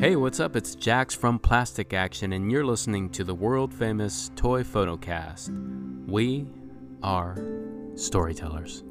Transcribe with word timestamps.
Hey, 0.00 0.14
what's 0.14 0.38
up? 0.38 0.54
It's 0.54 0.76
Jax 0.76 1.12
from 1.12 1.40
Plastic 1.40 1.92
Action, 1.92 2.32
and 2.32 2.52
you're 2.52 2.64
listening 2.64 3.10
to 3.10 3.24
the 3.24 3.34
world 3.34 3.74
famous 3.74 4.30
Toy 4.36 4.62
Photocast. 4.62 5.50
We 6.06 6.46
are 7.02 7.36
storytellers. 7.96 8.84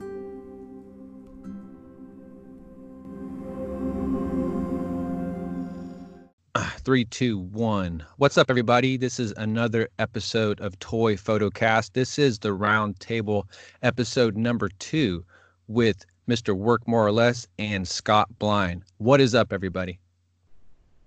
Ah, 6.56 6.76
three, 6.80 7.06
two, 7.06 7.40
one. 7.40 8.06
What's 8.18 8.38
up, 8.38 8.50
everybody? 8.50 8.98
This 8.98 9.18
is 9.18 9.34
another 9.38 9.88
episode 10.00 10.60
of 10.60 10.78
Toy 10.80 11.16
Photocast. 11.16 11.94
This 11.94 12.20
is 12.20 12.38
the 12.40 12.52
round 12.52 13.00
table 13.00 13.48
episode 13.82 14.36
number 14.36 14.68
two 14.68 15.24
with 15.70 16.06
Mr. 16.28 16.54
Work 16.54 16.86
More 16.86 17.08
or 17.08 17.14
Less 17.14 17.48
and 17.58 17.88
Scott 17.88 18.28
Blind. 18.40 18.84
What 18.98 19.22
is 19.22 19.34
up, 19.34 19.54
everybody? 19.54 20.02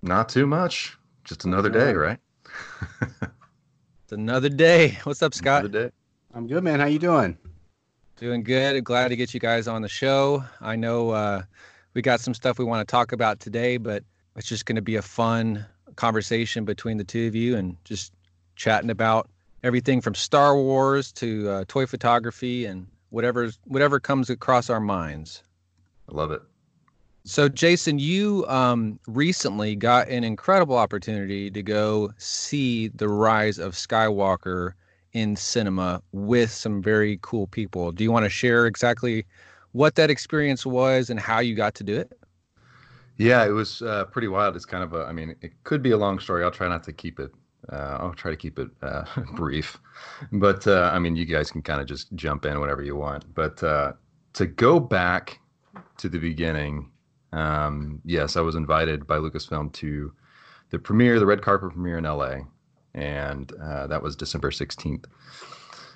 Not 0.03 0.29
too 0.29 0.47
much. 0.47 0.97
Just 1.25 1.45
another 1.45 1.69
day, 1.69 1.95
right? 1.95 2.19
It's 3.03 4.13
another 4.13 4.49
day. 4.49 4.99
What's 5.05 5.23
up, 5.23 5.35
Scott? 5.35 5.65
Another 5.65 5.89
day. 5.89 5.95
I'm 6.35 6.47
good, 6.47 6.65
man. 6.65 6.81
How 6.81 6.87
you 6.87 6.99
doing? 6.99 7.37
Doing 8.17 8.43
good. 8.43 8.83
Glad 8.83 9.09
to 9.09 9.17
get 9.17 9.35
you 9.35 9.41
guys 9.41 9.69
on 9.69 9.83
the 9.83 9.89
show. 9.89 10.45
I 10.61 10.77
know 10.77 11.11
uh, 11.11 11.43
we 11.95 12.03
got 12.03 12.21
some 12.21 12.35
stuff 12.35 12.59
we 12.59 12.65
want 12.65 12.87
to 12.87 12.91
talk 12.91 13.13
about 13.13 13.41
today, 13.41 13.77
but 13.77 14.03
it's 14.37 14.49
just 14.49 14.67
going 14.67 14.77
to 14.77 14.83
be 14.83 14.97
a 14.97 15.03
fun 15.03 15.65
conversation 15.97 16.65
between 16.65 16.97
the 16.97 17.05
two 17.05 17.27
of 17.27 17.35
you 17.35 17.57
and 17.57 17.77
just 17.85 18.13
chatting 18.57 18.91
about 18.91 19.29
everything 19.63 20.01
from 20.01 20.15
Star 20.15 20.57
Wars 20.57 21.13
to 21.13 21.49
uh, 21.49 21.65
toy 21.69 21.87
photography 21.87 22.65
and 22.65 22.87
whatever 23.11 23.51
whatever 23.67 24.01
comes 24.01 24.31
across 24.31 24.71
our 24.71 24.81
minds. 24.81 25.43
I 26.09 26.15
love 26.15 26.31
it. 26.31 26.43
So, 27.31 27.49
Jason, 27.49 28.01
you 28.01 28.45
um, 28.49 28.99
recently 29.07 29.77
got 29.77 30.09
an 30.09 30.25
incredible 30.25 30.77
opportunity 30.77 31.49
to 31.49 31.63
go 31.63 32.11
see 32.19 32.89
the 32.89 33.09
rise 33.09 33.61
of 33.61 33.75
Skywalker 33.75 34.73
in 35.13 35.37
cinema 35.37 36.03
with 36.11 36.51
some 36.51 36.83
very 36.83 37.21
cool 37.23 37.47
people. 37.47 37.93
Do 37.93 38.03
you 38.03 38.11
want 38.11 38.25
to 38.25 38.29
share 38.29 38.67
exactly 38.67 39.27
what 39.71 39.95
that 39.95 40.11
experience 40.11 40.67
was 40.67 41.09
and 41.09 41.21
how 41.21 41.39
you 41.39 41.55
got 41.55 41.77
to 41.77 41.85
do 41.85 41.97
it? 41.97 42.19
Yeah, 43.17 43.45
it 43.45 43.51
was 43.51 43.81
uh, 43.81 44.07
pretty 44.07 44.27
wild. 44.27 44.57
It's 44.57 44.67
kind 44.67 44.83
of 44.83 44.93
a, 44.95 45.05
I 45.05 45.13
mean, 45.13 45.37
it 45.41 45.53
could 45.63 45.85
be 45.85 45.93
a 45.93 45.97
long 45.97 46.19
story. 46.19 46.43
I'll 46.43 46.51
try 46.51 46.67
not 46.67 46.83
to 46.83 46.93
keep 46.93 47.21
it, 47.21 47.31
uh, 47.73 47.99
I'll 48.01 48.13
try 48.13 48.33
to 48.33 48.37
keep 48.37 48.59
it 48.59 48.71
uh, 48.83 49.05
brief. 49.37 49.79
But 50.33 50.67
uh, 50.67 50.91
I 50.93 50.99
mean, 50.99 51.15
you 51.15 51.27
guys 51.27 51.53
can 51.53 51.63
kind 51.63 51.81
of 51.81 51.87
just 51.87 52.13
jump 52.17 52.45
in 52.45 52.59
whenever 52.59 52.83
you 52.83 52.97
want. 52.97 53.33
But 53.33 53.63
uh, 53.63 53.93
to 54.33 54.47
go 54.47 54.81
back 54.81 55.39
to 55.99 56.09
the 56.09 56.19
beginning, 56.19 56.90
um, 57.33 58.01
yes, 58.05 58.37
I 58.37 58.41
was 58.41 58.55
invited 58.55 59.07
by 59.07 59.17
Lucasfilm 59.19 59.73
to 59.75 60.13
the 60.71 60.79
premiere, 60.79 61.19
the 61.19 61.27
red 61.27 61.43
carpet 61.43 61.73
premiere 61.73 61.99
in 61.99 62.05
LA. 62.05 62.39
And 62.95 63.53
uh, 63.63 63.87
that 63.87 64.03
was 64.03 64.17
December 64.17 64.51
16th 64.51 65.05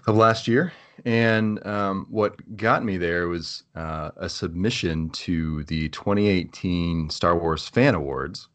of 0.06 0.16
last 0.16 0.46
year. 0.46 0.72
And 1.04 1.64
um, 1.66 2.06
what 2.08 2.56
got 2.56 2.84
me 2.84 2.96
there 2.96 3.28
was 3.28 3.64
uh, 3.74 4.10
a 4.16 4.28
submission 4.28 5.10
to 5.10 5.64
the 5.64 5.88
2018 5.88 7.10
Star 7.10 7.36
Wars 7.36 7.68
Fan 7.68 7.94
Awards. 7.94 8.48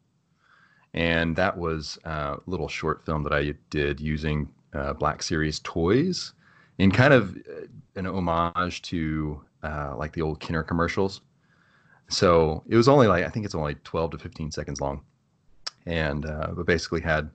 And 0.94 1.36
that 1.36 1.56
was 1.56 1.98
a 2.04 2.38
little 2.46 2.68
short 2.68 3.04
film 3.04 3.22
that 3.24 3.32
I 3.32 3.54
did 3.68 4.00
using 4.00 4.48
uh, 4.72 4.94
Black 4.94 5.22
Series 5.22 5.60
toys 5.60 6.32
in 6.78 6.90
kind 6.90 7.12
of 7.12 7.36
uh, 7.36 7.66
an 7.96 8.06
homage 8.06 8.82
to 8.82 9.40
uh, 9.62 9.94
like 9.96 10.12
the 10.12 10.22
old 10.22 10.40
Kenner 10.40 10.62
commercials. 10.62 11.20
So 12.10 12.62
it 12.68 12.76
was 12.76 12.88
only 12.88 13.06
like, 13.06 13.24
I 13.24 13.28
think 13.28 13.44
it's 13.44 13.54
only 13.54 13.76
12 13.84 14.12
to 14.12 14.18
15 14.18 14.50
seconds 14.50 14.80
long. 14.80 15.02
And 15.86 16.26
uh, 16.26 16.48
but 16.52 16.66
basically 16.66 17.00
had 17.00 17.30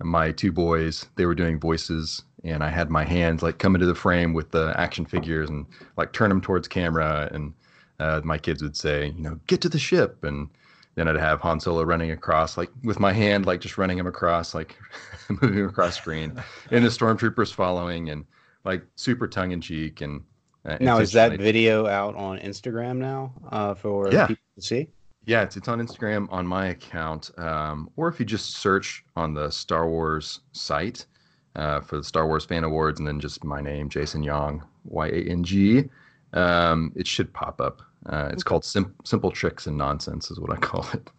my 0.00 0.32
two 0.32 0.52
boys, 0.52 1.06
they 1.16 1.26
were 1.26 1.34
doing 1.34 1.60
voices 1.60 2.22
and 2.44 2.64
I 2.64 2.68
had 2.68 2.90
my 2.90 3.04
hands 3.04 3.42
like 3.42 3.58
come 3.58 3.74
into 3.74 3.86
the 3.86 3.94
frame 3.94 4.32
with 4.32 4.50
the 4.50 4.72
action 4.76 5.04
figures 5.04 5.48
and 5.48 5.66
like 5.96 6.12
turn 6.12 6.28
them 6.28 6.40
towards 6.40 6.66
camera. 6.66 7.28
And 7.32 7.52
uh, 8.00 8.20
my 8.24 8.38
kids 8.38 8.62
would 8.62 8.76
say, 8.76 9.12
you 9.16 9.22
know, 9.22 9.38
get 9.46 9.60
to 9.60 9.68
the 9.68 9.78
ship. 9.78 10.24
And 10.24 10.48
then 10.94 11.08
I'd 11.08 11.16
have 11.16 11.40
Han 11.40 11.60
Solo 11.60 11.82
running 11.82 12.10
across, 12.10 12.56
like 12.56 12.70
with 12.84 13.00
my 13.00 13.12
hand, 13.12 13.46
like 13.46 13.60
just 13.60 13.78
running 13.78 13.98
him 13.98 14.06
across, 14.06 14.54
like 14.54 14.76
moving 15.28 15.64
across 15.64 15.96
screen, 15.96 16.42
and 16.70 16.84
the 16.84 16.88
stormtroopers 16.88 17.52
following, 17.52 18.10
and 18.10 18.24
like 18.64 18.82
super 18.96 19.26
tongue 19.26 19.52
in 19.52 19.60
cheek. 19.60 20.00
And 20.00 20.22
uh, 20.64 20.78
now 20.80 20.98
is 20.98 21.12
that 21.12 21.38
video 21.38 21.86
out 21.86 22.14
on 22.14 22.38
Instagram 22.38 22.96
now 22.96 23.32
uh, 23.50 23.74
for 23.74 24.12
yeah. 24.12 24.26
people 24.26 24.44
to 24.56 24.62
see? 24.62 24.88
Yeah, 25.24 25.42
it's, 25.42 25.56
it's 25.56 25.68
on 25.68 25.80
Instagram 25.80 26.26
on 26.32 26.46
my 26.46 26.68
account, 26.68 27.30
um, 27.38 27.88
or 27.96 28.08
if 28.08 28.18
you 28.18 28.26
just 28.26 28.56
search 28.56 29.04
on 29.14 29.34
the 29.34 29.50
Star 29.50 29.88
Wars 29.88 30.40
site 30.52 31.06
uh, 31.54 31.80
for 31.80 31.98
the 31.98 32.04
Star 32.04 32.26
Wars 32.26 32.44
Fan 32.44 32.64
Awards, 32.64 32.98
and 32.98 33.06
then 33.06 33.20
just 33.20 33.44
my 33.44 33.60
name, 33.60 33.88
Jason 33.88 34.22
Yang, 34.22 34.62
Y 34.84 35.06
A 35.06 35.22
N 35.30 35.44
G, 35.44 35.84
um, 36.32 36.92
it 36.96 37.06
should 37.06 37.32
pop 37.32 37.60
up. 37.60 37.82
Uh, 38.06 38.30
it's 38.32 38.42
okay. 38.42 38.48
called 38.48 38.64
Sim- 38.64 38.94
"Simple 39.04 39.30
Tricks 39.30 39.68
and 39.68 39.78
Nonsense," 39.78 40.30
is 40.30 40.40
what 40.40 40.50
I 40.50 40.56
call 40.56 40.86
it. 40.92 41.10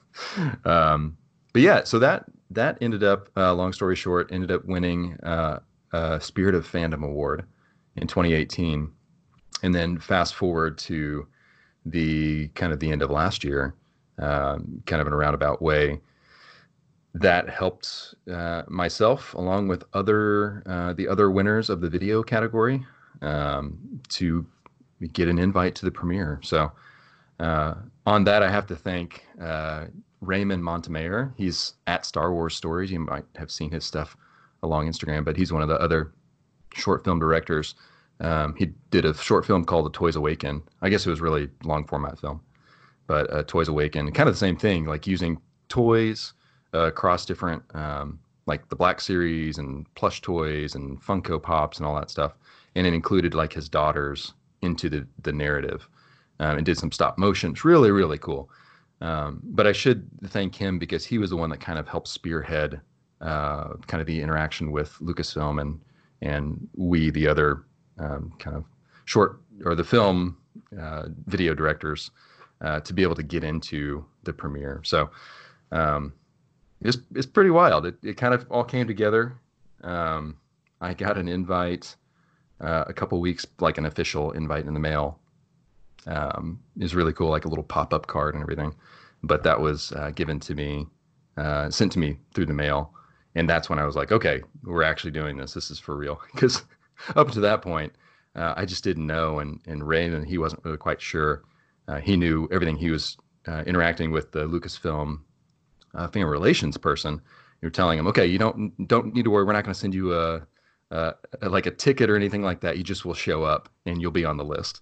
um, 0.65 1.17
but 1.53 1.61
yeah, 1.61 1.83
so 1.83 1.97
that 1.99 2.25
that 2.51 2.77
ended 2.81 3.03
up, 3.03 3.29
uh, 3.37 3.53
long 3.53 3.71
story 3.71 3.95
short, 3.95 4.31
ended 4.31 4.51
up 4.51 4.65
winning 4.65 5.17
uh, 5.23 5.59
a 5.93 6.19
Spirit 6.19 6.55
of 6.55 6.69
Fandom 6.69 7.05
Award 7.05 7.45
in 7.95 8.07
2018, 8.07 8.91
and 9.63 9.73
then 9.73 9.97
fast 9.97 10.35
forward 10.35 10.77
to 10.77 11.27
the 11.85 12.49
kind 12.49 12.71
of 12.71 12.79
the 12.79 12.91
end 12.91 13.01
of 13.01 13.09
last 13.09 13.43
year, 13.43 13.73
um, 14.19 14.83
kind 14.85 15.01
of 15.01 15.07
in 15.07 15.13
a 15.13 15.17
roundabout 15.17 15.61
way 15.61 15.99
that 17.15 17.49
helped 17.49 18.15
uh, 18.31 18.63
myself 18.67 19.33
along 19.35 19.67
with 19.67 19.83
other 19.93 20.63
uh, 20.65 20.93
the 20.93 21.07
other 21.07 21.29
winners 21.29 21.69
of 21.69 21.81
the 21.81 21.89
video 21.89 22.23
category 22.23 22.85
um, 23.21 23.77
to 24.09 24.45
get 25.13 25.27
an 25.27 25.37
invite 25.37 25.75
to 25.75 25.85
the 25.85 25.91
premiere. 25.91 26.39
So 26.43 26.71
uh, 27.39 27.75
on 28.05 28.23
that, 28.25 28.43
I 28.43 28.49
have 28.49 28.65
to 28.67 28.75
thank 28.75 29.25
uh, 29.41 29.85
Raymond 30.21 30.63
Montemayor. 30.63 31.33
He's 31.37 31.73
at 31.87 32.05
Star 32.05 32.33
Wars 32.33 32.55
Stories. 32.55 32.91
You 32.91 32.99
might 32.99 33.25
have 33.35 33.51
seen 33.51 33.71
his 33.71 33.85
stuff 33.85 34.15
along 34.63 34.87
Instagram, 34.87 35.25
but 35.25 35.35
he's 35.35 35.51
one 35.51 35.61
of 35.61 35.67
the 35.67 35.79
other 35.79 36.13
short 36.73 37.03
film 37.03 37.19
directors. 37.19 37.75
Um, 38.23 38.55
he 38.57 38.67
did 38.89 39.05
a 39.05 39.13
short 39.13 39.45
film 39.45 39.65
called 39.65 39.85
The 39.85 39.91
Toys 39.91 40.15
Awaken. 40.15 40.63
I 40.81 40.89
guess 40.89 41.05
it 41.05 41.09
was 41.09 41.21
really 41.21 41.49
long 41.63 41.85
format 41.85 42.17
film, 42.19 42.41
but 43.05 43.31
uh, 43.31 43.43
Toys 43.43 43.67
Awaken, 43.67 44.11
kind 44.13 44.29
of 44.29 44.35
the 44.35 44.39
same 44.39 44.55
thing, 44.55 44.85
like 44.85 45.05
using 45.05 45.39
toys 45.67 46.33
uh, 46.73 46.87
across 46.87 47.25
different 47.25 47.63
um, 47.75 48.19
like 48.45 48.67
the 48.69 48.75
Black 48.75 49.01
Series 49.01 49.57
and 49.57 49.93
plush 49.95 50.21
toys 50.21 50.75
and 50.75 51.01
Funko 51.01 51.41
Pops 51.41 51.77
and 51.77 51.85
all 51.85 51.95
that 51.95 52.09
stuff, 52.09 52.33
and 52.75 52.87
it 52.87 52.93
included 52.93 53.33
like 53.33 53.53
his 53.53 53.67
daughters 53.67 54.33
into 54.61 54.89
the 54.89 55.05
the 55.21 55.33
narrative, 55.33 55.87
um, 56.39 56.57
and 56.57 56.65
did 56.65 56.77
some 56.77 56.91
stop 56.91 57.17
motion. 57.17 57.51
It's 57.51 57.65
really 57.65 57.91
really 57.91 58.17
cool. 58.17 58.49
Um, 59.01 59.41
but 59.43 59.67
I 59.67 59.73
should 59.73 60.07
thank 60.27 60.55
him 60.55 60.79
because 60.79 61.05
he 61.05 61.17
was 61.17 61.29
the 61.29 61.35
one 61.35 61.49
that 61.49 61.59
kind 61.59 61.77
of 61.77 61.89
helped 61.89 62.07
spearhead 62.07 62.79
uh, 63.19 63.73
kind 63.87 63.99
of 63.99 64.07
the 64.07 64.21
interaction 64.21 64.71
with 64.71 64.93
Lucasfilm 64.99 65.59
and 65.59 65.81
and 66.21 66.69
we 66.75 67.09
the 67.09 67.27
other 67.27 67.65
um, 67.99 68.33
kind 68.39 68.55
of 68.55 68.65
short 69.05 69.41
or 69.65 69.75
the 69.75 69.83
film 69.83 70.37
uh, 70.79 71.03
video 71.27 71.53
directors 71.53 72.11
uh, 72.61 72.79
to 72.81 72.93
be 72.93 73.03
able 73.03 73.15
to 73.15 73.23
get 73.23 73.43
into 73.43 74.05
the 74.23 74.33
premiere. 74.33 74.81
So 74.83 75.09
um, 75.71 76.13
it's 76.81 76.97
it's 77.15 77.25
pretty 77.25 77.49
wild. 77.49 77.85
It 77.85 77.95
it 78.03 78.17
kind 78.17 78.33
of 78.33 78.45
all 78.49 78.63
came 78.63 78.87
together. 78.87 79.33
Um, 79.83 80.37
I 80.81 80.93
got 80.93 81.17
an 81.17 81.27
invite 81.27 81.95
uh, 82.61 82.85
a 82.87 82.93
couple 82.93 83.19
weeks, 83.19 83.45
like 83.59 83.77
an 83.77 83.85
official 83.85 84.31
invite 84.31 84.65
in 84.65 84.73
the 84.73 84.79
mail. 84.79 85.19
Um, 86.05 86.59
is 86.77 86.93
really 86.95 87.13
cool, 87.13 87.29
like 87.29 87.45
a 87.45 87.47
little 87.47 87.63
pop 87.63 87.93
up 87.93 88.07
card 88.07 88.33
and 88.33 88.43
everything. 88.43 88.75
But 89.23 89.43
that 89.43 89.61
was 89.61 89.93
uh, 89.93 90.11
given 90.11 90.37
to 90.41 90.53
me, 90.53 90.85
uh, 91.37 91.69
sent 91.69 91.93
to 91.93 91.99
me 91.99 92.17
through 92.33 92.47
the 92.47 92.53
mail, 92.53 92.93
and 93.35 93.49
that's 93.49 93.69
when 93.69 93.79
I 93.79 93.85
was 93.85 93.95
like, 93.95 94.11
okay, 94.11 94.41
we're 94.63 94.83
actually 94.83 95.11
doing 95.11 95.37
this. 95.37 95.53
This 95.53 95.71
is 95.71 95.79
for 95.79 95.95
real. 95.95 96.21
Because 96.33 96.63
up 97.15 97.31
to 97.31 97.39
that 97.41 97.61
point, 97.61 97.93
uh, 98.35 98.53
I 98.55 98.65
just 98.65 98.83
didn't 98.83 99.07
know, 99.07 99.39
and 99.39 99.59
and 99.67 99.87
Raymond 99.87 100.27
he 100.27 100.37
wasn't 100.37 100.63
really 100.65 100.77
quite 100.77 101.01
sure. 101.01 101.43
Uh, 101.87 101.99
he 101.99 102.15
knew 102.15 102.47
everything. 102.51 102.77
He 102.77 102.89
was 102.89 103.17
uh, 103.47 103.63
interacting 103.65 104.11
with 104.11 104.31
the 104.31 104.47
Lucasfilm 104.47 105.19
uh, 105.93 106.07
family 106.07 106.29
relations 106.29 106.77
person, 106.77 107.21
you're 107.61 107.71
telling 107.71 107.99
him, 107.99 108.07
okay, 108.07 108.25
you 108.25 108.37
don't 108.37 108.87
don't 108.87 109.13
need 109.13 109.23
to 109.23 109.31
worry. 109.31 109.45
We're 109.45 109.53
not 109.53 109.63
going 109.63 109.73
to 109.73 109.79
send 109.79 109.93
you 109.93 110.13
a, 110.13 110.45
a, 110.91 111.13
a, 111.41 111.49
like 111.49 111.65
a 111.65 111.71
ticket 111.71 112.09
or 112.09 112.15
anything 112.15 112.41
like 112.41 112.61
that. 112.61 112.77
You 112.77 112.83
just 112.83 113.05
will 113.05 113.13
show 113.13 113.43
up 113.43 113.69
and 113.85 114.01
you'll 114.01 114.11
be 114.11 114.25
on 114.25 114.37
the 114.37 114.43
list. 114.43 114.81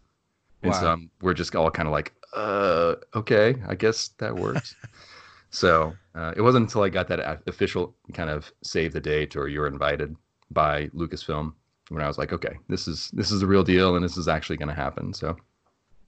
And 0.63 0.75
so 0.75 0.92
um, 0.92 1.10
we're 1.22 1.34
just 1.34 1.56
all 1.56 1.72
kind 1.72 1.88
of 1.88 1.92
like, 1.92 2.13
uh, 2.36 2.96
okay, 3.16 3.56
I 3.68 3.74
guess 3.74 4.10
that 4.19 4.36
works. 4.36 4.75
so 5.50 5.94
uh, 6.13 6.34
it 6.36 6.42
wasn't 6.42 6.68
until 6.68 6.84
I 6.84 6.90
got 6.90 7.08
that 7.08 7.42
official 7.48 7.96
kind 8.13 8.30
of 8.30 8.52
save 8.63 8.94
the 8.94 9.00
date 9.00 9.36
or 9.36 9.48
you're 9.48 9.66
invited 9.66 10.16
by 10.52 10.88
Lucasfilm 10.90 11.54
when 11.91 12.03
I 12.03 12.07
was 12.07 12.17
like, 12.17 12.31
okay, 12.31 12.57
this 12.69 12.88
is 12.88 13.11
this 13.11 13.31
is 13.31 13.41
the 13.41 13.47
real 13.47 13.63
deal 13.63 13.95
and 13.95 14.03
this 14.03 14.17
is 14.17 14.27
actually 14.27 14.57
going 14.57 14.69
to 14.69 14.75
happen. 14.75 15.13
So 15.13 15.35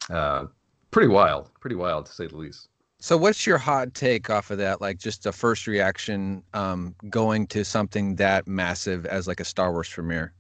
uh, 0.10 0.46
pretty 0.92 1.10
wild, 1.10 1.52
pretty 1.60 1.76
wild 1.76 2.06
to 2.06 2.14
say 2.14 2.28
the 2.28 2.38
least. 2.38 2.70
So, 3.00 3.18
what's 3.18 3.46
your 3.46 3.58
hot 3.58 3.94
take 3.94 4.30
off 4.30 4.50
of 4.50 4.60
that? 4.60 4.80
Like, 4.80 4.98
just 4.98 5.26
a 5.26 5.34
first 5.34 5.68
reaction 5.68 6.42
um, 6.54 6.96
going 7.10 7.48
to 7.48 7.66
something 7.66 8.16
that 8.16 8.48
massive 8.48 9.06
as 9.06 9.28
like 9.28 9.42
a 9.42 9.46
Star 9.46 9.74
Wars 9.74 9.90
premiere? 9.90 10.32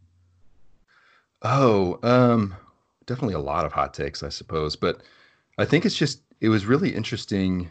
Oh, 1.41 1.99
um, 2.03 2.55
definitely 3.05 3.33
a 3.33 3.39
lot 3.39 3.65
of 3.65 3.73
hot 3.73 3.93
takes, 3.93 4.23
I 4.23 4.29
suppose. 4.29 4.77
But 4.77 5.01
I 5.57 5.65
think 5.65 5.85
it's 5.85 5.97
just 5.97 6.21
it 6.39 6.47
was 6.47 6.65
really 6.65 6.95
interesting 6.95 7.69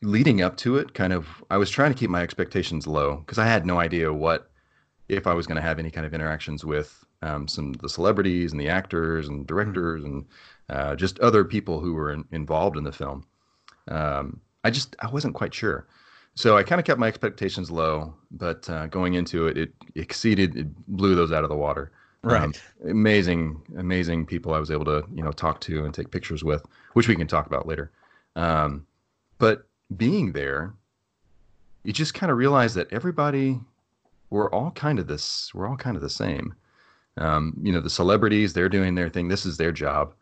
leading 0.00 0.40
up 0.40 0.56
to 0.58 0.78
it. 0.78 0.94
Kind 0.94 1.12
of, 1.12 1.44
I 1.50 1.58
was 1.58 1.68
trying 1.68 1.92
to 1.92 1.98
keep 1.98 2.08
my 2.08 2.22
expectations 2.22 2.86
low 2.86 3.16
because 3.16 3.38
I 3.38 3.46
had 3.46 3.66
no 3.66 3.78
idea 3.78 4.10
what 4.14 4.49
if 5.10 5.26
I 5.26 5.34
was 5.34 5.46
going 5.46 5.56
to 5.56 5.62
have 5.62 5.78
any 5.78 5.90
kind 5.90 6.06
of 6.06 6.14
interactions 6.14 6.64
with 6.64 7.04
um, 7.22 7.48
some 7.48 7.74
of 7.74 7.80
the 7.80 7.88
celebrities 7.88 8.52
and 8.52 8.60
the 8.60 8.68
actors 8.68 9.28
and 9.28 9.46
directors 9.46 10.04
and 10.04 10.24
uh, 10.68 10.94
just 10.96 11.18
other 11.20 11.44
people 11.44 11.80
who 11.80 11.94
were 11.94 12.12
in, 12.12 12.24
involved 12.30 12.76
in 12.76 12.84
the 12.84 12.92
film. 12.92 13.26
Um, 13.88 14.40
I 14.64 14.70
just 14.70 14.96
I 15.00 15.08
wasn't 15.08 15.34
quite 15.34 15.52
sure. 15.54 15.86
So 16.34 16.56
I 16.56 16.62
kind 16.62 16.78
of 16.78 16.84
kept 16.86 17.00
my 17.00 17.08
expectations 17.08 17.70
low, 17.70 18.14
but 18.30 18.70
uh, 18.70 18.86
going 18.86 19.14
into 19.14 19.48
it, 19.48 19.58
it 19.58 19.72
exceeded, 19.94 20.56
it 20.56 20.86
blew 20.86 21.14
those 21.14 21.32
out 21.32 21.42
of 21.44 21.50
the 21.50 21.56
water. 21.56 21.90
Right. 22.22 22.42
Um, 22.42 22.52
amazing, 22.88 23.62
amazing 23.78 24.26
people 24.26 24.54
I 24.54 24.58
was 24.58 24.70
able 24.70 24.84
to, 24.84 25.04
you 25.12 25.22
know, 25.22 25.32
talk 25.32 25.60
to 25.62 25.84
and 25.84 25.92
take 25.92 26.10
pictures 26.10 26.44
with, 26.44 26.64
which 26.92 27.08
we 27.08 27.16
can 27.16 27.26
talk 27.26 27.46
about 27.46 27.66
later. 27.66 27.90
Um, 28.36 28.86
but 29.38 29.66
being 29.96 30.32
there, 30.32 30.74
you 31.82 31.92
just 31.92 32.14
kind 32.14 32.30
of 32.30 32.38
realize 32.38 32.74
that 32.74 32.92
everybody, 32.92 33.58
we're 34.30 34.50
all 34.50 34.70
kind 34.70 34.98
of 34.98 35.06
this, 35.06 35.52
we're 35.54 35.68
all 35.68 35.76
kind 35.76 35.96
of 35.96 36.02
the 36.02 36.10
same. 36.10 36.54
Um, 37.18 37.56
you 37.62 37.72
know, 37.72 37.80
the 37.80 37.90
celebrities, 37.90 38.52
they're 38.52 38.68
doing 38.68 38.94
their 38.94 39.10
thing. 39.10 39.28
This 39.28 39.44
is 39.44 39.56
their 39.56 39.72
job. 39.72 40.14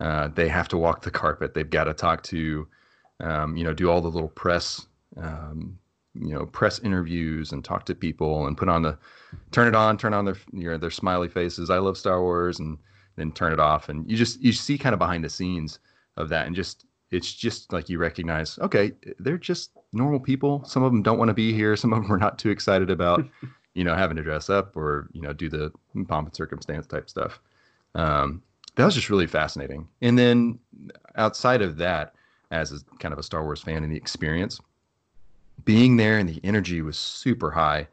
Uh, 0.00 0.28
they 0.28 0.48
have 0.48 0.68
to 0.68 0.76
walk 0.76 1.02
the 1.02 1.10
carpet. 1.10 1.54
They've 1.54 1.68
got 1.68 1.84
to 1.84 1.94
talk 1.94 2.22
to, 2.24 2.66
um, 3.20 3.56
you 3.56 3.62
know, 3.62 3.72
do 3.72 3.90
all 3.90 4.00
the 4.00 4.10
little 4.10 4.28
press 4.28 4.86
um, 5.16 5.78
you 6.14 6.34
know 6.34 6.46
press 6.46 6.78
interviews 6.80 7.52
and 7.52 7.64
talk 7.64 7.84
to 7.86 7.94
people 7.94 8.46
and 8.46 8.56
put 8.56 8.68
on 8.68 8.82
the 8.82 8.98
turn 9.50 9.66
it 9.66 9.74
on 9.74 9.96
turn 9.96 10.12
on 10.12 10.24
their 10.24 10.36
you 10.52 10.70
know, 10.70 10.76
their 10.76 10.90
smiley 10.90 11.28
faces 11.28 11.70
i 11.70 11.78
love 11.78 11.96
star 11.96 12.20
wars 12.20 12.60
and 12.60 12.78
then 13.16 13.32
turn 13.32 13.52
it 13.52 13.60
off 13.60 13.88
and 13.88 14.10
you 14.10 14.16
just 14.16 14.40
you 14.40 14.52
see 14.52 14.76
kind 14.76 14.92
of 14.92 14.98
behind 14.98 15.24
the 15.24 15.30
scenes 15.30 15.78
of 16.16 16.28
that 16.28 16.46
and 16.46 16.54
just 16.54 16.84
it's 17.12 17.32
just 17.32 17.72
like 17.72 17.88
you 17.88 17.98
recognize 17.98 18.58
okay 18.58 18.92
they're 19.18 19.38
just 19.38 19.70
normal 19.92 20.20
people. 20.20 20.64
Some 20.64 20.82
of 20.82 20.90
them 20.90 21.02
don't 21.02 21.18
want 21.18 21.28
to 21.28 21.34
be 21.34 21.52
here. 21.52 21.76
Some 21.76 21.92
of 21.92 22.02
them 22.02 22.12
are 22.12 22.18
not 22.18 22.38
too 22.38 22.50
excited 22.50 22.90
about 22.90 23.24
you 23.74 23.84
know 23.84 23.94
having 23.94 24.16
to 24.16 24.22
dress 24.22 24.50
up 24.50 24.76
or 24.76 25.08
you 25.12 25.20
know 25.20 25.32
do 25.32 25.48
the 25.48 25.72
pomp 26.08 26.28
and 26.28 26.36
circumstance 26.36 26.86
type 26.86 27.08
stuff. 27.08 27.40
Um, 27.94 28.42
that 28.74 28.84
was 28.84 28.94
just 28.94 29.10
really 29.10 29.26
fascinating. 29.26 29.86
And 30.00 30.18
then 30.18 30.58
outside 31.16 31.60
of 31.60 31.76
that 31.76 32.14
as 32.50 32.72
a, 32.72 32.78
kind 32.98 33.12
of 33.12 33.18
a 33.18 33.22
star 33.22 33.44
wars 33.44 33.60
fan 33.60 33.82
and 33.82 33.92
the 33.92 33.96
experience 33.96 34.60
being 35.64 35.96
there 35.96 36.18
and 36.18 36.28
the 36.28 36.40
energy 36.42 36.80
was 36.82 36.98
super 36.98 37.50
high 37.50 37.86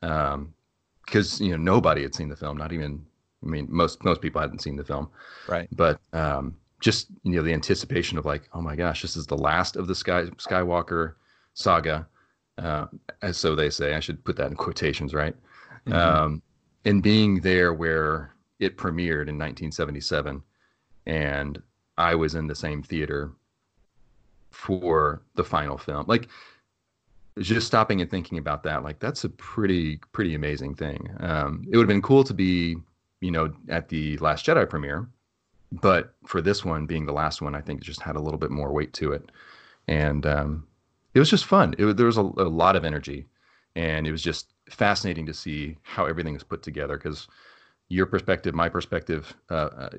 because 0.00 1.40
um, 1.40 1.46
you 1.46 1.50
know 1.50 1.56
nobody 1.56 2.02
had 2.02 2.14
seen 2.14 2.28
the 2.28 2.36
film 2.36 2.56
not 2.56 2.72
even 2.72 3.04
i 3.44 3.46
mean 3.46 3.66
most 3.68 4.02
most 4.04 4.20
people 4.22 4.40
hadn't 4.40 4.60
seen 4.60 4.76
the 4.76 4.84
film. 4.84 5.08
Right. 5.48 5.68
But 5.72 6.00
um, 6.12 6.56
just 6.80 7.08
you 7.22 7.32
know 7.32 7.42
the 7.42 7.52
anticipation 7.52 8.18
of 8.18 8.24
like 8.24 8.48
oh 8.52 8.60
my 8.60 8.74
gosh 8.74 9.02
this 9.02 9.16
is 9.16 9.26
the 9.26 9.36
last 9.36 9.76
of 9.76 9.86
the 9.86 9.94
sky 9.94 10.24
skywalker 10.36 11.14
saga 11.54 12.06
uh, 12.58 12.86
as 13.22 13.36
so 13.36 13.54
they 13.54 13.70
say 13.70 13.94
i 13.94 14.00
should 14.00 14.22
put 14.24 14.36
that 14.36 14.50
in 14.50 14.56
quotations 14.56 15.14
right 15.14 15.34
mm-hmm. 15.86 15.92
um, 15.92 16.42
and 16.84 17.02
being 17.02 17.40
there 17.40 17.72
where 17.72 18.34
it 18.58 18.76
premiered 18.76 19.28
in 19.28 19.38
1977 19.38 20.42
and 21.06 21.62
i 21.98 22.14
was 22.14 22.34
in 22.34 22.46
the 22.46 22.54
same 22.54 22.82
theater 22.82 23.32
for 24.50 25.22
the 25.34 25.44
final 25.44 25.78
film 25.78 26.04
like 26.08 26.28
just 27.38 27.66
stopping 27.66 28.00
and 28.00 28.10
thinking 28.10 28.38
about 28.38 28.62
that, 28.64 28.82
like 28.82 28.98
that's 28.98 29.24
a 29.24 29.28
pretty 29.28 29.98
pretty 30.12 30.34
amazing 30.34 30.74
thing. 30.74 31.10
Um, 31.20 31.64
it 31.70 31.76
would 31.76 31.84
have 31.84 31.88
been 31.88 32.02
cool 32.02 32.24
to 32.24 32.34
be, 32.34 32.76
you 33.20 33.30
know, 33.30 33.52
at 33.68 33.88
the 33.88 34.16
Last 34.18 34.44
Jedi 34.46 34.68
premiere, 34.68 35.08
but 35.72 36.14
for 36.26 36.40
this 36.40 36.64
one 36.64 36.86
being 36.86 37.06
the 37.06 37.12
last 37.12 37.42
one, 37.42 37.54
I 37.54 37.60
think 37.60 37.80
it 37.80 37.84
just 37.84 38.02
had 38.02 38.16
a 38.16 38.20
little 38.20 38.38
bit 38.38 38.50
more 38.50 38.72
weight 38.72 38.92
to 38.94 39.12
it, 39.12 39.30
and 39.88 40.26
um, 40.26 40.66
it 41.14 41.18
was 41.18 41.30
just 41.30 41.44
fun. 41.44 41.74
It, 41.78 41.96
there 41.96 42.06
was 42.06 42.18
a, 42.18 42.22
a 42.22 42.48
lot 42.48 42.76
of 42.76 42.84
energy, 42.84 43.26
and 43.76 44.06
it 44.06 44.12
was 44.12 44.22
just 44.22 44.52
fascinating 44.68 45.26
to 45.26 45.34
see 45.34 45.76
how 45.82 46.06
everything 46.06 46.34
was 46.34 46.42
put 46.42 46.62
together 46.62 46.96
because 46.96 47.28
your 47.88 48.06
perspective, 48.06 48.54
my 48.54 48.68
perspective, 48.68 49.34
uh, 49.50 49.70
uh, 49.76 49.90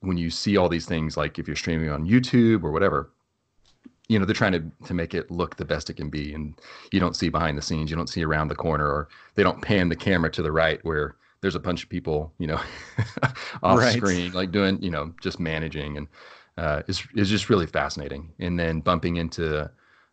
when 0.00 0.16
you 0.16 0.30
see 0.30 0.56
all 0.56 0.68
these 0.68 0.86
things, 0.86 1.16
like 1.16 1.38
if 1.38 1.46
you're 1.46 1.56
streaming 1.56 1.90
on 1.90 2.06
YouTube 2.06 2.62
or 2.62 2.72
whatever, 2.72 3.10
you 4.08 4.18
know 4.18 4.24
they're 4.24 4.34
trying 4.34 4.52
to 4.52 4.62
to 4.86 4.94
make 4.94 5.14
it 5.14 5.30
look 5.30 5.56
the 5.56 5.64
best 5.64 5.90
it 5.90 5.94
can 5.94 6.08
be 6.08 6.32
and 6.32 6.60
you 6.92 7.00
don't 7.00 7.16
see 7.16 7.28
behind 7.28 7.58
the 7.58 7.62
scenes 7.62 7.90
you 7.90 7.96
don't 7.96 8.08
see 8.08 8.24
around 8.24 8.48
the 8.48 8.54
corner 8.54 8.86
or 8.86 9.08
they 9.34 9.42
don't 9.42 9.62
pan 9.62 9.88
the 9.88 9.96
camera 9.96 10.30
to 10.30 10.42
the 10.42 10.52
right 10.52 10.78
where 10.84 11.16
there's 11.46 11.54
a 11.54 11.60
bunch 11.60 11.84
of 11.84 11.88
people 11.88 12.32
you 12.38 12.46
know 12.48 12.60
off 13.62 13.78
right. 13.78 13.96
screen 13.96 14.32
like 14.32 14.50
doing 14.50 14.82
you 14.82 14.90
know 14.90 15.14
just 15.20 15.38
managing 15.38 15.96
and 15.96 16.08
uh, 16.58 16.82
it's, 16.88 17.06
it's 17.14 17.30
just 17.30 17.50
really 17.50 17.66
fascinating. 17.66 18.32
And 18.38 18.58
then 18.58 18.80
bumping 18.80 19.16
into 19.16 19.70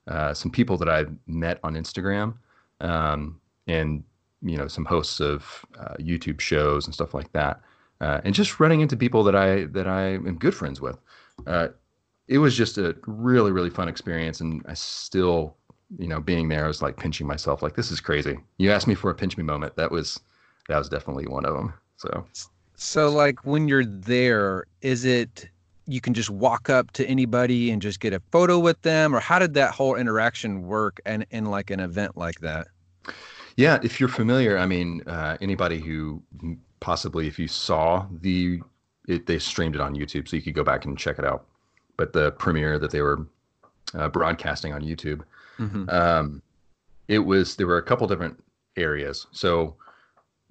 uh, 0.08 0.34
some 0.34 0.52
people 0.52 0.78
that 0.78 0.90
i've 0.90 1.10
met 1.28 1.60
on 1.64 1.76
instagram 1.76 2.34
um, 2.82 3.40
and 3.68 4.04
you 4.42 4.58
know 4.58 4.68
some 4.68 4.84
hosts 4.84 5.22
of 5.22 5.66
uh, 5.80 5.96
youtube 5.98 6.42
shows 6.42 6.86
and 6.86 6.94
stuff 6.94 7.14
like 7.14 7.32
that 7.32 7.62
uh, 8.02 8.20
and 8.26 8.36
just 8.36 8.60
running 8.60 8.82
into 8.82 8.98
people 8.98 9.24
that 9.24 9.36
i 9.36 9.64
that 9.66 9.88
i 9.88 10.02
am 10.02 10.38
good 10.38 10.54
friends 10.54 10.82
with. 10.82 10.98
Uh, 11.48 11.70
it 12.28 12.38
was 12.40 12.56
just 12.56 12.78
a 12.78 12.96
really 13.08 13.54
really 13.54 13.70
fun 13.70 13.88
experience 13.88 14.42
and 14.42 14.62
i 14.68 14.74
still 14.74 15.56
you 15.98 16.08
know 16.10 16.20
being 16.20 16.50
there 16.50 16.66
i 16.66 16.68
was 16.68 16.82
like 16.82 16.98
pinching 16.98 17.26
myself 17.26 17.62
like 17.64 17.76
this 17.76 17.90
is 17.90 18.02
crazy. 18.02 18.38
You 18.58 18.72
asked 18.72 18.88
me 18.88 18.96
for 18.96 19.10
a 19.10 19.16
pinch 19.16 19.38
me 19.38 19.44
moment. 19.46 19.78
That 19.78 19.90
was 19.90 20.20
that 20.68 20.78
was 20.78 20.90
definitely 20.90 21.28
one 21.28 21.46
of 21.46 21.54
them 21.54 21.74
so 21.98 22.26
so 22.76 23.10
like 23.10 23.46
when 23.46 23.68
you're 23.68 23.86
there 23.86 24.66
is 24.82 25.06
it 25.06 25.50
you 25.86 26.00
can 26.00 26.14
just 26.14 26.30
walk 26.30 26.70
up 26.70 26.92
to 26.92 27.06
anybody 27.08 27.70
and 27.70 27.82
just 27.82 28.00
get 28.00 28.14
a 28.14 28.22
photo 28.32 28.58
with 28.58 28.82
them 28.84 29.16
or 29.16 29.20
how 29.20 29.38
did 29.38 29.54
that 29.54 29.72
whole 29.72 29.96
interaction 29.96 30.64
work 30.64 31.02
and 31.06 31.26
in 31.32 31.46
like 31.46 31.70
an 31.70 31.80
event 31.80 32.16
like 32.18 32.40
that 32.40 32.68
yeah 33.58 33.80
if 33.84 34.00
you're 34.00 34.10
familiar 34.10 34.58
i 34.58 34.66
mean 34.66 35.02
uh, 35.08 35.38
anybody 35.42 35.80
who 35.80 36.22
possibly 36.80 37.28
if 37.28 37.38
you 37.38 37.48
saw 37.48 38.06
the 38.22 38.60
it, 39.08 39.26
they 39.26 39.38
streamed 39.38 39.76
it 39.76 39.82
on 39.82 39.96
youtube 39.96 40.28
so 40.28 40.36
you 40.36 40.42
could 40.42 40.56
go 40.56 40.64
back 40.64 40.86
and 40.86 40.98
check 40.98 41.20
it 41.20 41.26
out 41.26 41.46
but 41.98 42.14
the 42.14 42.32
premiere 42.34 42.80
that 42.80 42.92
they 42.92 43.02
were 43.02 43.28
uh, 43.96 44.10
broadcasting 44.10 44.74
on 44.74 44.82
YouTube. 44.82 45.22
Mm-hmm. 45.60 45.90
Um, 45.90 46.42
it 47.08 47.20
was 47.20 47.56
there 47.56 47.68
were 47.68 47.78
a 47.78 47.84
couple 47.84 48.08
different 48.08 48.42
areas. 48.78 49.28
So 49.32 49.76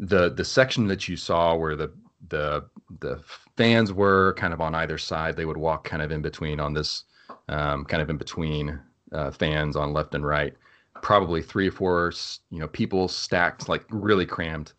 the 0.03 0.31
the 0.31 0.45
section 0.45 0.89
that 0.89 1.09
you 1.09 1.17
saw 1.17 1.55
where 1.55 1.77
the 1.77 1.91
the 2.29 2.65
the 3.01 3.23
fans 3.57 3.93
were 3.93 4.35
kind 4.35 4.53
of 4.53 4.61
on 4.61 4.75
either 4.75 4.99
side, 4.99 5.37
they 5.37 5.45
would 5.45 5.57
walk 5.57 5.85
kind 5.85 6.03
of 6.03 6.11
in 6.11 6.21
between 6.21 6.61
on 6.61 6.75
this 6.75 7.05
um, 7.49 7.85
kind 7.85 8.03
of 8.03 8.11
in 8.11 8.17
between 8.17 8.79
uh, 9.13 9.31
fans 9.31 9.77
on 9.77 9.93
left 9.93 10.15
and 10.15 10.27
right. 10.27 10.55
Probably 11.03 11.43
three 11.43 11.69
or 11.69 11.73
four 11.73 12.13
you 12.51 12.59
know 12.59 12.69
people 12.69 13.09
stacked 13.09 13.69
like 13.69 13.85
really 13.91 14.27
crammed 14.27 14.73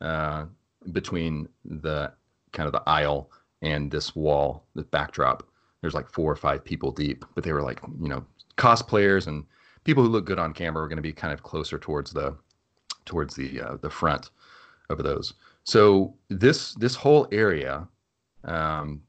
uh, 0.00 0.46
between 0.92 1.48
the 1.64 2.12
kind 2.52 2.66
of 2.66 2.72
the 2.72 2.82
aisle 2.88 3.30
and 3.62 3.90
this 3.90 4.16
wall, 4.16 4.64
the 4.74 4.82
backdrop 4.82 5.46
there's 5.80 5.94
like 5.94 6.10
four 6.10 6.30
or 6.30 6.36
five 6.36 6.64
people 6.64 6.90
deep, 6.90 7.24
but 7.34 7.44
they 7.44 7.52
were 7.52 7.62
like, 7.62 7.80
you 8.00 8.08
know, 8.08 8.24
cosplayers 8.56 9.26
and 9.26 9.44
people 9.84 10.02
who 10.02 10.10
look 10.10 10.26
good 10.26 10.38
on 10.38 10.52
camera 10.52 10.82
were 10.82 10.88
going 10.88 10.96
to 10.96 11.02
be 11.02 11.12
kind 11.12 11.32
of 11.32 11.42
closer 11.42 11.78
towards 11.78 12.12
the 12.12 12.36
towards 13.06 13.34
the 13.34 13.60
uh, 13.60 13.76
the 13.78 13.90
front 13.90 14.30
of 14.90 15.02
those. 15.02 15.34
So 15.64 16.14
this 16.28 16.74
this 16.74 16.94
whole 16.94 17.28
area, 17.32 17.86
um, 18.44 19.02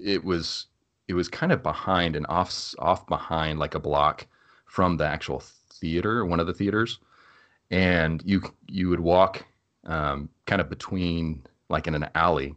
it 0.00 0.24
was 0.24 0.66
it 1.08 1.14
was 1.14 1.28
kind 1.28 1.52
of 1.52 1.62
behind 1.62 2.16
and 2.16 2.26
off 2.28 2.74
off 2.78 3.06
behind 3.06 3.58
like 3.58 3.74
a 3.74 3.80
block 3.80 4.26
from 4.66 4.96
the 4.96 5.06
actual 5.06 5.42
theater, 5.72 6.24
one 6.24 6.40
of 6.40 6.46
the 6.46 6.54
theaters, 6.54 6.98
and 7.70 8.22
you 8.24 8.42
you 8.68 8.88
would 8.88 9.00
walk 9.00 9.44
um, 9.86 10.28
kind 10.46 10.60
of 10.60 10.68
between 10.68 11.42
like 11.68 11.86
in 11.86 11.94
an 11.94 12.08
alley 12.14 12.54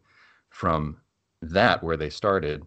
from 0.49 0.97
that 1.41 1.83
where 1.83 1.97
they 1.97 2.09
started 2.09 2.63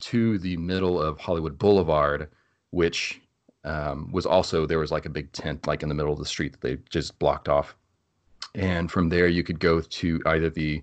to 0.00 0.38
the 0.38 0.56
middle 0.56 1.00
of 1.00 1.18
Hollywood 1.18 1.58
Boulevard, 1.58 2.28
which 2.70 3.20
um, 3.64 4.10
was 4.10 4.26
also 4.26 4.66
there 4.66 4.78
was 4.78 4.90
like 4.90 5.06
a 5.06 5.10
big 5.10 5.30
tent 5.32 5.66
like 5.66 5.82
in 5.82 5.88
the 5.88 5.94
middle 5.94 6.12
of 6.12 6.18
the 6.18 6.24
street 6.24 6.52
that 6.52 6.60
they 6.60 6.78
just 6.90 7.18
blocked 7.18 7.48
off, 7.48 7.76
and 8.54 8.90
from 8.90 9.08
there 9.08 9.28
you 9.28 9.42
could 9.42 9.60
go 9.60 9.80
to 9.80 10.20
either 10.26 10.50
the 10.50 10.82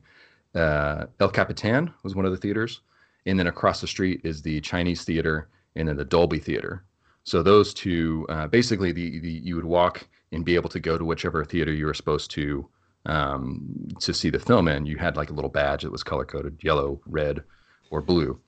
uh, 0.56 1.06
El 1.20 1.30
Capitan 1.30 1.94
was 2.04 2.16
one 2.16 2.26
of 2.26 2.32
the 2.32 2.38
theaters, 2.38 2.82
and 3.26 3.38
then 3.38 3.48
across 3.48 3.82
the 3.82 3.88
street 3.88 4.22
is 4.24 4.42
the 4.42 4.60
Chinese 4.62 5.04
Theater 5.04 5.50
and 5.76 5.88
then 5.88 5.98
the 5.98 6.06
Dolby 6.06 6.40
Theater. 6.40 6.84
So 7.24 7.44
those 7.44 7.74
two, 7.74 8.26
uh, 8.30 8.48
basically, 8.48 8.92
the, 8.92 9.20
the 9.20 9.30
you 9.30 9.56
would 9.56 9.66
walk 9.66 10.08
and 10.32 10.44
be 10.44 10.56
able 10.56 10.70
to 10.70 10.80
go 10.80 10.98
to 10.98 11.06
whichever 11.06 11.44
theater 11.46 11.72
you 11.72 11.86
were 11.86 11.94
supposed 11.94 12.32
to 12.32 12.68
um, 13.06 13.88
to 14.00 14.14
see 14.14 14.30
the 14.30 14.40
film 14.40 14.68
in. 14.68 14.86
You 14.86 14.98
had 14.98 15.16
like 15.16 15.30
a 15.30 15.34
little 15.34 15.50
badge 15.50 15.84
that 15.84 15.92
was 15.92 16.04
color 16.04 16.26
coded, 16.26 16.58
yellow, 16.64 17.00
red, 17.06 17.44
or 17.92 18.02
blue 18.02 18.40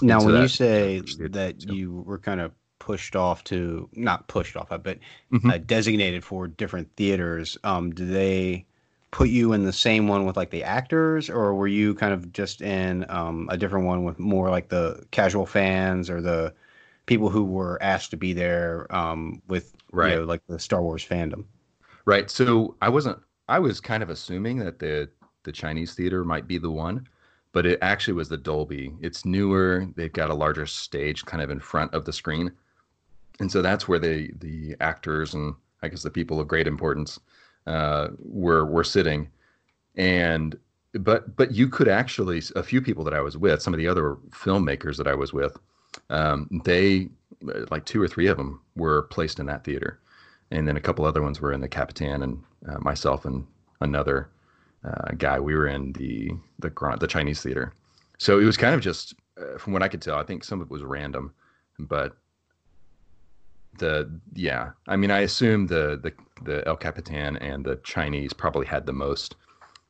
Now, 0.00 0.22
when 0.24 0.40
you 0.40 0.48
say 0.48 1.00
that 1.18 1.64
you 1.68 2.02
were 2.06 2.18
kind 2.18 2.40
of 2.40 2.52
pushed 2.86 3.14
off 3.16 3.44
to 3.44 3.88
not 3.94 4.28
pushed 4.28 4.56
off, 4.56 4.68
but 4.82 4.98
Mhm. 5.30 5.52
uh, 5.52 5.58
designated 5.58 6.24
for 6.24 6.48
different 6.48 6.88
theaters, 6.96 7.58
um, 7.64 7.90
do 7.92 8.06
they 8.06 8.66
put 9.12 9.28
you 9.28 9.52
in 9.52 9.64
the 9.64 9.72
same 9.72 10.08
one 10.08 10.24
with 10.26 10.36
like 10.36 10.50
the 10.50 10.64
actors, 10.64 11.30
or 11.30 11.54
were 11.54 11.68
you 11.68 11.94
kind 11.94 12.12
of 12.14 12.32
just 12.32 12.62
in 12.62 13.06
um, 13.10 13.48
a 13.50 13.56
different 13.56 13.86
one 13.86 14.04
with 14.04 14.18
more 14.18 14.50
like 14.50 14.68
the 14.68 15.04
casual 15.12 15.46
fans 15.46 16.10
or 16.10 16.20
the 16.20 16.52
people 17.06 17.30
who 17.30 17.44
were 17.44 17.82
asked 17.82 18.10
to 18.12 18.16
be 18.16 18.32
there 18.32 18.86
um, 18.94 19.42
with 19.48 19.74
Right. 19.92 20.10
you 20.10 20.20
know, 20.20 20.24
like 20.24 20.42
the 20.48 20.58
Star 20.58 20.82
Wars 20.82 21.06
fandom? 21.06 21.44
Right. 22.04 22.30
So 22.30 22.76
I 22.82 22.88
wasn't. 22.88 23.18
I 23.48 23.58
was 23.58 23.80
kind 23.80 24.02
of 24.02 24.10
assuming 24.10 24.58
that 24.58 24.78
the 24.78 25.10
the 25.44 25.52
Chinese 25.52 25.94
theater 25.94 26.24
might 26.24 26.46
be 26.46 26.58
the 26.58 26.70
one, 26.70 27.06
but 27.52 27.66
it 27.66 27.78
actually 27.82 28.14
was 28.14 28.28
the 28.28 28.36
Dolby. 28.36 28.94
It's 29.00 29.24
newer. 29.24 29.86
They've 29.96 30.12
got 30.12 30.30
a 30.30 30.34
larger 30.34 30.66
stage, 30.66 31.24
kind 31.24 31.42
of 31.42 31.50
in 31.50 31.60
front 31.60 31.94
of 31.94 32.04
the 32.04 32.12
screen, 32.12 32.52
and 33.42 33.52
so 33.52 33.62
that's 33.62 33.88
where 33.88 33.98
the 33.98 34.30
the 34.40 34.76
actors 34.80 35.34
and 35.34 35.54
I 35.82 35.88
guess 35.88 36.02
the 36.02 36.10
people 36.10 36.40
of 36.40 36.48
great 36.48 36.68
importance 36.68 37.20
uh, 37.66 38.08
were 38.18 38.64
were 38.66 38.84
sitting, 38.84 39.28
and 39.96 40.58
but 40.94 41.36
but 41.36 41.52
you 41.52 41.68
could 41.68 41.88
actually 41.88 42.42
a 42.56 42.62
few 42.62 42.80
people 42.80 43.04
that 43.04 43.14
I 43.14 43.20
was 43.20 43.36
with, 43.36 43.62
some 43.62 43.74
of 43.74 43.78
the 43.78 43.88
other 43.88 44.16
filmmakers 44.30 44.96
that 44.96 45.08
I 45.08 45.14
was 45.14 45.32
with, 45.34 45.58
um, 46.10 46.48
they 46.64 47.10
like 47.70 47.84
two 47.84 48.00
or 48.02 48.08
three 48.08 48.28
of 48.28 48.38
them 48.38 48.60
were 48.76 49.02
placed 49.04 49.40
in 49.40 49.46
that 49.46 49.64
theater 49.64 50.00
and 50.52 50.68
then 50.68 50.76
a 50.76 50.80
couple 50.80 51.04
other 51.04 51.22
ones 51.22 51.40
were 51.40 51.52
in 51.52 51.60
the 51.60 51.68
Capitan, 51.68 52.22
and 52.22 52.42
uh, 52.68 52.78
myself 52.80 53.24
and 53.24 53.46
another 53.80 54.30
uh, 54.84 55.12
guy. 55.16 55.40
We 55.40 55.54
were 55.54 55.66
in 55.66 55.92
the 55.94 56.30
the 56.60 56.70
the 57.00 57.06
Chinese 57.08 57.42
theater, 57.42 57.72
so 58.18 58.38
it 58.38 58.44
was 58.44 58.56
kind 58.56 58.74
of 58.74 58.80
just 58.80 59.14
uh, 59.40 59.58
from 59.58 59.72
what 59.72 59.82
I 59.82 59.88
could 59.88 60.02
tell. 60.02 60.16
I 60.16 60.24
think 60.24 60.44
some 60.44 60.60
of 60.60 60.66
it 60.66 60.70
was 60.70 60.82
random, 60.82 61.32
but 61.78 62.16
the 63.78 64.10
yeah, 64.34 64.70
I 64.86 64.96
mean, 64.96 65.10
I 65.10 65.20
assume 65.20 65.66
the 65.66 65.98
the 66.02 66.12
the 66.44 66.66
El 66.66 66.76
Capitan 66.76 67.36
and 67.38 67.64
the 67.64 67.76
Chinese 67.76 68.32
probably 68.32 68.66
had 68.66 68.86
the 68.86 68.92
most. 68.92 69.36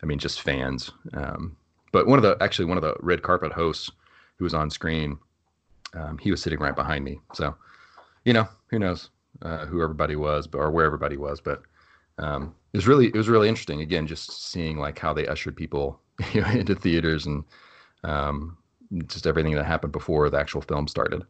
I 0.03 0.07
mean, 0.07 0.19
just 0.19 0.41
fans. 0.41 0.91
Um, 1.15 1.57
but 1.93 2.07
one 2.07 2.19
of 2.19 2.23
the 2.23 2.37
actually 2.41 2.65
one 2.65 2.79
of 2.79 2.83
the 2.83 2.95
red 3.01 3.23
carpet 3.23 3.53
hosts 3.53 3.91
who 4.37 4.45
was 4.45 4.55
on 4.55 4.71
screen, 4.71 5.19
um, 5.95 6.19
he 6.19 6.31
was 6.31 6.43
sitting 6.43 6.59
right 6.59 6.75
behind 6.75 7.05
me. 7.05 7.21
So, 7.35 7.55
you 8.25 8.33
know, 8.33 8.49
who 8.69 8.79
knows? 8.79 9.11
uh, 9.41 9.67
who 9.67 9.83
everybody 9.83 10.17
was, 10.17 10.49
or 10.55 10.71
where 10.71 10.85
everybody 10.85 11.17
was. 11.17 11.41
But 11.41 11.63
um, 12.19 12.55
it 12.73 12.77
was 12.79 12.87
really 12.87 13.07
it 13.07 13.15
was 13.15 13.29
really 13.29 13.49
interesting. 13.49 13.81
Again, 13.81 14.07
just 14.07 14.51
seeing 14.51 14.79
like 14.79 14.99
how 14.99 15.13
they 15.13 15.27
ushered 15.27 15.57
people 15.57 16.01
you 16.33 16.43
know, 16.43 16.51
into 16.51 16.75
theaters 16.75 17.27
and 17.27 17.45
um, 18.05 18.57
just 19.07 19.27
everything 19.27 19.55
that 19.55 19.65
happened 19.65 19.93
before 19.93 20.29
the 20.31 20.39
actual 20.39 20.63
film 20.63 20.89
started. 20.89 21.23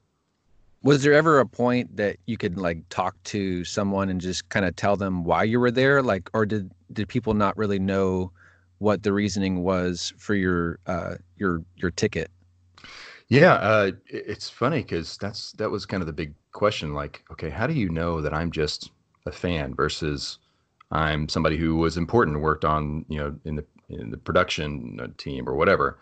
Was 0.83 1.03
there 1.03 1.13
ever 1.13 1.39
a 1.39 1.47
point 1.47 1.97
that 1.97 2.17
you 2.27 2.37
could 2.37 2.59
like 2.59 2.89
talk 2.89 3.17
to 3.25 3.65
someone 3.65 4.09
and 4.09 4.21
just 4.21 4.49
kind 4.49 4.67
of 4.67 4.75
tell 4.75 4.97
them 4.97 5.25
why 5.25 5.45
you 5.45 5.61
were 5.61 5.71
there, 5.71 6.03
like, 6.03 6.29
or 6.35 6.45
did 6.45 6.73
did 6.93 7.09
people 7.09 7.35
not 7.35 7.57
really 7.57 7.79
know 7.79 8.33
what 8.79 9.05
the 9.05 9.13
reasoning 9.13 9.63
was 9.63 10.13
for 10.19 10.35
your 10.35 10.79
uh, 10.87 11.15
your 11.37 11.63
your 11.77 11.91
ticket? 11.93 12.31
Yeah, 13.29 13.55
uh, 13.55 13.93
it's 14.09 14.51
funny 14.51 14.83
because 14.83 15.17
that's 15.17 15.53
that 15.53 15.71
was 15.71 15.87
kind 15.87 16.03
of 16.03 16.07
the 16.07 16.13
big 16.13 16.35
question. 16.51 16.93
Like, 16.95 17.25
okay, 17.31 17.49
how 17.49 17.67
do 17.67 17.75
you 17.75 17.89
know 17.89 18.21
that 18.21 18.35
I'm 18.35 18.51
just 18.51 18.91
a 19.25 19.33
fan 19.33 19.75
versus 19.75 20.39
I'm 20.91 21.29
somebody 21.29 21.57
who 21.57 21.77
was 21.77 21.97
important, 21.97 22.41
worked 22.41 22.65
on 22.65 23.05
you 23.09 23.19
know 23.19 23.35
in 23.45 23.57
the 23.57 23.65
in 23.89 24.11
the 24.11 24.17
production 24.17 24.99
uh, 25.01 25.09
team 25.17 25.49
or 25.49 25.55
whatever. 25.55 25.99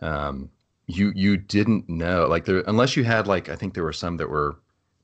Um, 0.00 0.50
you 0.86 1.12
you 1.14 1.36
didn't 1.36 1.88
know 1.88 2.26
like 2.26 2.44
there 2.44 2.62
unless 2.66 2.96
you 2.96 3.04
had 3.04 3.26
like 3.26 3.48
I 3.48 3.56
think 3.56 3.74
there 3.74 3.84
were 3.84 3.92
some 3.92 4.16
that 4.18 4.28
were 4.28 4.56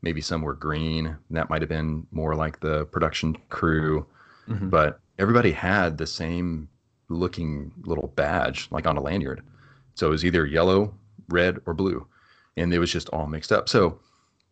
maybe 0.02 0.20
some 0.20 0.42
were 0.42 0.54
green. 0.54 1.06
And 1.06 1.18
that 1.36 1.50
might 1.50 1.62
have 1.62 1.68
been 1.68 2.06
more 2.10 2.34
like 2.34 2.60
the 2.60 2.86
production 2.86 3.36
crew, 3.50 4.06
Mhm. 4.48 4.70
but 4.70 5.00
everybody 5.18 5.52
had 5.52 5.98
the 5.98 6.06
same 6.06 6.68
looking 7.08 7.72
little 7.84 8.08
badge 8.16 8.68
like 8.70 8.86
on 8.86 8.96
a 8.96 9.00
lanyard. 9.02 9.42
So 9.94 10.06
it 10.06 10.10
was 10.10 10.24
either 10.24 10.46
yellow, 10.46 10.94
red, 11.28 11.58
or 11.66 11.74
blue, 11.74 12.06
and 12.56 12.72
it 12.72 12.78
was 12.78 12.90
just 12.90 13.08
all 13.10 13.26
mixed 13.26 13.52
up. 13.52 13.68
So 13.68 13.98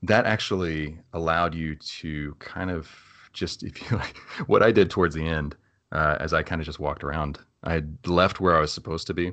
that 0.02 0.26
actually 0.26 0.98
allowed 1.14 1.54
you 1.54 1.76
to 1.76 2.34
kind 2.40 2.70
of 2.70 2.90
just 3.32 3.62
if 3.68 3.90
you 3.90 3.96
like 3.96 4.16
what 4.46 4.62
I 4.62 4.70
did 4.72 4.90
towards 4.90 5.14
the 5.14 5.26
end 5.26 5.56
uh, 5.92 6.16
as 6.20 6.32
I 6.34 6.42
kind 6.42 6.60
of 6.60 6.66
just 6.66 6.78
walked 6.80 7.02
around. 7.04 7.38
I 7.64 7.72
had 7.72 7.96
left 8.06 8.38
where 8.40 8.56
I 8.56 8.60
was 8.60 8.72
supposed 8.72 9.06
to 9.08 9.14
be 9.14 9.32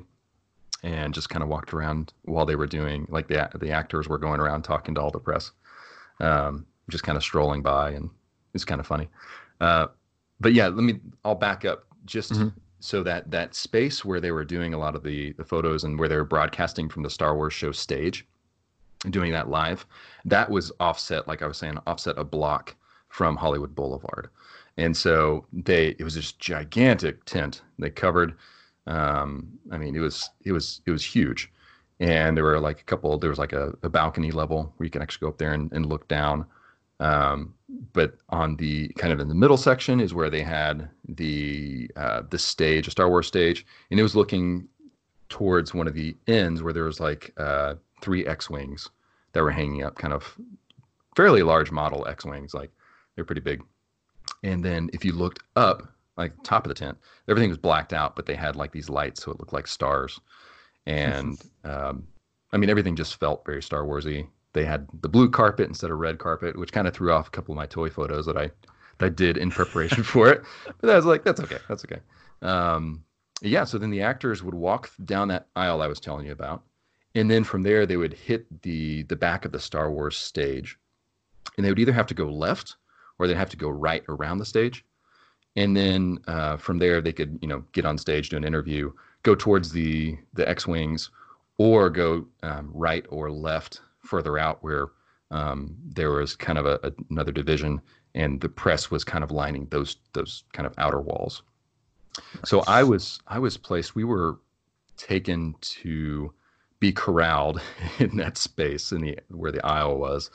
and 0.82 1.14
just 1.14 1.28
kind 1.30 1.42
of 1.42 1.48
walked 1.48 1.72
around 1.72 2.12
while 2.24 2.46
they 2.46 2.56
were 2.56 2.66
doing 2.66 3.06
like 3.10 3.28
the 3.28 3.48
the 3.58 3.70
actors 3.70 4.08
were 4.08 4.18
going 4.18 4.40
around 4.40 4.62
talking 4.62 4.94
to 4.94 5.00
all 5.00 5.10
the 5.10 5.18
press, 5.18 5.52
um, 6.20 6.66
just 6.90 7.04
kind 7.04 7.16
of 7.16 7.22
strolling 7.22 7.62
by, 7.62 7.90
and 7.90 8.10
it's 8.54 8.64
kind 8.64 8.80
of 8.80 8.86
funny. 8.86 9.08
Uh, 9.60 9.86
but 10.40 10.52
yeah, 10.52 10.66
let 10.68 10.82
me. 10.84 11.00
I'll 11.24 11.34
back 11.34 11.64
up 11.64 11.84
just 12.04 12.32
Mhm. 12.32 12.52
so 12.78 13.02
that 13.02 13.30
that 13.30 13.54
space 13.54 14.04
where 14.04 14.20
they 14.20 14.32
were 14.32 14.44
doing 14.44 14.74
a 14.74 14.78
lot 14.78 14.94
of 14.94 15.02
the 15.02 15.32
the 15.32 15.44
photos 15.44 15.84
and 15.84 15.98
where 15.98 16.08
they 16.08 16.16
were 16.16 16.24
broadcasting 16.24 16.88
from 16.88 17.02
the 17.02 17.10
Star 17.10 17.34
Wars 17.34 17.54
show 17.54 17.72
stage, 17.72 18.26
doing 19.10 19.32
that 19.32 19.48
live, 19.48 19.86
that 20.24 20.50
was 20.50 20.70
offset, 20.78 21.26
like 21.26 21.42
I 21.42 21.46
was 21.46 21.56
saying, 21.58 21.78
offset 21.86 22.18
a 22.18 22.24
block 22.24 22.76
from 23.08 23.34
Hollywood 23.36 23.74
Boulevard, 23.74 24.28
and 24.76 24.94
so 24.96 25.46
they 25.52 25.96
it 25.98 26.04
was 26.04 26.14
this 26.14 26.32
gigantic 26.32 27.24
tent 27.24 27.62
they 27.78 27.88
covered. 27.90 28.34
Um, 28.86 29.58
I 29.72 29.78
mean, 29.78 29.96
it 29.96 30.00
was 30.00 30.30
it 30.44 30.52
was 30.52 30.80
it 30.86 30.90
was 30.90 31.04
huge, 31.04 31.50
and 32.00 32.36
there 32.36 32.44
were 32.44 32.60
like 32.60 32.80
a 32.80 32.84
couple. 32.84 33.18
There 33.18 33.30
was 33.30 33.38
like 33.38 33.52
a, 33.52 33.72
a 33.82 33.88
balcony 33.88 34.30
level 34.30 34.72
where 34.76 34.84
you 34.84 34.90
can 34.90 35.02
actually 35.02 35.26
go 35.26 35.28
up 35.28 35.38
there 35.38 35.52
and, 35.52 35.72
and 35.72 35.86
look 35.86 36.06
down. 36.08 36.46
Um, 36.98 37.54
but 37.92 38.16
on 38.30 38.56
the 38.56 38.88
kind 38.96 39.12
of 39.12 39.20
in 39.20 39.28
the 39.28 39.34
middle 39.34 39.58
section 39.58 40.00
is 40.00 40.14
where 40.14 40.30
they 40.30 40.42
had 40.42 40.88
the 41.08 41.90
uh, 41.96 42.22
the 42.30 42.38
stage, 42.38 42.88
a 42.88 42.90
Star 42.90 43.08
Wars 43.08 43.26
stage, 43.26 43.66
and 43.90 44.00
it 44.00 44.02
was 44.02 44.16
looking 44.16 44.68
towards 45.28 45.74
one 45.74 45.88
of 45.88 45.94
the 45.94 46.16
ends 46.26 46.62
where 46.62 46.72
there 46.72 46.84
was 46.84 47.00
like 47.00 47.32
uh, 47.36 47.74
three 48.00 48.26
X-wings 48.26 48.90
that 49.32 49.42
were 49.42 49.50
hanging 49.50 49.82
up, 49.82 49.96
kind 49.96 50.14
of 50.14 50.36
fairly 51.16 51.42
large 51.42 51.70
model 51.70 52.06
X-wings, 52.06 52.54
like 52.54 52.70
they're 53.14 53.24
pretty 53.24 53.40
big. 53.40 53.62
And 54.42 54.64
then 54.64 54.88
if 54.92 55.04
you 55.04 55.12
looked 55.12 55.42
up, 55.56 55.92
like 56.16 56.32
top 56.42 56.64
of 56.64 56.68
the 56.68 56.74
tent, 56.74 56.96
everything 57.28 57.50
was 57.50 57.58
blacked 57.58 57.92
out, 57.92 58.16
but 58.16 58.26
they 58.26 58.34
had 58.34 58.56
like 58.56 58.72
these 58.72 58.88
lights, 58.88 59.22
so 59.22 59.32
it 59.32 59.38
looked 59.38 59.52
like 59.52 59.66
stars. 59.66 60.18
And 60.86 61.38
um, 61.64 62.06
I 62.52 62.56
mean, 62.56 62.70
everything 62.70 62.96
just 62.96 63.16
felt 63.16 63.44
very 63.44 63.62
Star 63.62 63.82
Warsy. 63.82 64.26
They 64.52 64.64
had 64.64 64.86
the 65.02 65.08
blue 65.08 65.28
carpet 65.28 65.68
instead 65.68 65.90
of 65.90 65.98
red 65.98 66.18
carpet, 66.18 66.58
which 66.58 66.72
kind 66.72 66.88
of 66.88 66.94
threw 66.94 67.12
off 67.12 67.28
a 67.28 67.30
couple 67.30 67.52
of 67.52 67.56
my 67.56 67.66
toy 67.66 67.90
photos 67.90 68.26
that 68.26 68.36
I 68.36 68.50
that 68.98 69.06
I 69.06 69.08
did 69.10 69.36
in 69.36 69.50
preparation 69.50 70.02
for 70.02 70.30
it. 70.30 70.42
But 70.80 70.90
I 70.90 70.96
was 70.96 71.04
like, 71.04 71.24
that's 71.24 71.40
okay, 71.40 71.58
that's 71.68 71.84
okay. 71.84 72.00
Um, 72.40 73.04
yeah. 73.42 73.64
So 73.64 73.76
then 73.76 73.90
the 73.90 74.02
actors 74.02 74.42
would 74.42 74.54
walk 74.54 74.90
down 75.04 75.28
that 75.28 75.48
aisle 75.56 75.82
I 75.82 75.86
was 75.86 76.00
telling 76.00 76.24
you 76.24 76.32
about, 76.32 76.62
and 77.14 77.30
then 77.30 77.44
from 77.44 77.62
there 77.62 77.84
they 77.84 77.98
would 77.98 78.14
hit 78.14 78.62
the 78.62 79.02
the 79.04 79.16
back 79.16 79.44
of 79.44 79.52
the 79.52 79.60
Star 79.60 79.90
Wars 79.90 80.16
stage, 80.16 80.78
and 81.56 81.66
they 81.66 81.70
would 81.70 81.78
either 81.78 81.92
have 81.92 82.06
to 82.06 82.14
go 82.14 82.30
left 82.30 82.76
or 83.18 83.26
they'd 83.26 83.36
have 83.36 83.50
to 83.50 83.56
go 83.56 83.68
right 83.68 84.04
around 84.08 84.38
the 84.38 84.44
stage 84.46 84.84
and 85.56 85.76
then 85.76 86.18
uh, 86.28 86.56
from 86.56 86.78
there 86.78 87.00
they 87.00 87.12
could 87.12 87.38
you 87.42 87.48
know 87.48 87.64
get 87.72 87.84
on 87.86 87.98
stage 87.98 88.28
do 88.28 88.36
an 88.36 88.44
interview 88.44 88.92
go 89.22 89.34
towards 89.34 89.72
the 89.72 90.16
the 90.34 90.48
x-wings 90.48 91.10
or 91.58 91.90
go 91.90 92.26
um, 92.42 92.70
right 92.72 93.06
or 93.08 93.30
left 93.30 93.80
further 94.00 94.38
out 94.38 94.62
where 94.62 94.88
um, 95.30 95.74
there 95.84 96.12
was 96.12 96.36
kind 96.36 96.58
of 96.58 96.66
a, 96.66 96.78
a- 96.84 96.92
another 97.10 97.32
division 97.32 97.80
and 98.14 98.40
the 98.40 98.48
press 98.48 98.90
was 98.90 99.04
kind 99.04 99.24
of 99.24 99.30
lining 99.30 99.66
those 99.70 99.96
those 100.12 100.44
kind 100.52 100.66
of 100.66 100.74
outer 100.78 101.00
walls. 101.00 101.42
So 102.44 102.62
i 102.66 102.82
was 102.82 103.20
i 103.26 103.38
was 103.38 103.56
placed 103.56 103.94
we 103.94 104.04
were 104.04 104.38
taken 104.96 105.54
to 105.60 106.32
be 106.80 106.92
corralled 106.92 107.60
in 107.98 108.16
that 108.16 108.38
space 108.38 108.92
in 108.92 109.00
the 109.00 109.18
where 109.28 109.52
the 109.52 109.64
aisle 109.66 109.98
was. 109.98 110.30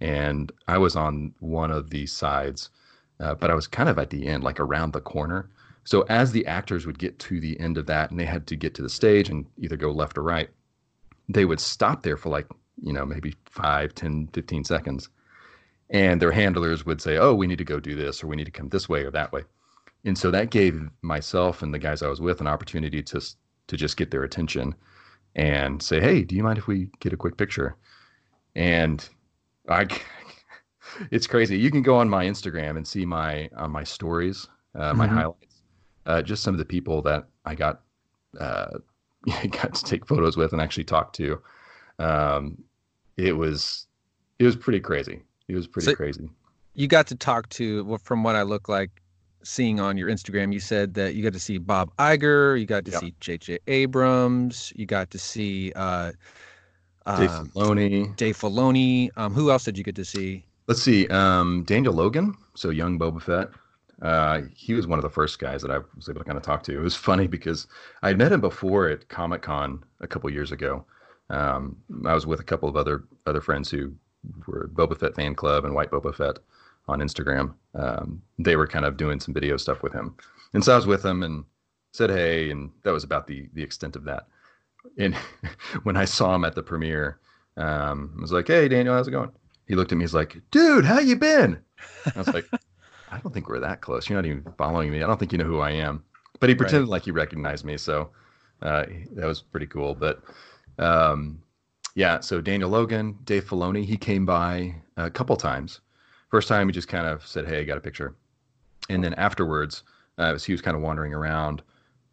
And 0.00 0.52
i 0.68 0.78
was 0.78 0.96
on 0.96 1.34
one 1.40 1.70
of 1.70 1.90
the 1.90 2.06
sides 2.06 2.70
uh, 3.20 3.34
but 3.34 3.50
I 3.50 3.54
was 3.54 3.66
kind 3.66 3.88
of 3.88 3.98
at 3.98 4.10
the 4.10 4.26
end, 4.26 4.44
like 4.44 4.60
around 4.60 4.92
the 4.92 5.00
corner. 5.00 5.48
So 5.84 6.02
as 6.08 6.32
the 6.32 6.46
actors 6.46 6.86
would 6.86 6.98
get 6.98 7.18
to 7.20 7.40
the 7.40 7.58
end 7.60 7.78
of 7.78 7.86
that 7.86 8.10
and 8.10 8.18
they 8.18 8.24
had 8.24 8.46
to 8.48 8.56
get 8.56 8.74
to 8.74 8.82
the 8.82 8.88
stage 8.88 9.28
and 9.28 9.46
either 9.58 9.76
go 9.76 9.90
left 9.92 10.18
or 10.18 10.22
right, 10.22 10.50
they 11.28 11.44
would 11.44 11.60
stop 11.60 12.02
there 12.02 12.16
for 12.16 12.28
like, 12.28 12.46
you 12.82 12.92
know, 12.92 13.06
maybe 13.06 13.34
5, 13.46 13.94
10, 13.94 14.28
15 14.32 14.64
seconds. 14.64 15.08
And 15.90 16.20
their 16.20 16.32
handlers 16.32 16.84
would 16.84 17.00
say, 17.00 17.16
oh, 17.16 17.34
we 17.34 17.46
need 17.46 17.58
to 17.58 17.64
go 17.64 17.78
do 17.78 17.94
this 17.94 18.22
or 18.22 18.26
we 18.26 18.36
need 18.36 18.44
to 18.44 18.50
come 18.50 18.68
this 18.68 18.88
way 18.88 19.04
or 19.04 19.10
that 19.12 19.32
way. 19.32 19.42
And 20.04 20.18
so 20.18 20.30
that 20.30 20.50
gave 20.50 20.88
myself 21.02 21.62
and 21.62 21.72
the 21.72 21.78
guys 21.78 22.02
I 22.02 22.08
was 22.08 22.20
with 22.20 22.40
an 22.40 22.46
opportunity 22.46 23.02
to, 23.04 23.20
to 23.68 23.76
just 23.76 23.96
get 23.96 24.10
their 24.10 24.24
attention 24.24 24.74
and 25.36 25.82
say, 25.82 26.00
hey, 26.00 26.22
do 26.22 26.34
you 26.34 26.42
mind 26.42 26.58
if 26.58 26.66
we 26.66 26.90
get 27.00 27.12
a 27.12 27.16
quick 27.16 27.36
picture? 27.36 27.76
And 28.54 29.08
I, 29.68 29.86
it's 31.10 31.26
crazy. 31.26 31.58
You 31.58 31.70
can 31.70 31.82
go 31.82 31.96
on 31.96 32.08
my 32.08 32.24
Instagram 32.24 32.76
and 32.76 32.86
see 32.86 33.04
my 33.04 33.48
on 33.56 33.70
my 33.70 33.84
stories, 33.84 34.48
uh, 34.74 34.92
my 34.94 35.06
Mhm. 35.06 35.10
highlights, 35.10 35.62
uh, 36.06 36.22
just 36.22 36.42
some 36.42 36.54
of 36.54 36.58
the 36.58 36.64
people 36.64 37.02
that 37.02 37.26
I 37.44 37.54
got 37.54 37.82
uh, 38.40 38.78
got 39.50 39.74
to 39.74 39.84
take 39.84 40.06
photos 40.06 40.36
with 40.36 40.52
and 40.52 40.60
actually 40.60 40.84
talk 40.84 41.12
to. 41.14 41.40
Um, 41.98 42.58
it 43.16 43.32
was 43.36 43.86
it 44.38 44.44
was 44.44 44.56
pretty 44.56 44.80
crazy. 44.80 45.22
It 45.48 45.54
was 45.54 45.66
pretty 45.66 45.86
So- 45.86 45.94
crazy. 45.94 46.28
You 46.74 46.86
got 46.88 47.06
to 47.06 47.14
talk 47.14 47.48
to, 47.50 47.84
well, 47.84 47.96
from 47.96 48.22
what 48.22 48.36
I 48.36 48.42
look 48.42 48.68
like 48.68 49.00
seeing 49.42 49.80
on 49.80 49.96
your 49.96 50.10
Instagram, 50.10 50.52
you 50.52 50.60
said 50.60 50.92
that 50.92 51.14
you 51.14 51.22
got 51.22 51.32
to 51.32 51.40
see 51.40 51.56
Bob 51.56 51.90
Iger, 51.96 52.60
you 52.60 52.66
got 52.66 52.84
to 52.84 52.90
Yep. 52.90 53.00
see 53.00 53.14
J.J. 53.20 53.60
Abrams, 53.66 54.74
you 54.76 54.84
got 54.84 55.10
to 55.12 55.18
see 55.18 55.72
uh, 55.74 56.12
Dave 57.16 57.30
um, 57.30 58.12
Dave 58.16 58.36
Filoni. 58.36 59.08
Um, 59.16 59.32
who 59.32 59.50
else 59.50 59.64
did 59.64 59.78
you 59.78 59.84
get 59.84 59.94
to 59.94 60.04
see? 60.04 60.44
Let's 60.68 60.82
see. 60.82 61.06
Um, 61.08 61.62
Daniel 61.64 61.94
Logan, 61.94 62.36
so 62.54 62.70
young 62.70 62.98
Boba 62.98 63.22
Fett. 63.22 63.48
Uh, 64.02 64.42
he 64.54 64.74
was 64.74 64.86
one 64.86 64.98
of 64.98 65.02
the 65.02 65.10
first 65.10 65.38
guys 65.38 65.62
that 65.62 65.70
I 65.70 65.78
was 65.94 66.08
able 66.08 66.20
to 66.20 66.24
kind 66.24 66.36
of 66.36 66.42
talk 66.42 66.62
to. 66.64 66.76
It 66.76 66.82
was 66.82 66.94
funny 67.10 67.26
because 67.26 67.66
I 68.02 68.08
had 68.08 68.18
met 68.18 68.32
him 68.32 68.40
before 68.40 68.88
at 68.88 69.08
Comic 69.08 69.42
Con 69.42 69.84
a 70.00 70.06
couple 70.06 70.30
years 70.30 70.52
ago. 70.52 70.84
Um, 71.30 71.76
I 72.04 72.14
was 72.14 72.26
with 72.26 72.40
a 72.40 72.44
couple 72.44 72.68
of 72.68 72.76
other 72.76 73.04
other 73.26 73.40
friends 73.40 73.70
who 73.70 73.92
were 74.46 74.70
Boba 74.72 74.98
Fett 74.98 75.14
fan 75.14 75.34
club 75.34 75.64
and 75.64 75.74
White 75.74 75.90
Boba 75.90 76.14
Fett 76.14 76.38
on 76.88 77.00
Instagram. 77.00 77.54
Um, 77.74 78.22
they 78.38 78.56
were 78.56 78.66
kind 78.66 78.84
of 78.84 78.96
doing 78.96 79.18
some 79.18 79.34
video 79.34 79.56
stuff 79.56 79.82
with 79.82 79.92
him, 79.92 80.14
and 80.54 80.64
so 80.64 80.72
I 80.72 80.76
was 80.76 80.86
with 80.86 81.04
him 81.04 81.22
and 81.22 81.44
said 81.92 82.10
hey, 82.10 82.50
and 82.50 82.70
that 82.82 82.92
was 82.92 83.04
about 83.04 83.26
the 83.26 83.48
the 83.54 83.62
extent 83.62 83.96
of 83.96 84.04
that. 84.04 84.26
And 84.98 85.14
when 85.82 85.96
I 85.96 86.04
saw 86.04 86.34
him 86.34 86.44
at 86.44 86.54
the 86.54 86.62
premiere, 86.62 87.18
um, 87.56 88.14
I 88.18 88.20
was 88.20 88.32
like, 88.32 88.46
"Hey, 88.46 88.68
Daniel, 88.68 88.94
how's 88.94 89.08
it 89.08 89.12
going?" 89.12 89.32
He 89.66 89.74
looked 89.74 89.92
at 89.92 89.98
me. 89.98 90.04
He's 90.04 90.14
like, 90.14 90.40
"Dude, 90.50 90.84
how 90.84 90.98
you 91.00 91.16
been?" 91.16 91.60
I 92.14 92.18
was 92.18 92.28
like, 92.28 92.46
"I 93.08 93.18
don't 93.18 93.32
think 93.32 93.48
we're 93.48 93.60
that 93.60 93.80
close. 93.80 94.08
You're 94.08 94.18
not 94.18 94.26
even 94.26 94.44
following 94.58 94.90
me. 94.90 95.02
I 95.02 95.06
don't 95.06 95.18
think 95.18 95.32
you 95.32 95.38
know 95.38 95.44
who 95.44 95.60
I 95.60 95.70
am." 95.70 96.04
But 96.40 96.48
he 96.48 96.54
Right. 96.54 96.58
pretended 96.58 96.88
like 96.88 97.04
he 97.04 97.10
recognized 97.10 97.64
me, 97.64 97.76
so 97.76 98.10
uh, 98.62 98.84
that 99.12 99.26
was 99.26 99.42
pretty 99.42 99.66
cool. 99.66 99.94
But 99.94 100.22
um, 100.78 101.42
yeah, 101.94 102.20
so 102.20 102.40
Daniel 102.40 102.70
Logan, 102.70 103.18
Dave 103.24 103.44
Filoni, 103.48 103.84
he 103.84 103.96
came 103.96 104.26
by 104.26 104.74
a 104.96 105.10
couple 105.10 105.36
times. 105.36 105.80
First 106.30 106.48
time, 106.48 106.68
he 106.68 106.72
just 106.72 106.88
kind 106.88 107.06
of 107.06 107.26
said, 107.26 107.46
"Hey, 107.46 107.60
I 107.60 107.64
got 107.64 107.78
a 107.78 107.80
picture," 107.80 108.14
and 108.88 109.02
then 109.02 109.14
afterwards, 109.14 109.82
uh, 110.18 110.32
as 110.34 110.44
he 110.44 110.52
was 110.52 110.60
kind 110.62 110.76
of 110.76 110.82
wandering 110.82 111.14
around, 111.14 111.62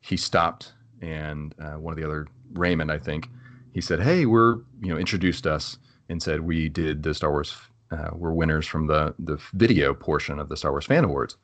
he 0.01 0.17
stopped, 0.17 0.73
and 1.01 1.53
uh, 1.59 1.73
one 1.73 1.91
of 1.91 1.97
the 1.97 2.05
other 2.05 2.27
Raymond, 2.53 2.91
I 2.91 2.97
think, 2.97 3.29
he 3.73 3.81
said, 3.81 3.99
"Hey, 3.99 4.25
we're 4.25 4.55
you 4.81 4.87
know 4.93 4.97
introduced 4.97 5.45
us 5.47 5.77
and 6.09 6.21
said 6.21 6.41
we 6.41 6.69
did 6.69 7.03
the 7.03 7.13
Star 7.13 7.31
Wars, 7.31 7.55
uh, 7.91 8.09
we're 8.13 8.33
winners 8.33 8.67
from 8.67 8.87
the 8.87 9.13
the 9.19 9.37
video 9.53 9.93
portion 9.93 10.39
of 10.39 10.49
the 10.49 10.57
Star 10.57 10.71
Wars 10.71 10.85
Fan 10.85 11.03
Awards," 11.03 11.37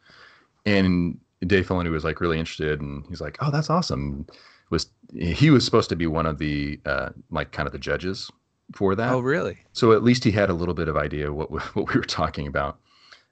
and 0.65 1.17
Dave 1.45 1.67
Filoni 1.67 1.91
was 1.91 2.03
like 2.03 2.21
really 2.21 2.39
interested, 2.39 2.81
and 2.81 3.05
he's 3.07 3.21
like, 3.21 3.37
"Oh, 3.41 3.51
that's 3.51 3.69
awesome." 3.69 4.25
Was 4.69 4.87
he 5.13 5.49
was 5.49 5.65
supposed 5.65 5.89
to 5.89 5.95
be 5.95 6.05
one 6.07 6.25
of 6.25 6.37
the 6.37 6.79
uh, 6.85 7.09
like 7.31 7.51
kind 7.51 7.65
of 7.65 7.73
the 7.73 7.79
judges 7.79 8.29
for 8.73 8.93
that? 8.95 9.11
Oh, 9.11 9.19
really? 9.19 9.57
so 9.73 9.93
at 9.93 10.03
least 10.03 10.23
he 10.23 10.31
had 10.31 10.49
a 10.49 10.53
little 10.53 10.75
bit 10.75 10.87
of 10.87 10.95
idea 10.97 11.33
what 11.33 11.49
we- 11.51 11.59
what 11.73 11.87
we 11.93 11.99
were 11.99 12.05
talking 12.05 12.45
about. 12.47 12.79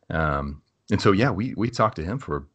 Um, 0.09 0.61
and 0.89 1.01
so 1.01 1.11
yeah, 1.11 1.29
we 1.29 1.53
we 1.55 1.69
talked 1.69 1.97
to 1.97 2.03
him 2.03 2.17
for 2.17 2.47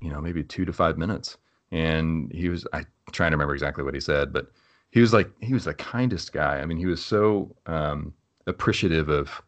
you 0.00 0.10
know 0.10 0.20
maybe 0.20 0.42
two 0.42 0.64
to 0.64 0.72
five 0.72 0.98
minutes, 0.98 1.36
and 1.70 2.30
he 2.32 2.48
was 2.48 2.66
I 2.72 2.84
trying 3.12 3.30
to 3.30 3.36
remember 3.36 3.54
exactly 3.54 3.84
what 3.84 3.94
he 3.94 4.00
said, 4.00 4.32
but 4.32 4.50
he 4.96 5.02
was 5.02 5.12
like 5.12 5.30
he 5.42 5.52
was 5.52 5.64
the 5.64 5.74
kindest 5.74 6.32
guy. 6.32 6.58
I 6.58 6.64
mean, 6.64 6.78
he 6.78 6.86
was 6.86 7.04
so 7.04 7.54
um, 7.66 8.14
appreciative 8.46 9.10
of 9.10 9.42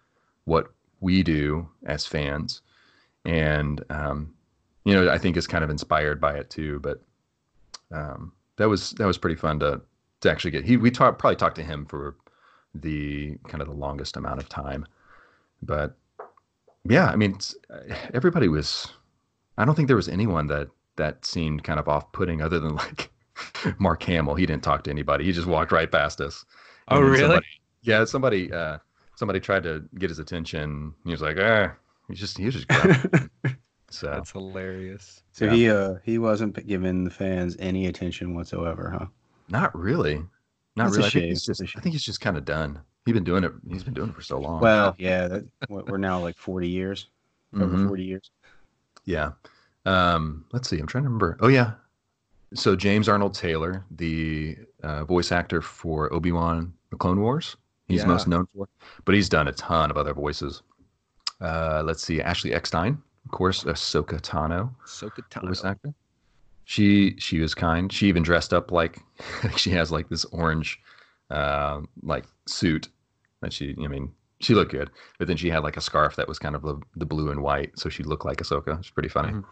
what 0.44 0.66
we 1.00 1.22
do 1.22 1.66
as 1.86 2.04
fans, 2.04 2.60
and 3.24 3.82
um, 3.88 4.34
you 4.84 4.92
know 4.92 5.10
I 5.10 5.16
think 5.16 5.38
is 5.38 5.46
kind 5.46 5.64
of 5.64 5.70
inspired 5.70 6.20
by 6.20 6.34
it 6.34 6.50
too. 6.50 6.80
But 6.80 7.00
um, 7.90 8.32
that 8.56 8.68
was 8.68 8.90
that 8.98 9.06
was 9.06 9.16
pretty 9.16 9.36
fun 9.36 9.58
to 9.60 9.80
to 10.20 10.30
actually 10.30 10.50
get. 10.50 10.66
He 10.66 10.76
we 10.76 10.90
probably 10.90 11.34
talked 11.34 11.56
to 11.56 11.62
him 11.62 11.86
for 11.86 12.16
the 12.74 13.38
kind 13.48 13.62
of 13.62 13.68
the 13.68 13.74
longest 13.74 14.18
amount 14.18 14.40
of 14.40 14.50
time. 14.50 14.84
But 15.62 15.96
yeah, 16.84 17.06
I 17.06 17.16
mean, 17.16 17.38
everybody 18.12 18.48
was. 18.48 18.86
I 19.56 19.64
don't 19.64 19.74
think 19.74 19.88
there 19.88 19.96
was 19.96 20.10
anyone 20.10 20.48
that 20.48 20.68
that 20.96 21.24
seemed 21.24 21.64
kind 21.64 21.80
of 21.80 21.88
off-putting, 21.88 22.42
other 22.42 22.60
than 22.60 22.74
like 22.74 23.10
Mark 23.78 24.02
Hamill. 24.04 24.34
He 24.34 24.46
didn't 24.46 24.62
talk 24.62 24.84
to 24.84 24.90
anybody. 24.90 25.24
He 25.24 25.32
just 25.32 25.46
walked 25.46 25.72
right 25.72 25.90
past 25.90 26.20
us. 26.20 26.44
Oh, 26.88 26.96
And 26.96 27.04
then 27.04 27.10
really? 27.12 27.20
somebody- 27.22 27.46
yeah, 27.82 28.04
somebody 28.04 28.52
uh, 28.52 28.78
somebody 29.16 29.40
tried 29.40 29.62
to 29.64 29.84
get 29.98 30.10
his 30.10 30.18
attention. 30.18 30.94
He 31.04 31.10
was 31.10 31.22
like, 31.22 31.36
ah, 31.40 31.72
he's 32.08 32.18
just 32.18 32.36
he 32.36 32.44
was 32.46 32.54
just 32.54 32.68
grumpy. 32.68 33.28
so 33.90 34.10
That's 34.10 34.30
hilarious. 34.32 35.22
So 35.32 35.44
Yeah. 35.46 35.52
he 35.54 35.70
uh 35.70 35.94
he 36.04 36.18
wasn't 36.18 36.54
p- 36.56 36.62
giving 36.62 37.04
the 37.04 37.10
fans 37.10 37.56
any 37.58 37.86
attention 37.86 38.34
whatsoever, 38.34 38.90
huh? 38.98 39.06
not 39.48 39.74
really, 39.78 40.16
not 40.76 40.90
That's 40.92 40.96
a 40.96 40.98
really. 40.98 41.06
I 41.06 41.10
think 41.10 41.24
he's 41.26 41.42
shame. 41.42 41.46
just 41.54 41.60
That's 41.60 41.72
think 41.82 41.92
he's 41.94 42.04
just 42.04 42.20
kind 42.20 42.36
of 42.36 42.44
done. 42.44 42.80
He's 43.06 43.14
been 43.14 43.24
doing 43.24 43.44
it. 43.44 43.52
He's 43.70 43.84
been 43.84 43.94
doing 43.94 44.10
it 44.10 44.14
for 44.14 44.20
so 44.22 44.38
long. 44.38 44.60
Well, 44.60 44.94
yeah, 44.98 45.28
that, 45.28 45.44
we're 45.70 45.96
now 45.96 46.20
like 46.20 46.36
forty 46.36 46.68
years, 46.68 47.08
over 47.54 47.64
Mhm. 47.76 47.86
forty 47.88 48.04
years. 48.04 48.30
Yeah. 49.06 49.30
Um, 49.86 50.44
let's 50.52 50.68
see. 50.68 50.78
I'm 50.78 50.86
trying 50.86 51.04
to 51.04 51.08
remember. 51.08 51.38
Oh 51.40 51.48
yeah. 51.48 51.72
So 52.54 52.74
James 52.76 53.08
Arnold 53.08 53.34
Taylor, 53.34 53.84
the 53.90 54.56
uh, 54.82 55.04
voice 55.04 55.32
actor 55.32 55.60
for 55.60 56.12
Obi 56.12 56.32
Wan: 56.32 56.72
The 56.90 56.96
Clone 56.96 57.20
Wars, 57.20 57.56
he's 57.88 58.00
Yeah. 58.00 58.06
most 58.06 58.26
known 58.26 58.46
for, 58.54 58.66
but 59.04 59.14
he's 59.14 59.28
done 59.28 59.48
a 59.48 59.52
ton 59.52 59.90
of 59.90 59.96
other 59.96 60.14
voices. 60.14 60.62
Uh, 61.40 61.82
let's 61.84 62.02
see. 62.02 62.20
Ashley 62.22 62.52
Eckstein, 62.54 63.00
of 63.24 63.30
course, 63.30 63.64
Ahsoka 63.64 64.20
Tano, 64.20 64.70
Ahsoka 64.84 65.40
voice 65.46 65.64
actor. 65.64 65.92
She 66.64 67.16
she 67.18 67.38
was 67.40 67.54
kind. 67.54 67.92
She 67.92 68.08
even 68.08 68.22
dressed 68.22 68.52
up 68.54 68.72
like 68.72 68.98
she 69.56 69.70
has 69.70 69.90
like 69.92 70.08
this 70.08 70.24
orange, 70.26 70.80
uh, 71.30 71.82
like 72.02 72.24
suit 72.46 72.88
that 73.42 73.52
she. 73.52 73.74
I 73.82 73.88
mean, 73.88 74.10
she 74.40 74.54
looked 74.54 74.72
good, 74.72 74.90
but 75.18 75.28
then 75.28 75.36
she 75.36 75.50
had 75.50 75.62
like 75.62 75.76
a 75.76 75.80
scarf 75.82 76.16
that 76.16 76.28
was 76.28 76.38
kind 76.38 76.54
of 76.56 76.62
the, 76.62 76.80
the 76.96 77.06
blue 77.06 77.30
and 77.30 77.42
white, 77.42 77.78
so 77.78 77.88
she 77.88 78.02
looked 78.02 78.24
like 78.24 78.38
Ahsoka. 78.38 78.78
It's 78.78 78.90
pretty 78.90 79.08
funny. 79.10 79.32
Mhm. 79.32 79.44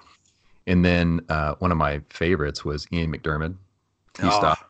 And 0.66 0.84
then 0.84 1.20
uh, 1.28 1.54
one 1.58 1.70
of 1.70 1.78
my 1.78 2.00
favorites 2.10 2.64
was 2.64 2.86
Ian 2.92 3.12
McDiarmid. 3.12 3.56
He 4.20 4.26
Oh. 4.26 4.30
stopped 4.30 4.64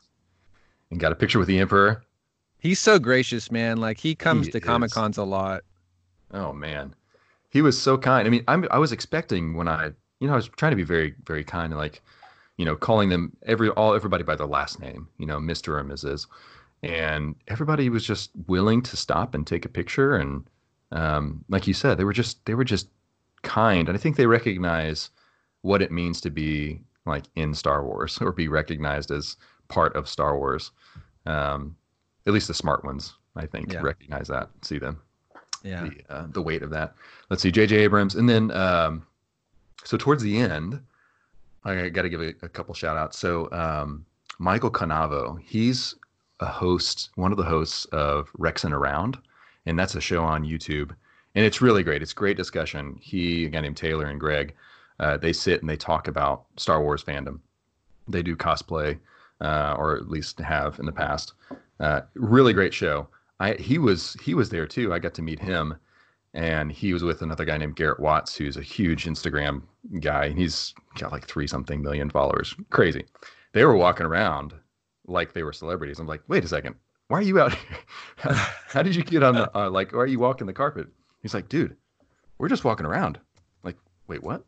and 0.90 1.00
got 1.00 1.12
a 1.12 1.14
picture 1.14 1.38
with 1.38 1.48
the 1.48 1.58
Emperor. 1.58 2.02
He's 2.58 2.78
so 2.78 2.98
gracious, 2.98 3.50
man. 3.50 3.78
Like 3.78 3.98
he 3.98 4.14
comes 4.14 4.46
He 4.46 4.52
to. 4.52 4.60
Comic 4.60 4.90
Cons 4.90 5.18
a 5.18 5.24
lot. 5.24 5.62
Oh 6.32 6.52
man, 6.52 6.94
he 7.50 7.62
was 7.62 7.80
so 7.80 7.96
kind. 7.96 8.26
I 8.26 8.30
mean, 8.30 8.42
I'm, 8.48 8.66
I 8.70 8.78
was 8.78 8.92
expecting 8.92 9.54
when 9.54 9.68
I, 9.68 9.92
you 10.20 10.26
know, 10.26 10.32
I 10.32 10.36
was 10.36 10.48
trying 10.48 10.72
to 10.72 10.76
be 10.76 10.82
very, 10.82 11.14
very 11.24 11.44
kind 11.44 11.72
and 11.72 11.78
like, 11.78 12.02
you 12.56 12.64
know, 12.64 12.74
calling 12.74 13.08
them 13.08 13.36
every 13.44 13.68
all 13.70 13.94
everybody 13.94 14.24
by 14.24 14.34
their 14.34 14.46
last 14.46 14.80
name, 14.80 15.08
you 15.18 15.26
know, 15.26 15.38
Mister 15.38 15.78
or 15.78 15.84
Mrs. 15.84 16.26
And 16.82 17.36
everybody 17.48 17.88
was 17.88 18.04
just 18.04 18.30
willing 18.46 18.82
to 18.82 18.96
stop 18.96 19.34
and 19.34 19.46
take 19.46 19.64
a 19.64 19.68
picture. 19.68 20.16
And 20.16 20.44
um, 20.92 21.44
like 21.48 21.66
you 21.66 21.74
said, 21.74 21.96
they 21.98 22.04
were 22.04 22.12
just 22.12 22.44
they 22.46 22.54
were 22.54 22.64
just 22.64 22.88
kind, 23.42 23.88
and 23.88 23.96
I 23.96 24.00
think 24.00 24.16
they 24.16 24.26
recognize 24.26 25.10
what 25.66 25.82
it 25.82 25.90
means 25.90 26.20
to 26.20 26.30
be 26.30 26.80
like 27.06 27.24
in 27.34 27.52
Star 27.54 27.84
Wars 27.84 28.18
or 28.20 28.32
be 28.32 28.48
recognized 28.48 29.10
as 29.10 29.36
part 29.68 29.94
of 29.96 30.08
Star 30.08 30.38
Wars. 30.38 30.70
Um, 31.26 31.76
at 32.26 32.32
least 32.32 32.48
the 32.48 32.54
smart 32.54 32.84
ones, 32.84 33.14
I 33.34 33.46
think, 33.46 33.72
Yeah. 33.72 33.80
recognize 33.82 34.28
that, 34.28 34.48
see 34.62 34.78
them 34.78 35.00
Yeah. 35.64 35.82
the 35.88 36.14
uh, 36.14 36.26
the 36.30 36.42
weight 36.42 36.62
of 36.62 36.70
that. 36.70 36.94
Let's 37.30 37.42
see, 37.42 37.50
J.J. 37.50 37.76
Abrams, 37.78 38.14
and 38.14 38.28
then 38.28 38.50
um, 38.52 39.06
so 39.84 39.96
towards 39.96 40.22
the 40.22 40.36
end, 40.38 40.80
I 41.64 41.88
got 41.88 42.02
to 42.02 42.08
give 42.08 42.20
a, 42.20 42.28
a 42.42 42.48
couple 42.48 42.74
shout 42.74 42.96
outs. 42.96 43.18
So 43.18 43.50
um, 43.52 44.04
Michael 44.38 44.70
Canavo, 44.70 45.38
he's 45.40 45.94
a 46.40 46.46
host, 46.46 47.10
one 47.16 47.32
of 47.32 47.38
the 47.38 47.44
hosts 47.44 47.86
of 47.86 48.28
Rex 48.38 48.62
and 48.64 48.72
Around, 48.74 49.18
and 49.66 49.76
that's 49.78 49.94
a 49.96 50.00
show 50.00 50.22
on 50.22 50.44
YouTube, 50.44 50.90
and 51.34 51.44
it's 51.44 51.60
really 51.60 51.82
great. 51.82 52.02
It's 52.02 52.12
great 52.12 52.36
discussion. 52.36 52.98
He, 53.00 53.46
a 53.46 53.48
guy 53.48 53.60
named 53.62 53.76
Taylor 53.76 54.06
and 54.06 54.20
Greg, 54.20 54.54
uh, 55.00 55.16
they 55.16 55.32
sit 55.32 55.60
and 55.60 55.68
they 55.68 55.76
talk 55.76 56.08
about 56.08 56.46
Star 56.56 56.82
Wars 56.82 57.02
fandom. 57.02 57.40
They 58.08 58.22
do 58.22 58.36
cosplay, 58.36 58.98
uh, 59.40 59.74
or 59.78 59.96
at 59.96 60.08
least 60.08 60.38
have 60.38 60.78
in 60.78 60.86
the 60.86 60.92
past. 60.92 61.34
Uh, 61.80 62.02
really 62.14 62.52
great 62.52 62.72
show. 62.72 63.08
I 63.40 63.54
he 63.54 63.78
was 63.78 64.16
he 64.22 64.34
was 64.34 64.48
there 64.48 64.66
too. 64.66 64.94
I 64.94 64.98
got 64.98 65.14
to 65.14 65.22
meet 65.22 65.38
him, 65.38 65.74
and 66.34 66.72
he 66.72 66.92
was 66.92 67.02
with 67.02 67.22
another 67.22 67.44
guy 67.44 67.58
named 67.58 67.76
Garrett 67.76 68.00
Watts, 68.00 68.34
who's 68.36 68.56
a 68.56 68.62
huge 68.62 69.04
Instagram 69.04 69.62
guy. 70.00 70.30
He's 70.30 70.74
got 70.98 71.12
like 71.12 71.26
three 71.26 71.46
something 71.46 71.82
million 71.82 72.08
followers. 72.08 72.54
Crazy. 72.70 73.04
They 73.52 73.64
were 73.64 73.76
walking 73.76 74.06
around 74.06 74.54
like 75.06 75.32
they 75.32 75.42
were 75.42 75.52
celebrities. 75.52 75.98
I'm 75.98 76.06
like, 76.06 76.22
wait 76.28 76.44
a 76.44 76.48
second, 76.48 76.76
why 77.08 77.18
are 77.18 77.22
you 77.22 77.40
out 77.40 77.54
here? 77.54 77.78
How, 78.16 78.82
did 78.82 78.96
you 78.96 79.04
get 79.04 79.22
on 79.22 79.34
the 79.34 79.56
uh, 79.56 79.70
like? 79.70 79.92
Why 79.92 80.00
are 80.00 80.06
you 80.06 80.18
walking 80.18 80.46
the 80.46 80.52
carpet? 80.52 80.88
He's 81.22 81.34
like, 81.34 81.48
dude, 81.48 81.76
we're 82.38 82.48
just 82.48 82.64
walking 82.64 82.86
around. 82.86 83.18
Like, 83.62 83.76
wait, 84.08 84.22
what? 84.22 84.44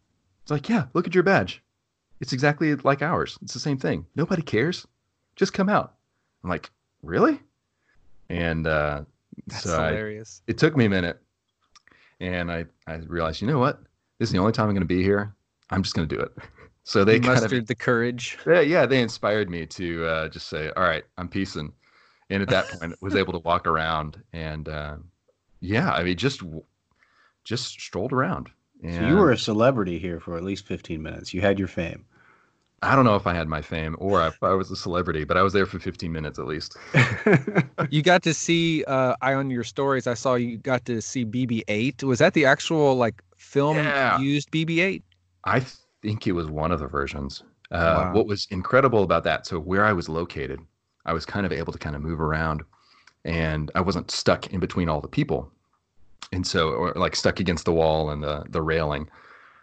It's 0.48 0.50
like, 0.50 0.70
yeah, 0.70 0.86
look 0.94 1.06
at 1.06 1.14
your 1.14 1.24
badge. 1.24 1.62
It's 2.20 2.32
exactly 2.32 2.74
like 2.76 3.02
ours. 3.02 3.38
It's 3.42 3.52
the 3.52 3.60
same 3.60 3.76
thing. 3.76 4.06
Nobody 4.16 4.40
cares. 4.40 4.86
Just 5.36 5.52
come 5.52 5.68
out. 5.68 5.96
I'm 6.42 6.48
like, 6.48 6.70
really? 7.02 7.38
And 8.30 8.66
uh, 8.66 9.02
That's 9.46 9.64
so 9.64 9.78
I, 9.78 10.22
it 10.46 10.56
took 10.56 10.74
me 10.74 10.86
a 10.86 10.88
minute, 10.88 11.20
and 12.18 12.50
I 12.50 12.64
I 12.86 12.94
realized, 12.94 13.42
you 13.42 13.46
know 13.46 13.58
what? 13.58 13.82
This 14.18 14.30
is 14.30 14.32
the 14.32 14.38
only 14.38 14.52
time 14.52 14.70
I'm 14.70 14.74
going 14.74 14.80
to 14.80 14.86
be 14.86 15.02
here. 15.02 15.34
I'm 15.68 15.82
just 15.82 15.94
going 15.94 16.08
to 16.08 16.16
do 16.16 16.22
it. 16.22 16.32
So 16.84 17.04
they 17.04 17.16
He 17.16 17.20
kind 17.20 17.38
mustered 17.38 17.64
of 17.64 17.66
the 17.66 17.74
courage. 17.74 18.38
yeah, 18.46 18.60
yeah 18.60 18.86
they 18.86 19.02
inspired 19.02 19.50
me 19.50 19.66
to 19.66 20.06
uh, 20.06 20.28
just 20.30 20.48
say, 20.48 20.70
all 20.74 20.84
right, 20.84 21.04
I'm 21.18 21.28
peacing. 21.28 21.70
and 22.30 22.42
at 22.42 22.48
that 22.48 22.66
point 22.80 22.94
was 23.02 23.14
able 23.14 23.34
to 23.34 23.40
walk 23.40 23.66
around 23.66 24.22
and 24.32 24.66
uh, 24.70 24.96
yeah, 25.60 25.92
I 25.92 26.02
mean 26.02 26.16
just 26.16 26.42
just 27.44 27.78
strolled 27.78 28.14
around. 28.14 28.48
And 28.82 28.94
so 28.94 29.08
you 29.08 29.16
were 29.16 29.32
a 29.32 29.38
celebrity 29.38 29.98
here 29.98 30.20
for 30.20 30.36
at 30.36 30.44
least 30.44 30.64
15 30.66 31.02
minutes. 31.02 31.34
You 31.34 31.40
had 31.40 31.58
your 31.58 31.68
fame. 31.68 32.04
I 32.80 32.94
don't 32.94 33.04
know 33.04 33.16
if 33.16 33.26
I 33.26 33.34
had 33.34 33.48
my 33.48 33.60
fame 33.60 33.96
or 33.98 34.24
if 34.24 34.40
I 34.40 34.52
was 34.52 34.70
a 34.70 34.76
celebrity, 34.76 35.24
but 35.24 35.36
I 35.36 35.42
was 35.42 35.52
there 35.52 35.66
for 35.66 35.80
15 35.80 36.12
minutes 36.12 36.38
at 36.38 36.46
least. 36.46 36.76
you 37.90 38.02
got 38.02 38.22
to 38.22 38.32
see, 38.32 38.84
uh, 38.84 39.16
I 39.20 39.34
on 39.34 39.50
your 39.50 39.64
stories, 39.64 40.06
I 40.06 40.14
saw 40.14 40.36
you 40.36 40.58
got 40.58 40.84
to 40.84 41.00
see 41.00 41.24
BB-8. 41.24 42.04
Was 42.04 42.20
that 42.20 42.34
the 42.34 42.44
actual 42.46 42.94
like 42.94 43.20
film 43.36 43.78
yeah. 43.78 44.18
used 44.20 44.52
BB-8? 44.52 45.02
I 45.44 45.64
think 46.02 46.28
it 46.28 46.32
was 46.32 46.46
one 46.46 46.70
of 46.70 46.78
the 46.78 46.86
versions. 46.86 47.42
Uh, 47.72 48.04
wow. 48.04 48.12
What 48.14 48.26
was 48.26 48.46
incredible 48.50 49.02
about 49.02 49.24
that? 49.24 49.46
So 49.46 49.58
where 49.58 49.84
I 49.84 49.92
was 49.92 50.08
located, 50.08 50.60
I 51.04 51.12
was 51.12 51.26
kind 51.26 51.44
of 51.44 51.52
able 51.52 51.72
to 51.72 51.78
kind 51.78 51.96
of 51.96 52.02
move 52.02 52.20
around, 52.20 52.62
and 53.24 53.70
I 53.74 53.80
wasn't 53.80 54.10
stuck 54.10 54.52
in 54.52 54.60
between 54.60 54.88
all 54.88 55.00
the 55.00 55.08
people, 55.08 55.50
and 56.32 56.46
so 56.46 56.70
or 56.70 56.92
like 56.94 57.16
stuck 57.16 57.40
against 57.40 57.64
the 57.64 57.72
wall 57.72 58.10
and 58.10 58.22
the 58.22 58.44
the 58.48 58.62
railing, 58.62 59.08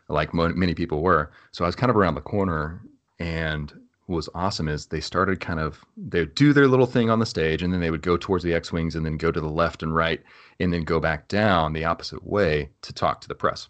like 0.09 0.33
mo- 0.33 0.53
many 0.55 0.73
people 0.73 1.01
were. 1.01 1.31
So 1.51 1.63
I 1.63 1.67
was 1.67 1.75
kind 1.75 1.89
of 1.89 1.97
around 1.97 2.15
the 2.15 2.21
corner 2.21 2.81
and 3.19 3.71
what 4.07 4.17
was 4.17 4.29
awesome 4.35 4.67
is 4.67 4.85
they 4.85 5.01
started 5.01 5.39
kind 5.39 5.59
of 5.59 5.83
they 5.97 6.19
would 6.19 6.35
do 6.35 6.53
their 6.53 6.67
little 6.67 6.85
thing 6.85 7.09
on 7.09 7.19
the 7.19 7.25
stage 7.25 7.63
and 7.63 7.73
then 7.73 7.81
they 7.81 7.91
would 7.91 8.03
go 8.03 8.17
towards 8.17 8.43
the 8.43 8.53
X-wings 8.53 8.95
and 8.95 9.05
then 9.05 9.17
go 9.17 9.31
to 9.31 9.41
the 9.41 9.49
left 9.49 9.81
and 9.81 9.95
right 9.95 10.21
and 10.59 10.71
then 10.71 10.83
go 10.83 10.99
back 10.99 11.27
down 11.27 11.73
the 11.73 11.85
opposite 11.85 12.25
way 12.25 12.69
to 12.81 12.93
talk 12.93 13.21
to 13.21 13.27
the 13.27 13.35
press. 13.35 13.67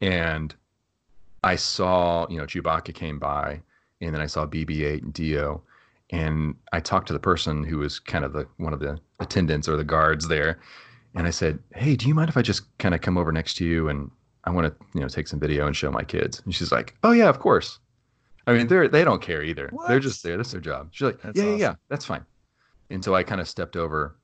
And 0.00 0.54
I 1.44 1.56
saw, 1.56 2.26
you 2.30 2.38
know, 2.38 2.46
Chewbacca 2.46 2.94
came 2.94 3.18
by 3.18 3.60
and 4.00 4.14
then 4.14 4.22
I 4.22 4.26
saw 4.26 4.46
BB-8 4.46 5.02
and 5.02 5.12
D-O 5.12 5.60
and 6.10 6.54
I 6.72 6.80
talked 6.80 7.08
to 7.08 7.12
the 7.12 7.18
person 7.18 7.64
who 7.64 7.78
was 7.78 7.98
kind 7.98 8.24
of 8.24 8.32
the 8.32 8.46
one 8.56 8.72
of 8.72 8.80
the 8.80 8.98
attendants 9.20 9.68
or 9.68 9.76
the 9.76 9.84
guards 9.84 10.28
there 10.28 10.60
and 11.16 11.26
I 11.26 11.30
said, 11.30 11.58
"Hey, 11.74 11.96
do 11.96 12.06
you 12.06 12.14
mind 12.14 12.28
if 12.28 12.36
I 12.36 12.42
just 12.42 12.62
kind 12.78 12.94
of 12.94 13.00
come 13.00 13.18
over 13.18 13.32
next 13.32 13.56
to 13.56 13.64
you 13.64 13.88
and 13.88 14.10
I 14.44 14.50
want 14.50 14.66
to, 14.66 14.86
you 14.94 15.00
know, 15.00 15.08
take 15.08 15.26
some 15.26 15.40
video 15.40 15.66
and 15.66 15.74
show 15.74 15.90
my 15.90 16.04
kids?" 16.04 16.42
And 16.44 16.54
she's 16.54 16.70
like, 16.70 16.94
"Oh 17.02 17.12
yeah, 17.12 17.28
of 17.28 17.40
course." 17.40 17.80
I 18.46 18.52
mean, 18.52 18.68
they're 18.68 18.88
they 18.88 19.04
don't 19.04 19.22
care 19.22 19.42
either. 19.42 19.68
What? 19.72 19.88
They're 19.88 20.00
just 20.00 20.22
there. 20.22 20.36
That's 20.36 20.52
their 20.52 20.60
job. 20.60 20.88
She's 20.92 21.06
like, 21.06 21.20
that's 21.20 21.36
yeah, 21.36 21.44
awesome. 21.44 21.58
yeah, 21.58 21.66
yeah, 21.70 21.74
that's 21.88 22.04
fine. 22.04 22.24
And 22.90 23.04
so 23.04 23.14
I 23.14 23.22
kind 23.24 23.40
of 23.40 23.48
stepped 23.48 23.76
over 23.76 24.16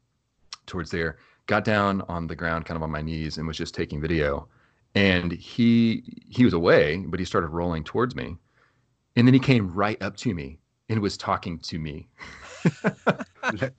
towards 0.66 0.90
there, 0.90 1.18
got 1.46 1.64
down 1.64 2.02
on 2.02 2.28
the 2.28 2.37
ground, 2.37 2.64
kind 2.64 2.76
of 2.76 2.83
on 2.83 2.90
my 2.90 3.02
knees, 3.02 3.38
and 3.38 3.46
was 3.48 3.57
just 3.57 3.74
taking 3.74 4.00
video. 4.00 4.48
And 4.94 5.33
he 5.33 6.05
he 6.28 6.44
was 6.44 6.52
away, 6.55 6.98
but 7.09 7.18
he 7.18 7.26
started 7.26 7.48
rolling 7.48 7.83
towards 7.83 8.14
me, 8.14 8.37
and 9.16 9.26
then 9.26 9.35
he 9.35 9.40
came 9.40 9.72
right 9.72 10.00
up 10.02 10.16
to 10.18 10.35
me 10.35 10.59
and 10.88 11.01
was 11.01 11.16
talking 11.16 11.59
to 11.59 11.79
me. 11.79 12.09
the 12.62 13.73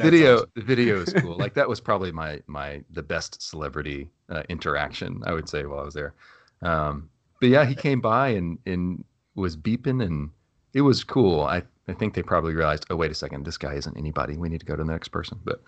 video 0.00 0.36
awesome. 0.36 0.50
the 0.54 0.62
video 0.62 1.02
is 1.02 1.12
cool. 1.12 1.36
Like 1.38 1.54
that 1.54 1.68
was 1.68 1.80
probably 1.80 2.12
my 2.12 2.40
my 2.46 2.82
the 2.90 3.02
best 3.02 3.42
celebrity 3.42 4.08
uh, 4.30 4.42
interaction 4.48 5.22
I 5.26 5.34
would 5.34 5.48
say 5.48 5.64
while 5.66 5.80
I 5.80 5.84
was 5.84 5.94
there. 5.94 6.14
Um, 6.62 7.10
but 7.40 7.50
yeah, 7.50 7.64
he 7.64 7.74
came 7.74 8.00
by 8.00 8.28
and 8.28 8.58
and 8.66 9.04
was 9.34 9.56
beeping 9.56 10.02
and 10.02 10.30
it 10.72 10.80
was 10.80 11.04
cool. 11.04 11.42
I, 11.42 11.62
I 11.86 11.92
think 11.92 12.14
they 12.14 12.22
probably 12.22 12.54
realized, 12.54 12.86
oh 12.90 12.96
wait 12.96 13.10
a 13.10 13.14
second, 13.14 13.44
this 13.44 13.58
guy 13.58 13.74
isn't 13.74 13.96
anybody. 13.96 14.36
We 14.36 14.48
need 14.48 14.60
to 14.60 14.66
go 14.66 14.76
to 14.76 14.82
the 14.82 14.90
next 14.90 15.08
person. 15.08 15.38
But 15.44 15.62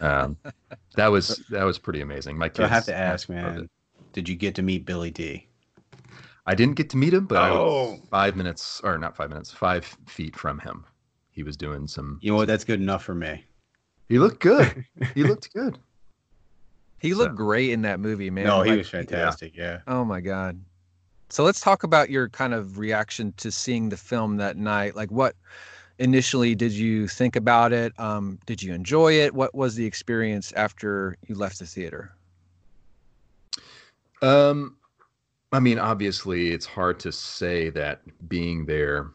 um, 0.00 0.36
that 0.96 1.08
was 1.08 1.42
that 1.50 1.64
was 1.64 1.78
pretty 1.78 2.00
amazing. 2.00 2.36
My 2.36 2.48
kids. 2.48 2.58
So 2.58 2.64
I 2.64 2.68
have 2.68 2.84
to 2.86 2.94
ask, 2.94 3.28
man, 3.28 3.68
did 4.12 4.28
you 4.28 4.34
get 4.34 4.54
to 4.56 4.62
meet 4.62 4.84
Billy 4.84 5.10
Dee? 5.10 5.46
I 6.48 6.54
didn't 6.54 6.76
get 6.76 6.88
to 6.90 6.96
meet 6.96 7.12
him, 7.12 7.26
but 7.26 7.36
oh. 7.36 7.42
I 7.42 7.50
was 7.50 8.00
five 8.10 8.34
minutes 8.34 8.80
or 8.82 8.96
not 8.96 9.14
five 9.14 9.28
minutes, 9.28 9.50
five 9.50 9.84
feet 10.06 10.34
from 10.34 10.58
him. 10.58 10.86
He 11.30 11.42
was 11.42 11.58
doing 11.58 11.86
some. 11.86 12.18
You 12.22 12.30
know 12.30 12.38
what? 12.38 12.48
That's 12.48 12.64
good 12.64 12.80
enough 12.80 13.04
for 13.04 13.14
me. 13.14 13.44
He 14.08 14.18
looked 14.18 14.40
good. 14.40 14.86
he 15.14 15.24
looked 15.24 15.52
good. 15.52 15.78
He 17.00 17.12
looked 17.12 17.32
so. 17.32 17.36
great 17.36 17.70
in 17.70 17.82
that 17.82 18.00
movie, 18.00 18.30
man. 18.30 18.46
No, 18.46 18.62
he 18.62 18.70
like, 18.70 18.78
was 18.78 18.88
fantastic. 18.88 19.54
Yeah. 19.54 19.72
yeah. 19.72 19.78
Oh 19.88 20.06
my 20.06 20.22
god. 20.22 20.58
So 21.28 21.44
let's 21.44 21.60
talk 21.60 21.82
about 21.82 22.08
your 22.08 22.30
kind 22.30 22.54
of 22.54 22.78
reaction 22.78 23.34
to 23.36 23.52
seeing 23.52 23.90
the 23.90 23.98
film 23.98 24.38
that 24.38 24.56
night. 24.56 24.96
Like, 24.96 25.10
what 25.10 25.36
initially 25.98 26.54
did 26.54 26.72
you 26.72 27.08
think 27.08 27.36
about 27.36 27.74
it? 27.74 27.92
Um, 28.00 28.38
did 28.46 28.62
you 28.62 28.72
enjoy 28.72 29.12
it? 29.20 29.34
What 29.34 29.54
was 29.54 29.74
the 29.74 29.84
experience 29.84 30.50
after 30.52 31.18
you 31.26 31.34
left 31.34 31.58
the 31.58 31.66
theater? 31.66 32.14
Um, 34.22 34.77
I 35.52 35.60
mean, 35.60 35.78
obviously, 35.78 36.50
it's 36.50 36.66
hard 36.66 37.00
to 37.00 37.12
say 37.12 37.70
that 37.70 38.02
being 38.28 38.66
there 38.66 39.10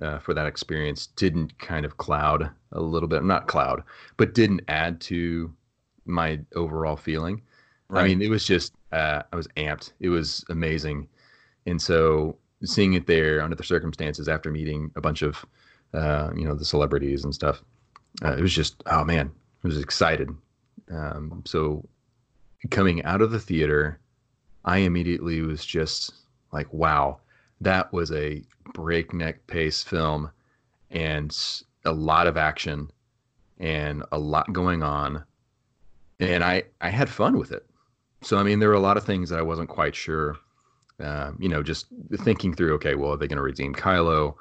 uh, 0.00 0.18
for 0.18 0.32
that 0.34 0.46
experience 0.46 1.08
didn't 1.08 1.58
kind 1.58 1.84
of 1.84 1.96
cloud 1.96 2.50
a 2.72 2.80
little 2.80 3.08
bit, 3.08 3.24
not 3.24 3.48
cloud, 3.48 3.82
but 4.16 4.34
didn't 4.34 4.62
add 4.68 5.00
to 5.02 5.52
my 6.06 6.40
overall 6.54 6.96
feeling. 6.96 7.42
Right. 7.88 8.04
I 8.04 8.08
mean, 8.08 8.22
it 8.22 8.30
was 8.30 8.44
just 8.44 8.72
uh, 8.92 9.22
I 9.32 9.36
was 9.36 9.48
amped. 9.56 9.92
It 10.00 10.08
was 10.08 10.44
amazing. 10.48 11.08
And 11.66 11.80
so 11.80 12.36
seeing 12.64 12.94
it 12.94 13.06
there 13.06 13.42
under 13.42 13.56
the 13.56 13.64
circumstances 13.64 14.28
after 14.28 14.50
meeting 14.50 14.90
a 14.94 15.00
bunch 15.00 15.22
of, 15.22 15.44
uh, 15.94 16.30
you 16.36 16.44
know, 16.44 16.54
the 16.54 16.64
celebrities 16.64 17.24
and 17.24 17.34
stuff, 17.34 17.62
uh, 18.24 18.36
it 18.36 18.40
was 18.40 18.54
just, 18.54 18.82
oh 18.86 19.04
man, 19.04 19.30
I 19.64 19.68
was 19.68 19.78
excited. 19.78 20.30
Um, 20.92 21.42
so 21.44 21.84
coming 22.70 23.02
out 23.04 23.22
of 23.22 23.30
the 23.30 23.40
theater, 23.40 23.98
I 24.64 24.78
immediately 24.78 25.40
was 25.40 25.64
just 25.64 26.12
like, 26.52 26.72
wow, 26.72 27.18
that 27.60 27.92
was 27.92 28.12
a 28.12 28.42
breakneck 28.72 29.46
pace 29.46 29.82
film 29.82 30.30
and 30.90 31.36
a 31.84 31.92
lot 31.92 32.26
of 32.26 32.36
action 32.36 32.90
and 33.58 34.02
a 34.12 34.18
lot 34.18 34.52
going 34.52 34.82
on. 34.82 35.24
And 36.18 36.44
I, 36.44 36.64
I 36.80 36.90
had 36.90 37.08
fun 37.08 37.38
with 37.38 37.52
it. 37.52 37.66
So, 38.22 38.36
I 38.36 38.42
mean, 38.42 38.58
there 38.58 38.68
were 38.68 38.74
a 38.74 38.80
lot 38.80 38.96
of 38.96 39.04
things 39.04 39.30
that 39.30 39.38
I 39.38 39.42
wasn't 39.42 39.70
quite 39.70 39.94
sure 39.94 40.36
uh, 41.00 41.32
you 41.38 41.48
know, 41.48 41.62
just 41.62 41.86
thinking 42.18 42.54
through, 42.54 42.74
okay, 42.74 42.94
well, 42.94 43.12
are 43.12 43.16
they 43.16 43.26
going 43.26 43.36
to 43.36 43.42
redeem 43.42 43.74
Kylo? 43.74 44.34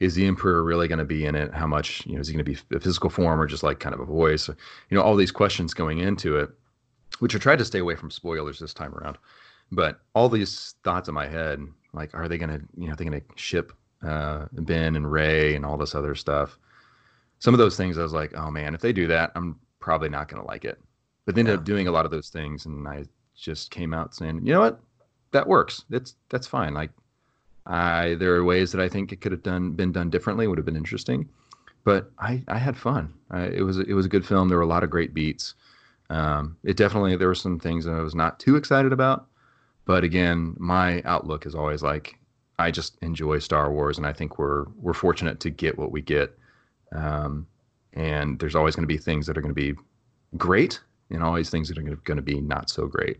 Is 0.00 0.14
the 0.14 0.26
Emperor 0.26 0.62
really 0.62 0.88
going 0.88 0.98
to 0.98 1.04
be 1.04 1.24
in 1.24 1.34
it? 1.34 1.54
How 1.54 1.66
much, 1.66 2.04
you 2.04 2.14
know, 2.14 2.20
is 2.20 2.28
he 2.28 2.34
going 2.34 2.44
to 2.44 2.50
be 2.50 2.76
a 2.76 2.80
physical 2.80 3.10
form 3.10 3.40
or 3.40 3.46
just 3.46 3.62
like 3.62 3.80
kind 3.80 3.94
of 3.94 4.00
a 4.00 4.04
voice? 4.04 4.48
You 4.48 4.56
know, 4.90 5.02
all 5.02 5.16
these 5.16 5.30
questions 5.30 5.72
going 5.72 5.98
into 5.98 6.36
it, 6.36 6.50
which 7.20 7.34
I 7.34 7.38
tried 7.38 7.58
to 7.58 7.64
stay 7.64 7.78
away 7.78 7.94
from 7.94 8.10
spoilers 8.10 8.58
this 8.58 8.74
time 8.74 8.94
around. 8.94 9.16
But 9.72 10.00
all 10.14 10.28
these 10.28 10.74
thoughts 10.84 11.08
in 11.08 11.14
my 11.14 11.26
head, 11.26 11.60
like, 11.92 12.14
are 12.14 12.28
they 12.28 12.38
going 12.38 12.50
to, 12.50 12.64
you 12.76 12.86
know, 12.86 12.92
are 12.92 12.96
they 12.96 13.04
going 13.04 13.20
to 13.20 13.26
ship 13.36 13.72
uh, 14.06 14.46
Ben 14.52 14.96
and 14.96 15.10
Rey 15.10 15.54
and 15.54 15.64
all 15.64 15.76
this 15.76 15.94
other 15.94 16.14
stuff? 16.14 16.58
Some 17.38 17.54
of 17.54 17.58
those 17.58 17.76
things, 17.76 17.98
I 17.98 18.02
was 18.02 18.12
like, 18.12 18.36
oh 18.36 18.50
man, 18.50 18.74
if 18.74 18.80
they 18.80 18.92
do 18.92 19.06
that, 19.08 19.32
I'm 19.34 19.58
probably 19.80 20.08
not 20.08 20.28
going 20.28 20.42
to 20.42 20.48
like 20.48 20.64
it. 20.64 20.80
But 21.26 21.34
they 21.34 21.40
ended 21.40 21.54
yeah. 21.54 21.58
up 21.58 21.64
doing 21.64 21.88
a 21.88 21.92
lot 21.92 22.04
of 22.04 22.10
those 22.10 22.28
things, 22.28 22.66
and 22.66 22.86
I 22.86 23.04
just 23.34 23.70
came 23.70 23.92
out 23.92 24.14
saying, 24.14 24.40
you 24.44 24.52
know 24.52 24.60
what, 24.60 24.80
that 25.32 25.46
works. 25.46 25.84
That's 25.90 26.14
that's 26.30 26.46
fine. 26.46 26.74
Like 26.74 26.90
I 27.66 28.14
there 28.18 28.34
are 28.34 28.44
ways 28.44 28.72
that 28.72 28.80
I 28.80 28.88
think 28.88 29.12
it 29.12 29.20
could 29.20 29.32
have 29.32 29.42
done 29.42 29.72
been 29.72 29.92
done 29.92 30.10
differently, 30.10 30.46
would 30.46 30.58
have 30.58 30.64
been 30.64 30.76
interesting. 30.76 31.28
But 31.84 32.10
I 32.18 32.42
I 32.48 32.58
had 32.58 32.76
fun. 32.76 33.12
I, 33.30 33.44
it 33.46 33.62
was 33.62 33.78
it 33.78 33.92
was 33.92 34.06
a 34.06 34.10
good 34.10 34.26
film. 34.26 34.48
There 34.48 34.58
were 34.58 34.64
a 34.64 34.66
lot 34.66 34.84
of 34.84 34.90
great 34.90 35.12
beats. 35.12 35.54
Um, 36.10 36.56
it 36.64 36.76
definitely 36.76 37.16
there 37.16 37.28
were 37.28 37.34
some 37.34 37.58
things 37.58 37.84
that 37.84 37.94
I 37.94 38.00
was 38.00 38.14
not 38.14 38.38
too 38.38 38.56
excited 38.56 38.92
about, 38.92 39.26
but 39.84 40.04
again, 40.04 40.54
my 40.58 41.02
outlook 41.02 41.46
is 41.46 41.54
always 41.54 41.82
like 41.82 42.18
I 42.58 42.70
just 42.70 42.96
enjoy 43.02 43.38
Star 43.38 43.72
Wars, 43.72 43.98
and 43.98 44.06
I 44.06 44.12
think 44.12 44.38
we're 44.38 44.64
we're 44.80 44.92
fortunate 44.92 45.40
to 45.40 45.50
get 45.50 45.78
what 45.78 45.92
we 45.92 46.00
get. 46.00 46.36
Um, 46.92 47.46
and 47.92 48.38
there's 48.38 48.54
always 48.54 48.74
going 48.74 48.88
to 48.88 48.92
be 48.92 48.98
things 48.98 49.26
that 49.26 49.36
are 49.36 49.40
going 49.40 49.54
to 49.54 49.60
be 49.60 49.78
great, 50.36 50.80
and 51.10 51.22
always 51.22 51.50
things 51.50 51.68
that 51.68 51.78
are 51.78 51.82
going 51.82 52.16
to 52.16 52.22
be 52.22 52.40
not 52.40 52.70
so 52.70 52.86
great. 52.86 53.18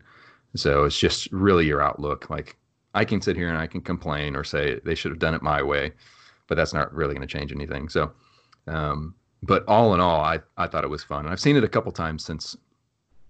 So 0.57 0.85
it's 0.85 0.99
just 0.99 1.31
really 1.33 1.67
your 1.67 1.83
outlook. 1.83 2.31
Like 2.31 2.57
I 2.95 3.05
can 3.05 3.21
sit 3.21 3.37
here 3.37 3.49
and 3.49 3.59
I 3.59 3.67
can 3.67 3.81
complain 3.81 4.37
or 4.37 4.45
say 4.45 4.81
they 4.85 4.95
should 4.95 5.11
have 5.11 5.19
done 5.19 5.35
it 5.35 5.43
my 5.43 5.63
way, 5.63 5.93
but 6.47 6.55
that's 6.55 6.73
not 6.73 6.95
really 6.95 7.15
going 7.15 7.27
to 7.27 7.39
change 7.39 7.53
anything. 7.53 7.89
So, 7.89 8.13
um, 8.69 9.15
but 9.43 9.67
all 9.67 9.95
in 9.95 10.01
all, 10.01 10.21
I, 10.21 10.41
I 10.57 10.69
thought 10.69 10.85
it 10.85 10.91
was 10.91 11.03
fun. 11.03 11.25
And 11.25 11.33
I've 11.33 11.41
seen 11.41 11.57
it 11.57 11.65
a 11.65 11.69
couple 11.69 11.93
times 11.93 12.25
since 12.25 12.57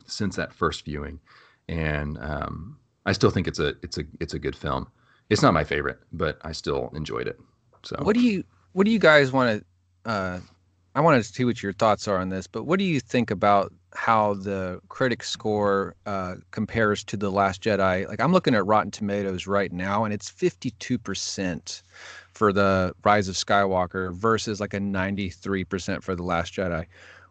since 0.06 0.36
that 0.36 0.52
first 0.52 0.84
viewing, 0.84 1.18
and 1.66 2.18
um, 2.18 2.76
I 3.06 3.12
still 3.12 3.30
think 3.30 3.46
it's 3.46 3.58
a 3.58 3.74
it's 3.82 3.98
a 3.98 4.04
it's 4.20 4.34
a 4.34 4.38
good 4.38 4.56
film. 4.56 4.88
It's 5.30 5.42
not 5.42 5.54
my 5.54 5.64
favorite, 5.64 5.98
but 6.12 6.38
I 6.42 6.52
still 6.52 6.90
enjoyed 6.94 7.26
it. 7.26 7.38
So, 7.82 7.96
what 8.02 8.14
do 8.14 8.20
you 8.20 8.44
what 8.72 8.84
do 8.84 8.90
you 8.90 8.98
guys 8.98 9.32
want 9.32 9.64
to? 10.04 10.10
Uh, 10.10 10.40
I 10.94 11.00
want 11.00 11.22
to 11.22 11.32
see 11.32 11.44
what 11.44 11.62
your 11.62 11.72
thoughts 11.72 12.06
are 12.06 12.18
on 12.18 12.28
this, 12.28 12.46
but 12.46 12.64
what 12.64 12.78
do 12.78 12.84
you 12.84 13.00
think 13.00 13.30
about 13.30 13.72
how 13.94 14.34
the 14.34 14.80
critic 14.88 15.22
score 15.22 15.94
uh, 16.06 16.34
compares 16.50 17.04
to 17.04 17.16
the 17.16 17.30
Last 17.30 17.62
Jedi. 17.62 18.06
Like 18.08 18.20
I'm 18.20 18.32
looking 18.32 18.54
at 18.54 18.66
Rotten 18.66 18.90
Tomatoes 18.90 19.46
right 19.46 19.72
now, 19.72 20.04
and 20.04 20.12
it's 20.12 20.30
52% 20.30 21.82
for 22.32 22.52
the 22.52 22.92
Rise 23.04 23.28
of 23.28 23.36
Skywalker 23.36 24.12
versus 24.12 24.60
like 24.60 24.74
a 24.74 24.78
93% 24.78 26.02
for 26.02 26.16
the 26.16 26.22
Last 26.22 26.52
Jedi. 26.54 26.86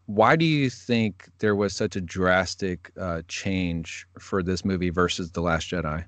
Why 0.06 0.36
do 0.36 0.46
you 0.46 0.70
think 0.70 1.30
there 1.40 1.56
was 1.56 1.76
such 1.76 1.96
a 1.96 2.02
drastic 2.02 2.92
uh, 3.00 3.22
change 3.28 4.06
for 4.20 4.44
this 4.44 4.66
movie 4.66 4.90
versus 4.90 5.32
the 5.32 5.42
Last 5.42 5.70
Jedi? 5.70 6.04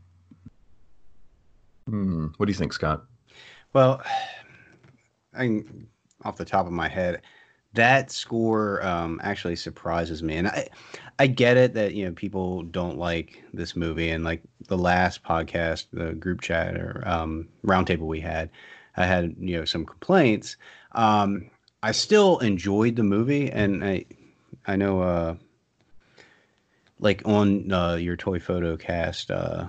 Hmm. 1.88 2.28
What 2.38 2.48
do 2.48 2.52
you 2.52 2.58
think, 2.58 2.74
Scott? 2.74 3.06
Well, 3.74 4.02
I 5.38 5.64
off 6.24 6.38
the 6.38 6.46
top 6.46 6.66
of 6.66 6.72
my 6.72 6.88
head, 6.88 7.22
that 7.74 8.10
score 8.10 8.84
um, 8.86 9.20
actually 9.24 9.56
surprises 9.58 10.24
me, 10.24 10.38
and 10.38 10.48
I 10.48 10.68
I 11.20 11.28
get 11.28 11.58
it 11.58 11.74
that 11.74 11.94
you 11.94 12.06
know 12.06 12.12
people 12.14 12.64
don't 12.64 12.98
like 12.98 13.44
this 13.54 13.76
movie, 13.76 14.10
and 14.10 14.24
like 14.24 14.42
the 14.68 14.78
last 14.78 15.24
podcast, 15.24 15.88
the 15.92 16.14
group 16.14 16.42
chat 16.42 16.76
or 16.76 17.04
um, 17.06 17.48
roundtable 17.66 18.08
we 18.08 18.22
had, 18.22 18.50
I 18.98 19.06
had 19.06 19.36
you 19.40 19.58
know 19.58 19.66
some 19.66 19.86
complaints. 19.86 20.58
Um, 20.94 21.52
I 21.86 21.91
still 21.91 22.39
enjoyed 22.39 22.95
the 22.95 23.04
movie, 23.04 23.52
and 23.52 23.86
I 23.86 24.06
I 24.65 24.76
know 24.76 25.02
uh, 25.02 25.36
like 27.00 27.21
on 27.26 27.71
uh, 27.71 27.93
your 27.93 28.15
toy 28.15 28.39
photo 28.39 28.76
cast 28.76 29.30
uh, 29.30 29.67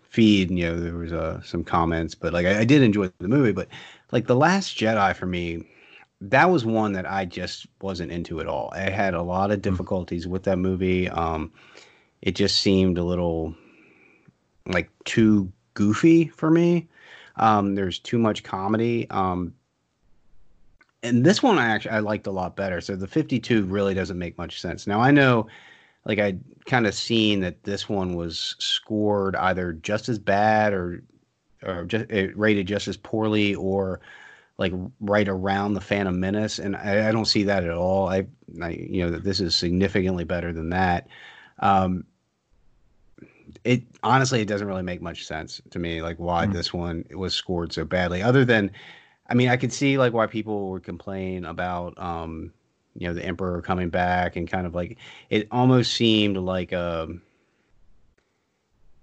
feed, 0.00 0.50
you 0.50 0.64
know 0.64 0.80
there 0.80 0.94
was 0.94 1.12
uh, 1.12 1.42
some 1.42 1.62
comments, 1.62 2.14
but 2.14 2.32
like 2.32 2.46
I, 2.46 2.60
I 2.60 2.64
did 2.64 2.80
enjoy 2.80 3.10
the 3.18 3.28
movie, 3.28 3.52
but 3.52 3.68
like 4.10 4.26
the 4.26 4.36
Last 4.36 4.78
Jedi 4.78 5.14
for 5.14 5.26
me 5.26 5.66
that 6.22 6.50
was 6.50 6.64
one 6.64 6.92
that 6.92 7.10
I 7.10 7.26
just 7.26 7.66
wasn't 7.82 8.10
into 8.10 8.40
at 8.40 8.46
all. 8.46 8.70
I 8.74 8.90
had 8.90 9.12
a 9.12 9.22
lot 9.22 9.50
of 9.50 9.58
hmm. 9.58 9.62
difficulties 9.62 10.26
with 10.26 10.44
that 10.44 10.58
movie. 10.58 11.10
Um, 11.10 11.52
it 12.22 12.36
just 12.36 12.60
seemed 12.60 12.96
a 12.96 13.04
little 13.04 13.54
like 14.66 14.88
too 15.04 15.52
goofy 15.74 16.28
for 16.28 16.50
me. 16.50 16.88
Um, 17.36 17.74
there's 17.74 17.98
too 17.98 18.18
much 18.18 18.44
comedy. 18.44 19.08
Um, 19.10 19.54
and 21.02 21.24
this 21.24 21.42
one 21.42 21.58
I 21.58 21.66
actually 21.66 21.92
I 21.92 22.00
liked 22.00 22.26
a 22.26 22.32
lot 22.32 22.56
better. 22.56 22.80
So 22.80 22.96
the 22.96 23.06
52 23.06 23.64
really 23.64 23.94
doesn't 23.94 24.18
make 24.18 24.36
much 24.38 24.60
sense. 24.60 24.86
Now 24.86 25.00
I 25.00 25.10
know, 25.10 25.46
like 26.04 26.18
I 26.18 26.36
kind 26.66 26.86
of 26.86 26.94
seen 26.94 27.40
that 27.40 27.62
this 27.64 27.88
one 27.88 28.14
was 28.14 28.56
scored 28.58 29.36
either 29.36 29.72
just 29.72 30.08
as 30.08 30.18
bad 30.18 30.72
or 30.72 31.02
or 31.62 31.84
just 31.84 32.06
rated 32.34 32.66
just 32.66 32.88
as 32.88 32.96
poorly 32.96 33.54
or 33.54 34.00
like 34.60 34.72
right 35.00 35.26
around 35.26 35.72
the 35.72 35.80
Phantom 35.80 36.20
Menace, 36.20 36.58
and 36.58 36.76
I, 36.76 37.08
I 37.08 37.12
don't 37.12 37.24
see 37.24 37.44
that 37.44 37.64
at 37.64 37.70
all. 37.70 38.08
I, 38.08 38.26
I, 38.62 38.68
you 38.68 39.02
know, 39.02 39.10
that 39.10 39.24
this 39.24 39.40
is 39.40 39.54
significantly 39.54 40.24
better 40.24 40.52
than 40.52 40.68
that. 40.68 41.08
Um, 41.60 42.04
it 43.64 43.82
honestly, 44.02 44.42
it 44.42 44.48
doesn't 44.48 44.66
really 44.66 44.82
make 44.82 45.00
much 45.00 45.26
sense 45.26 45.62
to 45.70 45.78
me, 45.78 46.02
like 46.02 46.18
why 46.18 46.46
mm. 46.46 46.52
this 46.52 46.74
one 46.74 47.06
was 47.14 47.34
scored 47.34 47.72
so 47.72 47.86
badly. 47.86 48.22
Other 48.22 48.44
than, 48.44 48.70
I 49.30 49.34
mean, 49.34 49.48
I 49.48 49.56
could 49.56 49.72
see 49.72 49.96
like 49.96 50.12
why 50.12 50.26
people 50.26 50.70
would 50.70 50.82
complain 50.82 51.44
about, 51.44 51.96
um, 51.98 52.52
you 52.94 53.06
know, 53.06 53.14
the 53.14 53.24
Emperor 53.24 53.62
coming 53.62 53.88
back 53.88 54.36
and 54.36 54.50
kind 54.50 54.66
of 54.66 54.74
like 54.74 54.98
it 55.30 55.46
almost 55.50 55.92
seemed 55.92 56.36
like 56.36 56.72
a 56.72 57.04
um, 57.04 57.22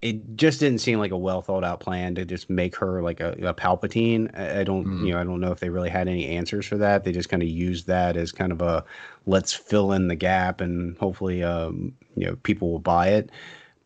it 0.00 0.36
just 0.36 0.60
didn't 0.60 0.78
seem 0.78 0.98
like 0.98 1.10
a 1.10 1.16
well 1.16 1.42
thought 1.42 1.64
out 1.64 1.80
plan 1.80 2.14
to 2.14 2.24
just 2.24 2.48
make 2.48 2.76
her 2.76 3.02
like 3.02 3.20
a, 3.20 3.32
a 3.42 3.54
Palpatine. 3.54 4.30
I, 4.38 4.60
I 4.60 4.64
don't, 4.64 4.86
mm. 4.86 5.06
you 5.06 5.12
know, 5.12 5.20
I 5.20 5.24
don't 5.24 5.40
know 5.40 5.50
if 5.50 5.58
they 5.58 5.70
really 5.70 5.90
had 5.90 6.08
any 6.08 6.26
answers 6.26 6.66
for 6.66 6.76
that. 6.76 7.04
They 7.04 7.10
just 7.10 7.28
kind 7.28 7.42
of 7.42 7.48
used 7.48 7.86
that 7.88 8.16
as 8.16 8.30
kind 8.30 8.52
of 8.52 8.62
a 8.62 8.84
let's 9.26 9.52
fill 9.52 9.92
in 9.92 10.08
the 10.08 10.14
gap 10.14 10.60
and 10.60 10.96
hopefully, 10.98 11.42
um, 11.42 11.96
you 12.14 12.26
know, 12.26 12.36
people 12.36 12.70
will 12.70 12.78
buy 12.78 13.08
it. 13.08 13.30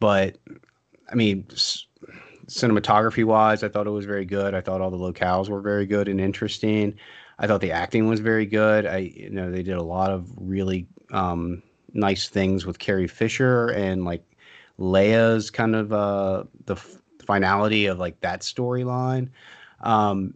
But 0.01 0.37
I 1.11 1.15
mean, 1.15 1.47
s- 1.51 1.87
cinematography 2.53 3.25
wise, 3.25 3.63
I 3.63 3.69
thought 3.69 3.87
it 3.87 3.91
was 3.91 4.05
very 4.05 4.25
good. 4.25 4.55
I 4.55 4.61
thought 4.61 4.81
all 4.81 4.91
the 4.91 4.99
locales 4.99 5.49
were 5.49 5.61
very 5.61 5.87
good 5.87 6.09
and 6.09 6.21
interesting. 6.21 6.95
I 7.39 7.47
thought 7.47 7.61
the 7.61 7.73
acting 7.73 8.09
was 8.09 8.21
very 8.21 8.47
good. 8.47 8.87
I, 8.87 8.99
you 8.99 9.31
know, 9.31 9.51
they 9.51 9.63
did 9.63 9.77
a 9.77 9.83
lot 9.83 10.11
of 10.11 10.31
really 10.37 10.87
um, 11.13 11.63
nice 11.93 12.29
things 12.29 12.67
with 12.67 12.79
Carrie 12.79 13.09
Fisher 13.09 13.69
and 13.69 14.05
like 14.05 14.25
Leia's 14.79 15.51
kind 15.51 15.75
of 15.75 15.93
uh, 15.93 16.45
the 16.67 16.75
f- 16.75 16.99
finality 17.27 17.87
of 17.87 17.99
like 17.99 18.21
that 18.21 18.41
storyline. 18.41 19.31
Um, 19.81 20.35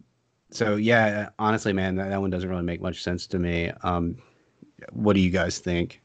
so 0.49 0.75
yeah, 0.75 1.29
honestly, 1.37 1.73
man, 1.73 1.95
that, 1.95 2.09
that 2.09 2.19
one 2.21 2.29
doesn't 2.29 2.49
really 2.49 2.63
make 2.63 2.81
much 2.81 3.03
sense 3.03 3.27
to 3.27 3.39
me. 3.39 3.71
Um, 3.83 4.17
what 4.91 5.13
do 5.13 5.19
you 5.19 5.29
guys 5.29 5.59
think? 5.59 6.01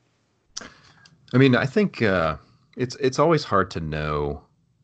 I 1.34 1.38
mean, 1.38 1.56
I 1.56 1.64
think 1.64 2.02
uh, 2.02 2.36
it's 2.76 2.96
it's 2.96 3.18
always 3.18 3.44
hard 3.44 3.70
to 3.72 3.80
know 3.80 4.42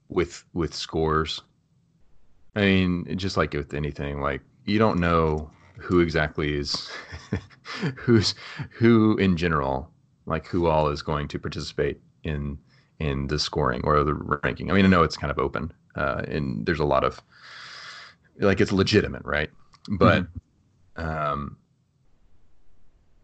with 0.08 0.44
with 0.52 0.74
scores. 0.74 1.42
I 2.54 2.62
mean, 2.62 3.16
just 3.16 3.36
like 3.36 3.52
with 3.52 3.74
anything, 3.74 4.20
like 4.20 4.42
you 4.64 4.78
don't 4.78 4.98
know 4.98 5.50
who 5.78 6.00
exactly 6.00 6.56
is 6.56 6.90
who's 7.96 8.34
who 8.70 9.16
in 9.18 9.36
general, 9.36 9.90
like 10.26 10.46
who 10.46 10.66
all 10.66 10.88
is 10.88 11.02
going 11.02 11.28
to 11.28 11.38
participate 11.38 12.00
in 12.24 12.58
in 12.98 13.28
the 13.28 13.38
scoring 13.38 13.80
or 13.84 14.02
the 14.02 14.14
ranking. 14.14 14.70
I 14.70 14.74
mean, 14.74 14.84
I 14.84 14.88
know 14.88 15.02
it's 15.02 15.16
kind 15.16 15.30
of 15.30 15.38
open, 15.38 15.72
uh, 15.94 16.22
and 16.26 16.66
there's 16.66 16.80
a 16.80 16.84
lot 16.84 17.04
of 17.04 17.22
like 18.40 18.60
it's 18.60 18.72
legitimate, 18.72 19.24
right? 19.24 19.50
But 19.88 20.24
mm-hmm. 20.24 21.06
um, 21.08 21.56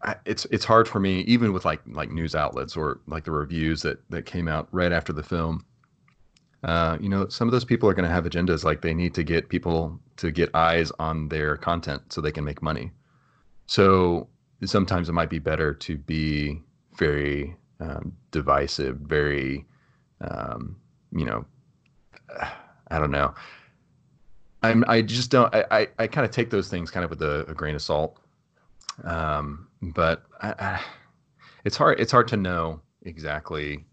I, 0.01 0.15
it's 0.25 0.45
it's 0.45 0.65
hard 0.65 0.87
for 0.87 0.99
me, 0.99 1.21
even 1.21 1.51
with 1.51 1.65
like 1.65 1.81
like 1.87 2.11
news 2.11 2.35
outlets 2.35 2.77
or 2.77 3.01
like 3.07 3.25
the 3.25 3.31
reviews 3.31 3.81
that 3.81 3.99
that 4.09 4.25
came 4.25 4.47
out 4.47 4.67
right 4.71 4.91
after 4.91 5.11
the 5.13 5.23
film. 5.23 5.65
Uh, 6.65 6.97
you 6.99 7.07
know, 7.07 7.27
some 7.27 7.47
of 7.47 7.51
those 7.51 7.63
people 7.63 7.87
are 7.87 7.93
going 7.93 8.07
to 8.07 8.13
have 8.13 8.25
agendas 8.25 8.63
like 8.63 8.81
they 8.81 8.93
need 8.93 9.13
to 9.13 9.23
get 9.23 9.49
people 9.49 9.99
to 10.17 10.31
get 10.31 10.49
eyes 10.55 10.91
on 10.97 11.29
their 11.29 11.55
content 11.55 12.01
so 12.11 12.19
they 12.19 12.31
can 12.31 12.43
make 12.43 12.61
money. 12.61 12.91
So 13.67 14.27
sometimes 14.63 15.07
it 15.07 15.13
might 15.13 15.29
be 15.29 15.37
better 15.37 15.75
to 15.75 15.97
be 15.97 16.63
very 16.97 17.55
um, 17.79 18.13
divisive, 18.31 18.97
very, 18.97 19.65
um, 20.21 20.75
you 21.11 21.25
know, 21.25 21.45
I 22.89 22.99
don't 22.99 23.11
know. 23.11 23.35
I'm, 24.63 24.83
I 24.87 25.03
just 25.03 25.29
don't, 25.29 25.53
I, 25.53 25.65
I, 25.69 25.87
I 25.99 26.07
kind 26.07 26.25
of 26.25 26.31
take 26.31 26.49
those 26.49 26.67
things 26.67 26.89
kind 26.89 27.03
of 27.03 27.11
with 27.11 27.21
a, 27.21 27.45
a 27.47 27.53
grain 27.53 27.75
of 27.75 27.81
salt. 27.83 28.17
Um, 29.03 29.67
but 29.81 30.23
I, 30.41 30.55
I, 30.57 30.81
it's 31.63 31.77
hard, 31.77 31.99
it's 31.99 32.11
hard 32.11 32.27
to 32.29 32.37
know 32.37 32.81
exactly 33.03 33.85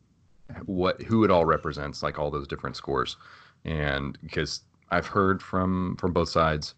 what, 0.66 1.00
who 1.02 1.24
it 1.24 1.30
all 1.30 1.44
represents, 1.44 2.02
like 2.02 2.18
all 2.18 2.30
those 2.30 2.48
different 2.48 2.76
scores. 2.76 3.16
And 3.64 4.18
because 4.22 4.60
I've 4.90 5.06
heard 5.06 5.42
from, 5.42 5.96
from 5.96 6.12
both 6.12 6.28
sides, 6.28 6.74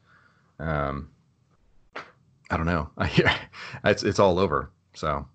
um, 0.59 1.09
I 2.51 2.57
don't 2.57 2.67
know. 2.67 2.91
I, 2.99 3.07
hear 3.07 3.35
it's, 3.85 4.03
it's 4.03 4.19
all 4.19 4.39
over. 4.39 4.71
So 4.95 5.27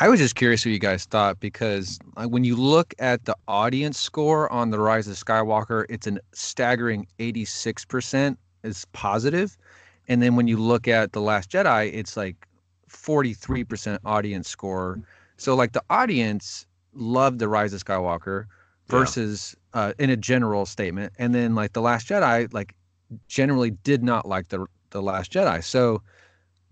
I 0.00 0.08
was 0.08 0.20
just 0.20 0.36
curious 0.36 0.64
what 0.64 0.70
you 0.70 0.78
guys 0.78 1.06
thought 1.06 1.40
because 1.40 1.98
when 2.28 2.44
you 2.44 2.54
look 2.54 2.94
at 3.00 3.24
the 3.24 3.34
audience 3.48 3.98
score 3.98 4.50
on 4.52 4.70
The 4.70 4.78
Rise 4.78 5.08
of 5.08 5.16
Skywalker, 5.16 5.86
it's 5.88 6.06
a 6.06 6.18
staggering 6.32 7.04
86% 7.18 8.36
is 8.62 8.84
positive. 8.92 9.58
And 10.06 10.22
then 10.22 10.36
when 10.36 10.46
you 10.46 10.56
look 10.56 10.86
at 10.86 11.12
The 11.12 11.20
Last 11.20 11.50
Jedi, 11.50 11.92
it's 11.92 12.16
like 12.16 12.46
43% 12.88 13.98
audience 14.04 14.48
score. 14.48 15.00
So, 15.36 15.56
like, 15.56 15.72
the 15.72 15.82
audience 15.90 16.64
loved 16.94 17.38
The 17.38 17.48
Rise 17.48 17.72
of 17.72 17.84
Skywalker 17.84 18.46
versus 18.86 19.54
yeah. 19.74 19.80
uh, 19.80 19.92
in 19.98 20.10
a 20.10 20.16
general 20.16 20.66
statement. 20.66 21.12
And 21.18 21.34
then, 21.34 21.54
like, 21.54 21.72
The 21.72 21.82
Last 21.82 22.08
Jedi, 22.08 22.52
like, 22.52 22.74
generally 23.28 23.70
did 23.70 24.02
not 24.02 24.26
like 24.26 24.48
The, 24.48 24.66
the 24.90 25.02
Last 25.02 25.32
Jedi. 25.32 25.62
So, 25.62 26.02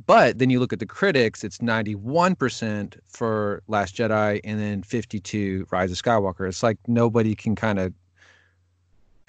but 0.07 0.39
then 0.39 0.51
you 0.51 0.61
look 0.61 0.73
at 0.73 0.79
the 0.79 0.87
critics, 0.87 1.43
it's 1.43 1.59
91% 1.59 2.95
for 3.07 3.63
Last 3.67 3.97
Jedi 3.97 4.41
and 4.45 4.61
then 4.61 4.83
52 4.83 5.67
Rise 5.71 5.91
of 5.91 5.99
Skywalker. 5.99 6.49
It's 6.49 6.63
like 6.63 6.79
nobody 6.87 7.35
can 7.35 7.57
kind 7.57 7.79
of 7.79 7.93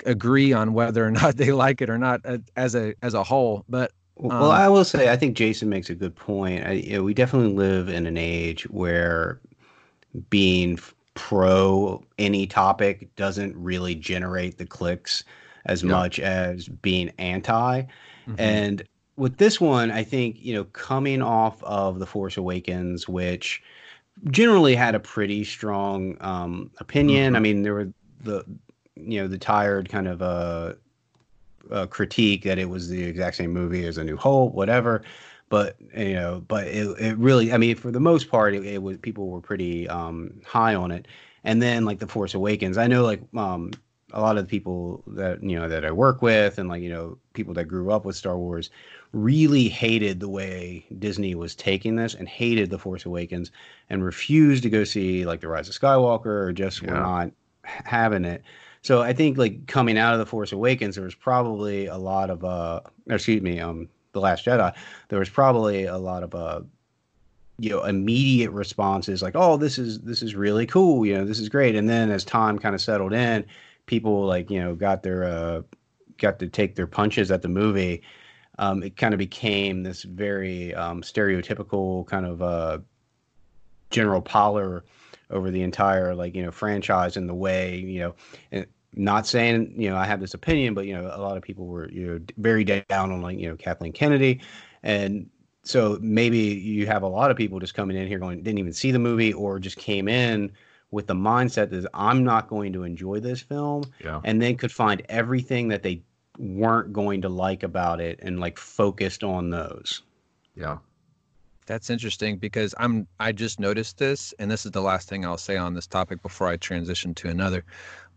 agree 0.06 0.54
on 0.54 0.74
whether 0.74 1.06
or 1.06 1.12
not 1.22 1.38
they 1.38 1.52
like 1.52 1.82
it 1.82 1.90
or 1.90 1.98
not 1.98 2.22
uh, 2.26 2.38
as 2.56 2.76
a 2.76 2.94
as 3.02 3.14
a 3.14 3.24
whole. 3.24 3.64
But 3.70 3.92
um, 4.20 4.30
well, 4.30 4.52
I 4.52 4.68
will 4.68 4.86
say 4.86 5.10
I 5.12 5.16
think 5.16 5.38
Jason 5.38 5.70
makes 5.70 5.90
a 5.90 5.96
good 5.96 6.16
point. 6.16 6.66
I, 6.66 6.72
you 6.74 6.94
know, 6.94 7.04
we 7.04 7.14
definitely 7.14 7.54
live 7.54 7.88
in 7.90 8.06
an 8.06 8.18
age 8.18 8.64
where 8.70 9.40
being 10.30 10.80
pro 11.14 12.04
any 12.20 12.46
topic 12.46 13.14
doesn't 13.16 13.56
really 13.56 13.96
generate 13.96 14.58
the 14.58 14.66
clicks 14.66 15.24
as 15.66 15.84
yeah. 15.84 15.92
much 15.92 16.20
as 16.20 16.68
being 16.68 17.12
anti. 17.18 17.82
Mm-hmm. 17.82 18.36
And 18.38 18.84
with 19.16 19.38
this 19.38 19.60
one, 19.60 19.92
I 19.92 20.04
think 20.04 20.38
you 20.40 20.54
know 20.54 20.66
coming 20.66 21.22
off 21.22 21.62
of 21.64 22.00
the 22.00 22.06
Force 22.06 22.38
Awakens, 22.38 23.08
which 23.08 23.62
generally 24.32 24.76
had 24.76 24.96
a 24.96 25.00
pretty 25.00 25.44
strong 25.44 26.18
um, 26.22 26.72
opinion. 26.80 27.30
Mm-hmm. 27.30 27.36
I 27.36 27.40
mean, 27.40 27.64
there 27.64 27.74
were 27.74 27.92
the 28.22 28.44
you 28.96 29.22
know 29.22 29.28
the 29.28 29.38
tired 29.38 29.90
kind 29.90 30.08
of 30.08 30.22
uh, 30.22 30.74
uh, 31.72 31.86
critique 31.88 32.44
that 32.44 32.58
it 32.58 32.70
was 32.70 32.90
the 32.90 33.04
exact 33.04 33.38
same 33.38 33.52
movie 33.52 33.86
as 33.86 33.98
A 33.98 34.04
New 34.04 34.18
Hope, 34.18 34.54
whatever. 34.54 35.04
But 35.50 35.78
you 35.96 36.14
know, 36.14 36.44
but 36.48 36.68
it, 36.68 36.88
it 37.00 37.18
really, 37.18 37.54
I 37.54 37.58
mean, 37.58 37.76
for 37.76 37.92
the 37.92 38.00
most 38.00 38.30
part, 38.30 38.54
it, 38.54 38.66
it 38.66 38.82
was 38.84 38.98
people 38.98 39.30
were 39.30 39.42
pretty 39.42 39.88
um, 39.88 40.42
high 40.46 40.76
on 40.76 40.92
it. 40.92 41.08
And 41.44 41.62
then 41.62 41.86
like 41.86 42.00
the 42.00 42.08
Force 42.08 42.34
Awakens, 42.34 42.78
I 42.78 42.88
know 42.88 43.04
like 43.04 43.22
um, 43.36 43.72
a 44.12 44.22
lot 44.22 44.38
of 44.38 44.44
the 44.44 44.50
people 44.50 45.04
that 45.08 45.42
you 45.44 45.58
know 45.58 45.70
that 45.70 45.86
I 45.86 45.92
work 45.92 46.22
with, 46.22 46.58
and 46.58 46.68
like 46.68 46.82
you 46.82 46.90
know 46.90 47.18
people 47.34 47.54
that 47.54 47.66
grew 47.66 47.92
up 47.92 48.04
with 48.04 48.16
Star 48.16 48.38
Wars 48.38 48.70
really 49.14 49.70
hated 49.70 50.20
the 50.20 50.30
way 50.30 50.86
Disney 51.00 51.36
was 51.36 51.56
taking 51.56 51.96
this 51.96 52.14
and 52.14 52.28
hated 52.28 52.70
The 52.70 52.80
Force 52.80 53.06
Awakens 53.06 53.52
and 53.90 54.04
refused 54.04 54.64
to 54.64 54.70
go 54.70 54.84
see 54.84 55.26
like 55.26 55.42
The 55.42 55.48
Rise 55.48 55.70
of 55.70 55.76
Skywalker 55.76 56.26
or 56.26 56.54
just 56.54 56.82
yeah. 56.82 56.92
were 56.92 57.00
not 57.00 57.32
having 57.62 58.26
it. 58.26 58.44
So 58.82 59.02
I 59.02 59.14
think 59.14 59.38
like 59.38 59.68
coming 59.68 59.98
out 59.98 60.14
of 60.14 60.20
The 60.20 60.26
Force 60.26 60.52
Awakens, 60.52 60.96
there 60.96 61.04
was 61.04 61.16
probably 61.16 61.88
a 61.88 61.98
lot 61.98 62.30
of 62.30 62.44
uh 62.44 62.82
excuse 63.10 63.42
me, 63.42 63.60
um 63.60 63.90
The 64.14 64.20
Last 64.20 64.46
Jedi, 64.46 64.74
there 65.10 65.20
was 65.20 65.30
probably 65.30 65.86
a 65.86 65.98
lot 65.98 66.24
of 66.24 66.34
uh 66.36 66.62
you 67.60 67.70
know 67.72 67.84
immediate 67.84 68.52
responses 68.52 69.24
like 69.24 69.36
oh 69.36 69.58
this 69.58 69.80
is 69.80 70.00
this 70.02 70.22
is 70.22 70.36
really 70.36 70.68
cool 70.68 71.06
you 71.06 71.14
know 71.16 71.26
this 71.26 71.40
is 71.40 71.50
great. 71.50 71.76
And 71.76 71.90
then 71.90 72.12
as 72.12 72.24
time 72.24 72.60
kind 72.60 72.76
of 72.76 72.82
settled 72.82 73.14
in 73.14 73.46
people 73.86 74.26
like 74.26 74.50
you 74.50 74.60
know 74.60 74.76
got 74.76 75.04
their 75.04 75.24
uh 75.24 75.62
got 76.18 76.40
to 76.40 76.48
take 76.48 76.76
their 76.76 76.88
punches 76.88 77.32
at 77.32 77.42
the 77.42 77.50
movie. 77.50 78.02
Um 78.60 78.84
it 78.84 78.98
kind 78.98 79.14
of 79.14 79.18
became 79.18 79.84
this 79.84 80.04
very 80.04 80.74
um 80.74 81.02
stereotypical 81.02 82.06
kind 82.08 82.26
of 82.26 82.42
uh 82.42 82.80
general 83.90 84.22
Poller 84.22 84.84
over 85.30 85.52
the 85.52 85.62
entire 85.62 86.16
like 86.16 86.36
you 86.36 86.44
know 86.44 86.52
franchise 86.52 87.18
and 87.18 87.28
the 87.28 87.34
way 87.34 87.78
you 87.78 88.00
know 88.52 88.66
not 88.94 89.28
saying 89.28 89.74
you 89.78 89.90
know 89.90 89.98
I 89.98 90.06
have 90.06 90.20
this 90.20 90.34
opinion 90.34 90.74
but 90.74 90.86
you 90.86 90.94
know 90.94 91.10
a 91.14 91.22
lot 91.22 91.38
of 91.38 91.44
people 91.44 91.66
were 91.66 91.90
you 91.92 92.08
know 92.08 92.20
very 92.38 92.64
down 92.64 93.12
on 93.12 93.22
like 93.22 93.38
you 93.38 93.50
know 93.50 93.56
Kathleen 93.56 93.94
Kennedy 93.94 94.42
and 94.84 95.30
so 95.64 95.98
maybe 96.02 96.38
you 96.38 96.88
have 96.88 97.04
a 97.04 97.08
lot 97.08 97.30
of 97.30 97.38
people 97.38 97.60
just 97.60 97.74
coming 97.74 97.98
in 97.98 98.08
here 98.08 98.20
going 98.20 98.42
didn't 98.42 98.60
even 98.60 98.74
see 98.74 98.92
the 98.92 99.00
movie 99.00 99.34
or 99.34 99.60
just 99.60 99.78
came 99.78 100.08
in 100.08 100.52
with 100.92 101.08
the 101.08 101.14
mindset 101.14 101.70
that 101.70 101.86
I'm 101.94 102.24
not 102.24 102.48
going 102.48 102.72
to 102.74 102.84
enjoy 102.84 103.20
this 103.20 103.42
film 103.42 103.84
Yeah. 104.04 104.22
and 104.24 104.42
then 104.42 104.56
could 104.56 104.72
find 104.72 105.02
everything 105.10 105.68
that 105.68 105.84
they 105.84 106.02
weren't 106.40 106.94
going 106.94 107.22
to 107.24 107.30
like 107.30 107.64
about 107.64 108.00
it 108.00 108.20
and 108.22 108.40
like 108.40 108.58
focused 108.58 109.24
on 109.24 109.50
those. 109.50 110.04
Yeah. 110.56 110.78
That's 111.66 111.90
interesting 111.90 112.38
because 112.38 112.74
I'm 112.80 113.08
I 113.20 113.34
just 113.34 113.60
noticed 113.60 113.98
this 113.98 114.34
and 114.40 114.50
this 114.50 114.66
is 114.66 114.72
the 114.72 114.82
last 114.82 115.10
thing 115.10 115.26
I'll 115.26 115.38
say 115.38 115.58
on 115.58 115.74
this 115.74 115.88
topic 115.88 116.22
before 116.22 116.48
I 116.48 116.56
transition 116.56 117.14
to 117.16 117.28
another. 117.28 117.66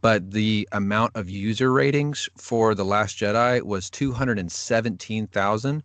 But 0.00 0.30
the 0.30 0.68
amount 0.72 1.12
of 1.14 1.28
user 1.28 1.72
ratings 1.72 2.28
for 2.36 2.74
The 2.74 2.84
Last 2.84 3.18
Jedi 3.18 3.62
was 3.62 3.90
217,000 3.90 5.82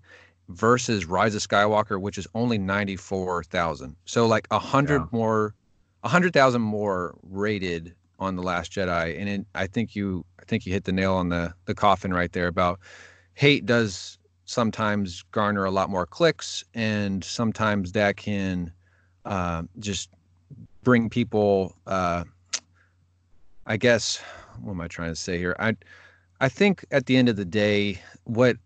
versus 0.50 1.06
Rise 1.06 1.36
of 1.36 1.42
Skywalker 1.42 2.00
which 2.00 2.18
is 2.18 2.28
only 2.34 2.58
94,000. 2.58 3.96
So 4.06 4.26
like 4.28 4.48
a 4.52 4.56
100 4.56 5.02
Yeah. 5.02 5.08
more 5.12 5.54
a 6.04 6.08
100,000 6.08 6.62
more 6.62 7.16
rated 7.24 7.96
on 8.20 8.36
The 8.36 8.44
Last 8.44 8.72
Jedi 8.72 9.20
and 9.20 9.28
it, 9.28 9.46
I 9.56 9.68
think 9.68 9.96
you 9.96 10.26
I 10.40 10.44
think 10.46 10.66
you 10.66 10.72
hit 10.72 10.86
the 10.86 10.92
nail 10.94 11.14
on 11.16 11.30
the 11.30 11.54
the 11.66 11.76
coffin 11.76 12.14
right 12.14 12.32
there 12.32 12.48
about 12.48 12.80
hate 13.34 13.66
does 13.66 14.18
sometimes 14.46 15.24
garner 15.32 15.66
a 15.66 15.72
lot 15.72 15.90
more 15.90 16.06
clicks 16.06 16.64
and 16.74 17.24
sometimes 17.24 17.92
that 17.94 18.16
can 18.16 18.72
uh, 19.26 19.64
just 19.80 20.10
bring 20.84 21.10
people 21.10 21.76
uh, 21.88 22.24
i 23.66 23.78
guess 23.78 24.22
what 24.62 24.72
am 24.74 24.82
i 24.82 24.88
trying 24.88 25.12
to 25.12 25.16
say 25.16 25.38
here 25.38 25.56
i 25.60 25.76
i 26.42 26.50
think 26.50 26.86
at 26.92 27.06
the 27.06 27.18
end 27.18 27.30
of 27.30 27.36
the 27.36 27.46
day 27.46 28.00
what 28.26 28.58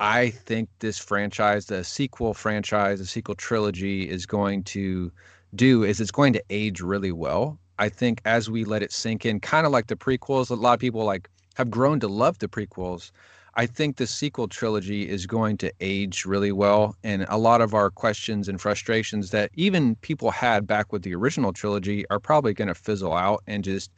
i 0.00 0.30
think 0.30 0.68
this 0.78 0.98
franchise 0.98 1.66
the 1.66 1.82
sequel 1.84 2.34
franchise 2.34 2.98
the 2.98 3.06
sequel 3.06 3.34
trilogy 3.34 4.08
is 4.08 4.26
going 4.26 4.62
to 4.62 5.10
do 5.54 5.84
is 5.84 6.00
it's 6.00 6.10
going 6.10 6.32
to 6.32 6.42
age 6.50 6.80
really 6.80 7.12
well 7.12 7.58
i 7.78 7.88
think 7.88 8.20
as 8.24 8.50
we 8.50 8.64
let 8.64 8.82
it 8.82 8.92
sink 8.92 9.24
in 9.24 9.40
kind 9.40 9.66
of 9.66 9.72
like 9.72 9.86
the 9.86 9.96
prequels 9.96 10.50
a 10.50 10.54
lot 10.54 10.74
of 10.74 10.80
people 10.80 11.04
like 11.04 11.28
have 11.54 11.70
grown 11.70 12.00
to 12.00 12.08
love 12.08 12.38
the 12.38 12.48
prequels 12.48 13.10
I 13.54 13.66
think 13.66 13.96
the 13.96 14.06
sequel 14.06 14.48
trilogy 14.48 15.06
is 15.06 15.26
going 15.26 15.58
to 15.58 15.72
age 15.80 16.24
really 16.24 16.52
well. 16.52 16.96
And 17.04 17.26
a 17.28 17.36
lot 17.36 17.60
of 17.60 17.74
our 17.74 17.90
questions 17.90 18.48
and 18.48 18.58
frustrations 18.58 19.30
that 19.30 19.50
even 19.54 19.96
people 19.96 20.30
had 20.30 20.66
back 20.66 20.90
with 20.90 21.02
the 21.02 21.14
original 21.14 21.52
trilogy 21.52 22.08
are 22.08 22.18
probably 22.18 22.54
going 22.54 22.68
to 22.68 22.74
fizzle 22.74 23.12
out 23.12 23.42
and 23.46 23.62
just 23.62 23.90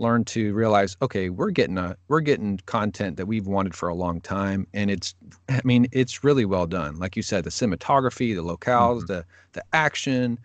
learn 0.00 0.24
to 0.24 0.52
realize, 0.54 0.96
okay, 1.02 1.30
we're 1.30 1.50
getting 1.50 1.78
a 1.78 1.96
we're 2.08 2.20
getting 2.20 2.58
content 2.66 3.16
that 3.16 3.26
we've 3.26 3.46
wanted 3.46 3.74
for 3.74 3.88
a 3.88 3.94
long 3.94 4.20
time. 4.20 4.66
And 4.74 4.90
it's 4.90 5.14
I 5.48 5.60
mean, 5.64 5.86
it's 5.92 6.24
really 6.24 6.44
well 6.44 6.66
done. 6.66 6.96
Like 6.98 7.16
you 7.16 7.22
said, 7.22 7.44
the 7.44 7.50
cinematography, 7.50 8.34
the 8.34 8.42
locales, 8.42 9.02
Mhm. 9.02 9.06
the 9.06 9.24
the 9.52 9.64
action. 9.72 10.38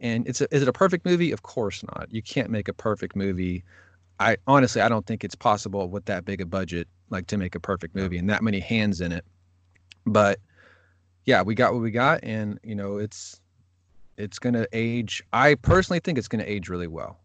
And 0.00 0.26
it's 0.26 0.40
a, 0.40 0.52
is 0.54 0.62
it 0.62 0.68
a 0.68 0.72
perfect 0.72 1.04
movie? 1.04 1.32
Of 1.32 1.42
course 1.42 1.82
not. 1.94 2.08
You 2.10 2.22
can't 2.22 2.50
make 2.50 2.68
a 2.68 2.72
perfect 2.72 3.14
movie. 3.14 3.62
I 4.20 4.36
honestly 4.46 4.80
I 4.80 4.88
don't 4.88 5.06
think 5.06 5.24
it's 5.24 5.34
possible 5.34 5.88
with 5.88 6.04
that 6.06 6.24
big 6.24 6.40
a 6.40 6.46
budget 6.46 6.88
like 7.10 7.26
to 7.28 7.36
make 7.36 7.54
a 7.54 7.60
perfect 7.60 7.94
movie 7.94 8.16
and 8.18 8.28
that 8.30 8.42
many 8.42 8.60
hands 8.60 9.00
in 9.00 9.12
it. 9.12 9.24
But 10.06 10.40
yeah, 11.26 11.42
we 11.42 11.54
got 11.54 11.72
what 11.72 11.82
we 11.82 11.90
got 11.90 12.20
and 12.22 12.58
you 12.62 12.74
know, 12.74 12.96
it's 12.98 13.40
it's 14.16 14.38
going 14.38 14.54
to 14.54 14.68
age 14.72 15.22
I 15.32 15.56
personally 15.56 16.00
think 16.00 16.16
it's 16.18 16.28
going 16.28 16.42
to 16.44 16.50
age 16.50 16.68
really 16.68 16.86
well. 16.86 17.18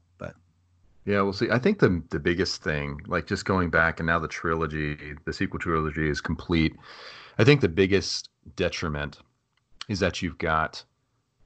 Yeah, 1.10 1.24
well, 1.24 1.34
see, 1.34 1.50
I 1.50 1.58
think 1.58 1.80
the 1.80 2.04
the 2.12 2.20
biggest 2.20 2.62
thing, 2.62 3.02
like 3.08 3.26
just 3.26 3.44
going 3.44 3.72
back 3.72 4.00
and 4.00 4.06
now 4.06 4.20
the 4.20 4.28
trilogy, 4.28 5.16
the 5.26 5.34
sequel 5.34 5.60
trilogy 5.60 6.08
is 6.08 6.22
complete. 6.22 6.76
I 7.40 7.44
think 7.44 7.62
the 7.62 7.68
biggest 7.68 8.30
detriment 8.56 9.18
is 9.88 10.00
that 10.02 10.22
you've 10.22 10.38
got 10.38 10.84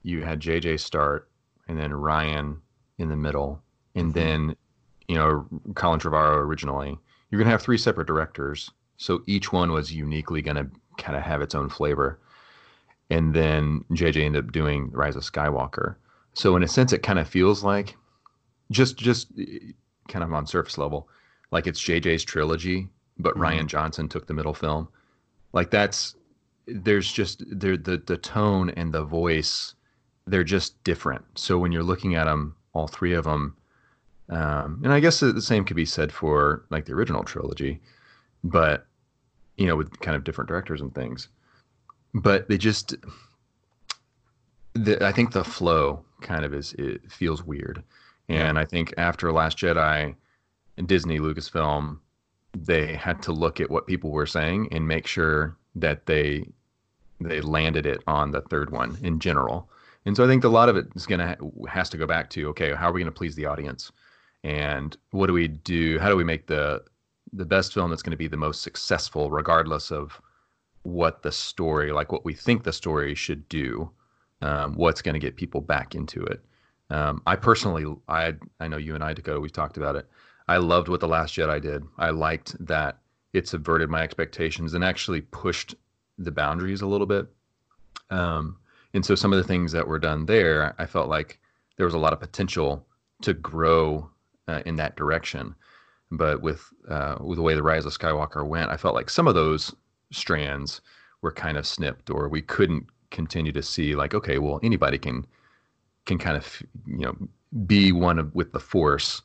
you 0.02 0.22
had 0.22 0.40
JJ 0.40 0.80
start 0.80 1.30
and 1.66 1.78
then 1.78 1.92
Rian 1.92 2.58
in 2.98 3.08
the 3.08 3.16
middle, 3.16 3.62
and 3.94 4.10
Mhm. 4.10 4.12
then 4.12 4.56
you 5.08 5.14
know 5.14 5.48
Colin 5.74 5.98
Trevorrow 5.98 6.36
originally. 6.36 6.98
You're 7.30 7.38
gonna 7.38 7.50
have 7.50 7.62
three 7.62 7.78
separate 7.78 8.06
directors, 8.06 8.70
so 8.98 9.22
each 9.26 9.50
one 9.50 9.72
was 9.72 9.94
uniquely 9.94 10.42
gonna 10.42 10.68
kind 10.98 11.16
of 11.16 11.22
have 11.22 11.40
its 11.40 11.54
own 11.54 11.70
flavor. 11.70 12.18
And 13.08 13.32
then 13.32 13.86
JJ 13.94 14.26
ended 14.26 14.44
up 14.44 14.52
doing 14.52 14.90
Rise 14.90 15.16
of 15.16 15.22
Skywalker. 15.22 15.94
So 16.34 16.54
in 16.54 16.62
a 16.62 16.68
sense, 16.68 16.92
it 16.92 17.02
kind 17.02 17.18
of 17.18 17.26
feels 17.26 17.64
like 17.64 17.96
just 18.74 18.96
just 18.98 19.28
eh, 19.38 19.72
kind 20.08 20.22
of 20.24 20.32
on 20.32 20.46
surface 20.46 20.76
level, 20.78 21.08
like 21.50 21.66
it's 21.66 21.80
JJ's 21.80 22.24
trilogy, 22.24 22.88
but 23.18 23.34
Mhm. 23.36 23.40
Rian 23.40 23.66
Johnson 23.66 24.08
took 24.08 24.26
the 24.26 24.34
middle 24.34 24.54
film. 24.54 24.88
Like 25.52 25.70
that's 25.70 26.16
there's 26.66 27.10
just 27.12 27.42
there 27.50 27.76
the 27.76 27.96
the 27.98 28.16
tone 28.16 28.70
and 28.70 28.92
the 28.92 29.04
voice, 29.04 29.74
they're 30.26 30.44
just 30.44 30.82
different. 30.84 31.24
So 31.36 31.58
when 31.58 31.72
you're 31.72 31.82
looking 31.92 32.14
at 32.14 32.24
them, 32.24 32.56
all 32.72 32.88
three 32.88 33.14
of 33.14 33.24
them, 33.24 33.56
um, 34.28 34.80
and 34.84 34.92
I 34.92 35.00
guess 35.00 35.20
the 35.20 35.32
the 35.32 35.42
same 35.42 35.64
could 35.64 35.76
be 35.76 35.84
said 35.86 36.10
for 36.12 36.64
like 36.70 36.86
the 36.86 36.92
original 36.94 37.22
trilogy, 37.24 37.80
but 38.42 38.86
you 39.56 39.66
know 39.66 39.76
with 39.76 40.00
kind 40.00 40.16
of 40.16 40.24
different 40.24 40.48
directors 40.48 40.80
and 40.80 40.94
things. 40.94 41.28
But 42.16 42.48
they 42.48 42.58
just, 42.58 42.94
the, 44.74 45.04
I 45.04 45.10
think 45.12 45.32
the 45.32 45.42
flow 45.44 46.04
kind 46.20 46.44
of 46.44 46.54
is 46.54 46.72
it 46.74 47.10
feels 47.10 47.42
weird. 47.42 47.82
And 48.28 48.58
I 48.58 48.64
think 48.64 48.94
after 48.96 49.32
Last 49.32 49.58
Jedi 49.58 50.14
Disney 50.86 51.18
Lucasfilm, 51.18 51.98
they 52.56 52.94
had 52.94 53.22
to 53.22 53.32
look 53.32 53.60
at 53.60 53.70
what 53.70 53.86
people 53.86 54.10
were 54.10 54.26
saying 54.26 54.68
and 54.72 54.86
make 54.86 55.06
sure 55.06 55.56
that 55.74 56.06
they 56.06 56.48
they 57.20 57.40
landed 57.40 57.86
it 57.86 58.02
on 58.06 58.30
the 58.30 58.40
third 58.42 58.70
one 58.70 58.98
in 59.02 59.18
general. 59.18 59.70
And 60.04 60.16
so 60.16 60.24
I 60.24 60.26
think 60.26 60.44
a 60.44 60.48
lot 60.48 60.68
of 60.68 60.76
it 60.76 60.86
is 60.94 61.06
gonna 61.06 61.36
ha- 61.40 61.66
has 61.68 61.88
to 61.90 61.96
go 61.96 62.06
back 62.06 62.30
to 62.30 62.48
okay, 62.48 62.74
how 62.74 62.90
are 62.90 62.92
we 62.92 63.00
gonna 63.00 63.12
please 63.12 63.34
the 63.34 63.46
audience, 63.46 63.92
and 64.42 64.96
what 65.10 65.26
do 65.26 65.32
we 65.32 65.48
do? 65.48 65.98
How 65.98 66.08
do 66.08 66.16
we 66.16 66.24
make 66.24 66.46
the 66.46 66.82
the 67.34 67.44
best 67.44 67.74
film 67.74 67.90
that's 67.90 68.02
going 68.02 68.12
to 68.12 68.16
be 68.16 68.28
the 68.28 68.36
most 68.36 68.62
successful, 68.62 69.30
regardless 69.30 69.90
of 69.90 70.20
what 70.82 71.22
the 71.22 71.32
story, 71.32 71.92
like 71.92 72.12
what 72.12 72.24
we 72.24 72.32
think 72.32 72.62
the 72.62 72.72
story 72.72 73.14
should 73.14 73.48
do, 73.48 73.90
um, 74.40 74.74
what's 74.74 75.02
going 75.02 75.14
to 75.14 75.18
get 75.18 75.36
people 75.36 75.60
back 75.60 75.94
into 75.94 76.22
it. 76.24 76.44
Um, 76.90 77.22
I 77.26 77.36
personally, 77.36 77.86
I 78.08 78.34
I 78.60 78.68
know 78.68 78.76
you 78.76 78.94
and 78.94 79.02
I, 79.02 79.14
Dakota, 79.14 79.40
we've 79.40 79.52
talked 79.52 79.76
about 79.76 79.96
it. 79.96 80.08
I 80.48 80.58
loved 80.58 80.88
what 80.88 81.00
the 81.00 81.08
Last 81.08 81.34
Jedi 81.34 81.60
did. 81.60 81.84
I 81.98 82.10
liked 82.10 82.54
that 82.66 82.98
it 83.32 83.48
subverted 83.48 83.90
my 83.90 84.02
expectations 84.02 84.74
and 84.74 84.84
actually 84.84 85.22
pushed 85.22 85.74
the 86.18 86.30
boundaries 86.30 86.82
a 86.82 86.86
little 86.86 87.06
bit. 87.06 87.26
Um, 88.10 88.56
and 88.92 89.04
so 89.04 89.14
some 89.14 89.32
of 89.32 89.38
the 89.38 89.48
things 89.48 89.72
that 89.72 89.88
were 89.88 89.98
done 89.98 90.26
there, 90.26 90.74
I 90.78 90.86
felt 90.86 91.08
like 91.08 91.40
there 91.76 91.86
was 91.86 91.94
a 91.94 91.98
lot 91.98 92.12
of 92.12 92.20
potential 92.20 92.86
to 93.22 93.34
grow 93.34 94.08
uh, 94.46 94.62
in 94.66 94.76
that 94.76 94.96
direction. 94.96 95.54
But 96.10 96.42
with 96.42 96.62
uh, 96.88 97.16
with 97.20 97.36
the 97.36 97.42
way 97.42 97.54
the 97.54 97.62
Rise 97.62 97.86
of 97.86 97.98
Skywalker 97.98 98.46
went, 98.46 98.70
I 98.70 98.76
felt 98.76 98.94
like 98.94 99.10
some 99.10 99.26
of 99.26 99.34
those 99.34 99.74
strands 100.12 100.80
were 101.22 101.32
kind 101.32 101.56
of 101.56 101.66
snipped, 101.66 102.10
or 102.10 102.28
we 102.28 102.42
couldn't 102.42 102.86
continue 103.10 103.52
to 103.52 103.62
see 103.62 103.96
like, 103.96 104.14
okay, 104.14 104.38
well, 104.38 104.60
anybody 104.62 104.98
can 104.98 105.26
can 106.06 106.18
kind 106.18 106.36
of 106.36 106.62
you 106.86 107.06
know 107.06 107.16
be 107.66 107.92
one 107.92 108.18
of 108.18 108.34
with 108.34 108.52
the 108.52 108.60
Force, 108.60 109.22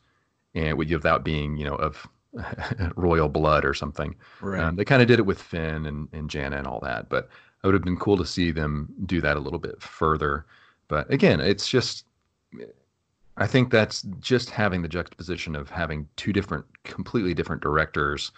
and 0.55 0.77
without 0.77 1.23
being 1.23 1.57
you 1.57 1.65
know 1.65 1.75
of 1.75 2.07
royal 2.95 3.29
blood 3.29 3.65
or 3.65 3.73
something. 3.73 4.15
right. 4.41 4.61
Um, 4.63 4.75
they 4.75 4.85
kind 4.85 5.01
of 5.01 5.07
did 5.07 5.19
it 5.19 5.25
with 5.25 5.41
Finn 5.41 5.85
and, 5.85 6.07
and 6.13 6.29
Jannah 6.29 6.57
and 6.57 6.67
all 6.67 6.79
that, 6.81 7.09
but 7.09 7.29
it 7.63 7.67
would 7.67 7.73
have 7.73 7.83
been 7.83 7.97
cool 7.97 8.17
to 8.17 8.25
see 8.25 8.51
them 8.51 8.93
do 9.05 9.21
that 9.21 9.37
a 9.37 9.39
little 9.39 9.59
bit 9.59 9.81
further. 9.81 10.45
But 10.87 11.11
again, 11.11 11.39
it's 11.39 11.67
just, 11.67 12.05
I 13.37 13.47
think 13.47 13.71
that's 13.71 14.03
just 14.19 14.49
having 14.49 14.81
the 14.81 14.87
juxtaposition 14.87 15.55
of 15.55 15.69
having 15.69 16.07
two 16.15 16.33
different, 16.33 16.65
completely 16.83 17.33
different 17.33 17.61
directors 17.61 18.31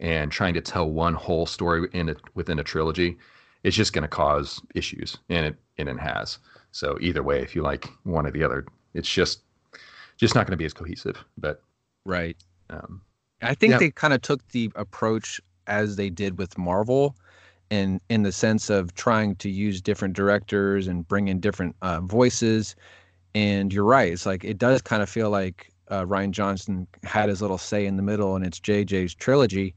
and 0.00 0.30
trying 0.30 0.54
to 0.54 0.60
tell 0.60 0.90
one 0.90 1.14
whole 1.14 1.46
story 1.46 1.88
in 1.92 2.08
it 2.08 2.18
within 2.34 2.58
a 2.58 2.64
trilogy. 2.64 3.18
It's 3.62 3.76
just 3.76 3.92
going 3.92 4.02
to 4.02 4.08
cause 4.08 4.60
issues, 4.74 5.16
and 5.28 5.46
it 5.46 5.56
and 5.78 5.88
it 5.88 5.98
has. 5.98 6.38
So 6.72 6.98
either 7.00 7.22
way, 7.22 7.40
if 7.40 7.54
you 7.54 7.62
like 7.62 7.86
one 8.04 8.26
or 8.26 8.30
the 8.30 8.42
other, 8.42 8.66
it's 8.94 9.08
just 9.08 9.42
just 10.16 10.34
not 10.34 10.46
going 10.46 10.52
to 10.52 10.56
be 10.56 10.64
as 10.64 10.72
cohesive. 10.72 11.24
But 11.38 11.62
right. 12.04 12.36
um, 12.70 13.00
I 13.40 13.54
think 13.54 13.72
Yeah. 13.72 13.78
they 13.78 13.90
kind 13.90 14.14
of 14.14 14.22
took 14.22 14.46
the 14.48 14.70
approach 14.76 15.40
as 15.66 15.96
they 15.96 16.10
did 16.10 16.38
with 16.38 16.58
Marvel 16.58 17.16
and 17.70 18.00
in 18.08 18.22
the 18.22 18.32
sense 18.32 18.70
of 18.70 18.94
trying 18.94 19.34
to 19.36 19.48
use 19.48 19.80
different 19.80 20.14
directors 20.14 20.86
and 20.86 21.08
bring 21.08 21.28
in 21.28 21.40
different 21.40 21.74
uh, 21.82 22.00
voices. 22.00 22.76
And 23.34 23.72
you're 23.72 23.84
right. 23.84 24.12
It's 24.12 24.26
like 24.26 24.44
it 24.44 24.58
does 24.58 24.82
kind 24.82 25.02
of 25.02 25.08
feel 25.08 25.30
like 25.30 25.70
uh, 25.88 26.04
Rian 26.04 26.30
Johnson 26.30 26.86
had 27.02 27.28
his 27.28 27.40
little 27.40 27.58
say 27.58 27.86
in 27.86 27.96
the 27.96 28.02
middle, 28.02 28.36
and 28.36 28.44
it's 28.44 28.60
JJ's 28.60 29.14
trilogy, 29.14 29.74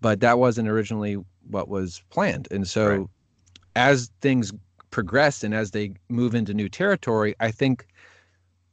but 0.00 0.20
that 0.20 0.38
wasn't 0.38 0.68
originally 0.68 1.16
what 1.48 1.68
was 1.68 2.02
planned. 2.10 2.48
And 2.50 2.66
so, 2.66 2.88
right. 2.88 3.06
as 3.76 4.10
things 4.20 4.52
progress 4.90 5.44
and 5.44 5.54
as 5.54 5.70
they 5.70 5.92
move 6.08 6.34
into 6.34 6.54
new 6.54 6.68
territory, 6.68 7.34
I 7.40 7.50
think 7.50 7.86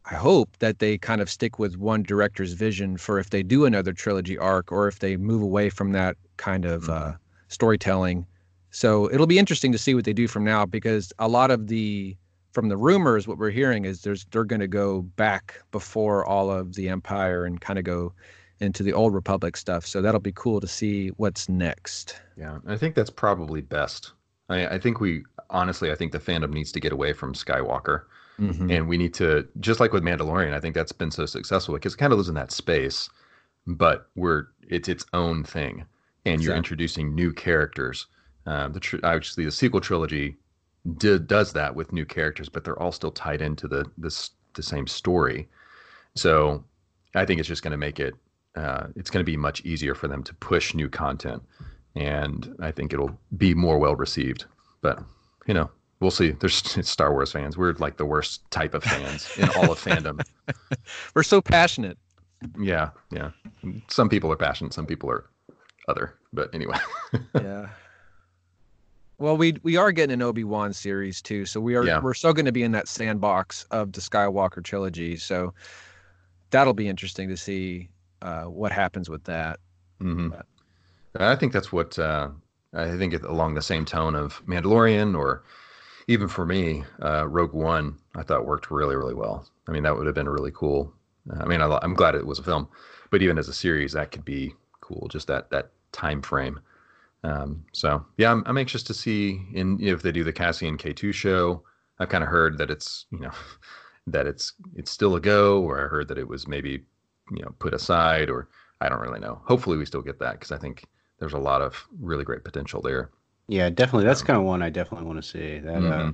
I 0.09 0.15
hope 0.15 0.57
that 0.59 0.79
they 0.79 0.97
kind 0.97 1.21
of 1.21 1.29
stick 1.29 1.59
with 1.59 1.77
one 1.77 2.03
director's 2.03 2.53
vision 2.53 2.97
for 2.97 3.19
if 3.19 3.29
they 3.29 3.43
do 3.43 3.65
another 3.65 3.91
trilogy 3.91 4.37
arc 4.37 4.71
or 4.71 4.87
if 4.87 4.99
they 4.99 5.17
move 5.17 5.41
away 5.41 5.69
from 5.69 5.91
that 5.91 6.15
kind 6.37 6.65
of 6.65 6.83
mm-hmm. 6.83 7.09
uh, 7.09 7.13
storytelling. 7.49 8.25
So 8.69 9.11
it'll 9.11 9.27
be 9.27 9.39
interesting 9.39 9.71
to 9.71 9.77
see 9.77 9.95
what 9.95 10.05
they 10.05 10.13
do 10.13 10.27
from 10.27 10.43
now 10.43 10.65
because 10.65 11.11
a 11.19 11.27
lot 11.27 11.51
of 11.51 11.67
the 11.67 12.15
from 12.53 12.69
the 12.69 12.77
rumors, 12.77 13.27
what 13.27 13.37
we're 13.37 13.51
hearing 13.51 13.85
is 13.85 14.01
there's 14.01 14.25
they're 14.31 14.43
going 14.43 14.61
to 14.61 14.67
go 14.67 15.01
back 15.01 15.61
before 15.71 16.25
all 16.25 16.49
of 16.49 16.73
the 16.73 16.89
Empire 16.89 17.45
and 17.45 17.61
kind 17.61 17.77
of 17.77 17.85
go 17.85 18.13
into 18.59 18.83
the 18.83 18.93
old 18.93 19.13
Republic 19.13 19.55
stuff. 19.55 19.85
So 19.85 20.01
that'll 20.01 20.19
be 20.19 20.31
cool 20.31 20.59
to 20.61 20.67
see 20.67 21.09
what's 21.17 21.47
next. 21.49 22.19
Yeah, 22.37 22.59
I 22.65 22.77
think 22.77 22.95
that's 22.95 23.09
probably 23.09 23.61
best. 23.61 24.13
I, 24.49 24.67
I 24.67 24.79
think 24.79 24.99
we 24.99 25.23
honestly, 25.49 25.91
I 25.91 25.95
think 25.95 26.11
the 26.11 26.19
fandom 26.19 26.51
needs 26.51 26.71
to 26.73 26.79
get 26.79 26.91
away 26.91 27.13
from 27.13 27.33
Skywalker 27.33 28.03
Mm-hmm. 28.39 28.69
And 28.69 28.87
we 28.87 28.97
need 28.97 29.13
to, 29.15 29.47
just 29.59 29.79
like 29.79 29.93
with 29.93 30.03
Mandalorian, 30.03 30.53
I 30.53 30.59
think 30.59 30.75
that's 30.75 30.91
been 30.91 31.11
so 31.11 31.25
successful 31.25 31.73
because 31.73 31.95
it 31.95 31.97
kind 31.97 32.13
of 32.13 32.17
lives 32.19 32.29
in 32.29 32.35
that 32.35 32.51
space, 32.51 33.09
but 33.65 34.09
we're 34.15 34.47
it's 34.69 34.87
its 34.87 35.05
own 35.13 35.43
thing, 35.43 35.85
and 36.25 36.35
exactly. 36.35 36.45
you're 36.45 36.55
introducing 36.55 37.15
new 37.15 37.33
characters. 37.33 38.05
Um, 38.45 38.73
the 38.73 38.79
tr- 38.79 39.03
actually 39.03 39.45
the 39.45 39.51
sequel 39.51 39.81
trilogy 39.81 40.37
did 40.97 41.27
does 41.27 41.53
that 41.53 41.75
with 41.75 41.91
new 41.91 42.05
characters, 42.05 42.47
but 42.47 42.63
they're 42.63 42.79
all 42.79 42.91
still 42.91 43.11
tied 43.11 43.41
into 43.41 43.67
the 43.67 43.85
this 43.97 44.29
the 44.53 44.63
same 44.63 44.85
story. 44.85 45.49
So 46.15 46.63
I 47.15 47.25
think 47.25 47.39
it's 47.39 47.49
just 47.49 47.63
going 47.63 47.71
to 47.71 47.77
make 47.77 47.99
it 47.99 48.13
uh, 48.55 48.87
it's 48.95 49.09
going 49.09 49.25
to 49.25 49.29
be 49.29 49.37
much 49.37 49.61
easier 49.65 49.95
for 49.95 50.07
them 50.07 50.21
to 50.23 50.33
push 50.35 50.75
new 50.75 50.89
content, 50.89 51.41
and 51.97 52.55
I 52.61 52.71
think 52.71 52.93
it'll 52.93 53.17
be 53.37 53.53
more 53.53 53.77
well 53.77 53.95
received. 53.95 54.45
But 54.81 55.03
you 55.47 55.53
know, 55.53 55.69
We'll 55.99 56.11
see. 56.11 56.31
There's 56.31 56.55
Star 56.87 57.11
Wars 57.11 57.31
fans. 57.31 57.57
We're 57.57 57.73
like 57.73 57.97
the 57.97 58.05
worst 58.05 58.49
type 58.51 58.73
of 58.73 58.83
fans 58.83 59.29
in 59.37 59.49
all 59.49 59.71
of 59.71 59.79
fandom. 59.83 60.21
We're 61.15 61.23
so 61.23 61.41
passionate. 61.41 61.97
Yeah, 62.59 62.91
yeah. 63.11 63.31
Some 63.87 64.09
people 64.09 64.31
are 64.31 64.37
passionate. 64.37 64.73
Some 64.73 64.85
people 64.85 65.09
are 65.09 65.25
other. 65.87 66.13
But 66.33 66.53
anyway. 66.53 66.77
yeah. 67.35 67.69
Well, 69.17 69.35
we 69.35 69.55
we 69.63 69.75
are 69.77 69.91
getting 69.91 70.13
an 70.13 70.21
Obi 70.21 70.43
Wan 70.43 70.71
series 70.73 71.21
too, 71.21 71.45
so 71.45 71.59
we 71.59 71.75
are 71.75 71.83
yeah. 71.83 71.99
we're 71.99 72.13
still 72.13 72.33
going 72.33 72.45
to 72.45 72.51
be 72.51 72.61
in 72.61 72.71
that 72.73 72.87
sandbox 72.87 73.63
of 73.71 73.91
the 73.93 74.01
Skywalker 74.01 74.63
trilogy. 74.63 75.17
So 75.17 75.55
that'll 76.51 76.75
be 76.75 76.87
interesting 76.87 77.27
to 77.29 77.37
see 77.37 77.89
uh, 78.21 78.43
what 78.43 78.71
happens 78.71 79.09
with 79.09 79.23
that. 79.23 79.59
Mm-hmm. 79.99 80.35
I 81.19 81.35
think 81.35 81.53
that's 81.53 81.71
what 81.71 81.97
uh, 81.97 82.29
I 82.73 82.97
think 82.97 83.13
along 83.23 83.55
the 83.55 83.61
same 83.61 83.85
tone 83.85 84.15
of 84.15 84.45
Mandalorian 84.45 85.17
or 85.17 85.43
even 86.07 86.27
for 86.27 86.45
me, 86.45 86.83
uh, 87.03 87.27
Rogue 87.27 87.53
One, 87.53 87.97
I 88.15 88.23
thought 88.23 88.45
worked 88.45 88.71
really, 88.71 88.95
really 88.95 89.13
well. 89.13 89.45
I 89.67 89.71
mean, 89.71 89.83
that 89.83 89.95
would 89.95 90.05
have 90.05 90.15
been 90.15 90.29
really 90.29 90.51
cool. 90.53 90.93
I 91.39 91.45
mean, 91.45 91.61
I, 91.61 91.79
am 91.83 91.95
glad 91.95 92.15
it 92.15 92.25
was 92.25 92.39
a 92.39 92.43
film, 92.43 92.69
but 93.09 93.21
even 93.21 93.37
as 93.37 93.49
a 93.49 93.53
series, 93.53 93.91
that 93.93 94.11
could 94.11 94.23
be 94.23 94.53
cool. 94.79 95.07
Just 95.09 95.27
that 95.27 95.49
that 95.49 95.71
time 95.91 96.21
frame. 96.21 96.59
Um, 97.23 97.65
so 97.73 98.05
yeah, 98.17 98.31
I'm, 98.31 98.43
I'm 98.45 98.57
anxious 98.57 98.83
to 98.83 98.93
see 98.93 99.41
in 99.53 99.81
if 99.81 100.01
they 100.01 100.11
do 100.11 100.23
the 100.23 100.33
Cassian 100.33 100.77
K2 100.77 101.13
show. 101.13 101.63
I've 101.99 102.09
kind 102.09 102.23
of 102.23 102.29
heard 102.29 102.57
that 102.59 102.69
it's 102.69 103.05
you 103.11 103.19
know 103.19 103.31
that 104.07 104.27
it's 104.27 104.53
it's 104.75 104.91
still 104.91 105.15
a 105.15 105.21
go, 105.21 105.61
or 105.63 105.83
I 105.83 105.87
heard 105.87 106.07
that 106.07 106.17
it 106.17 106.27
was 106.27 106.47
maybe 106.47 106.83
you 107.31 107.41
know 107.41 107.53
put 107.59 107.73
aside, 107.73 108.29
or 108.29 108.47
I 108.79 108.87
don't 108.87 109.01
really 109.01 109.19
know. 109.19 109.41
Hopefully, 109.45 109.77
we 109.77 109.85
still 109.85 110.01
get 110.01 110.19
that 110.19 110.33
because 110.33 110.51
I 110.51 110.57
think 110.57 110.85
there's 111.19 111.33
a 111.33 111.39
lot 111.39 111.61
of 111.61 111.87
really 111.99 112.23
great 112.23 112.43
potential 112.43 112.81
there. 112.81 113.09
Yeah, 113.47 113.69
definitely. 113.69 114.05
That's 114.05 114.21
um, 114.21 114.27
kind 114.27 114.37
of 114.37 114.45
one 114.45 114.61
I 114.61 114.69
definitely 114.69 115.07
want 115.07 115.21
to 115.21 115.27
see. 115.27 115.59
That 115.59 115.77
uh, 115.77 115.79
mm-hmm. 115.79 116.09
uh, 116.09 116.11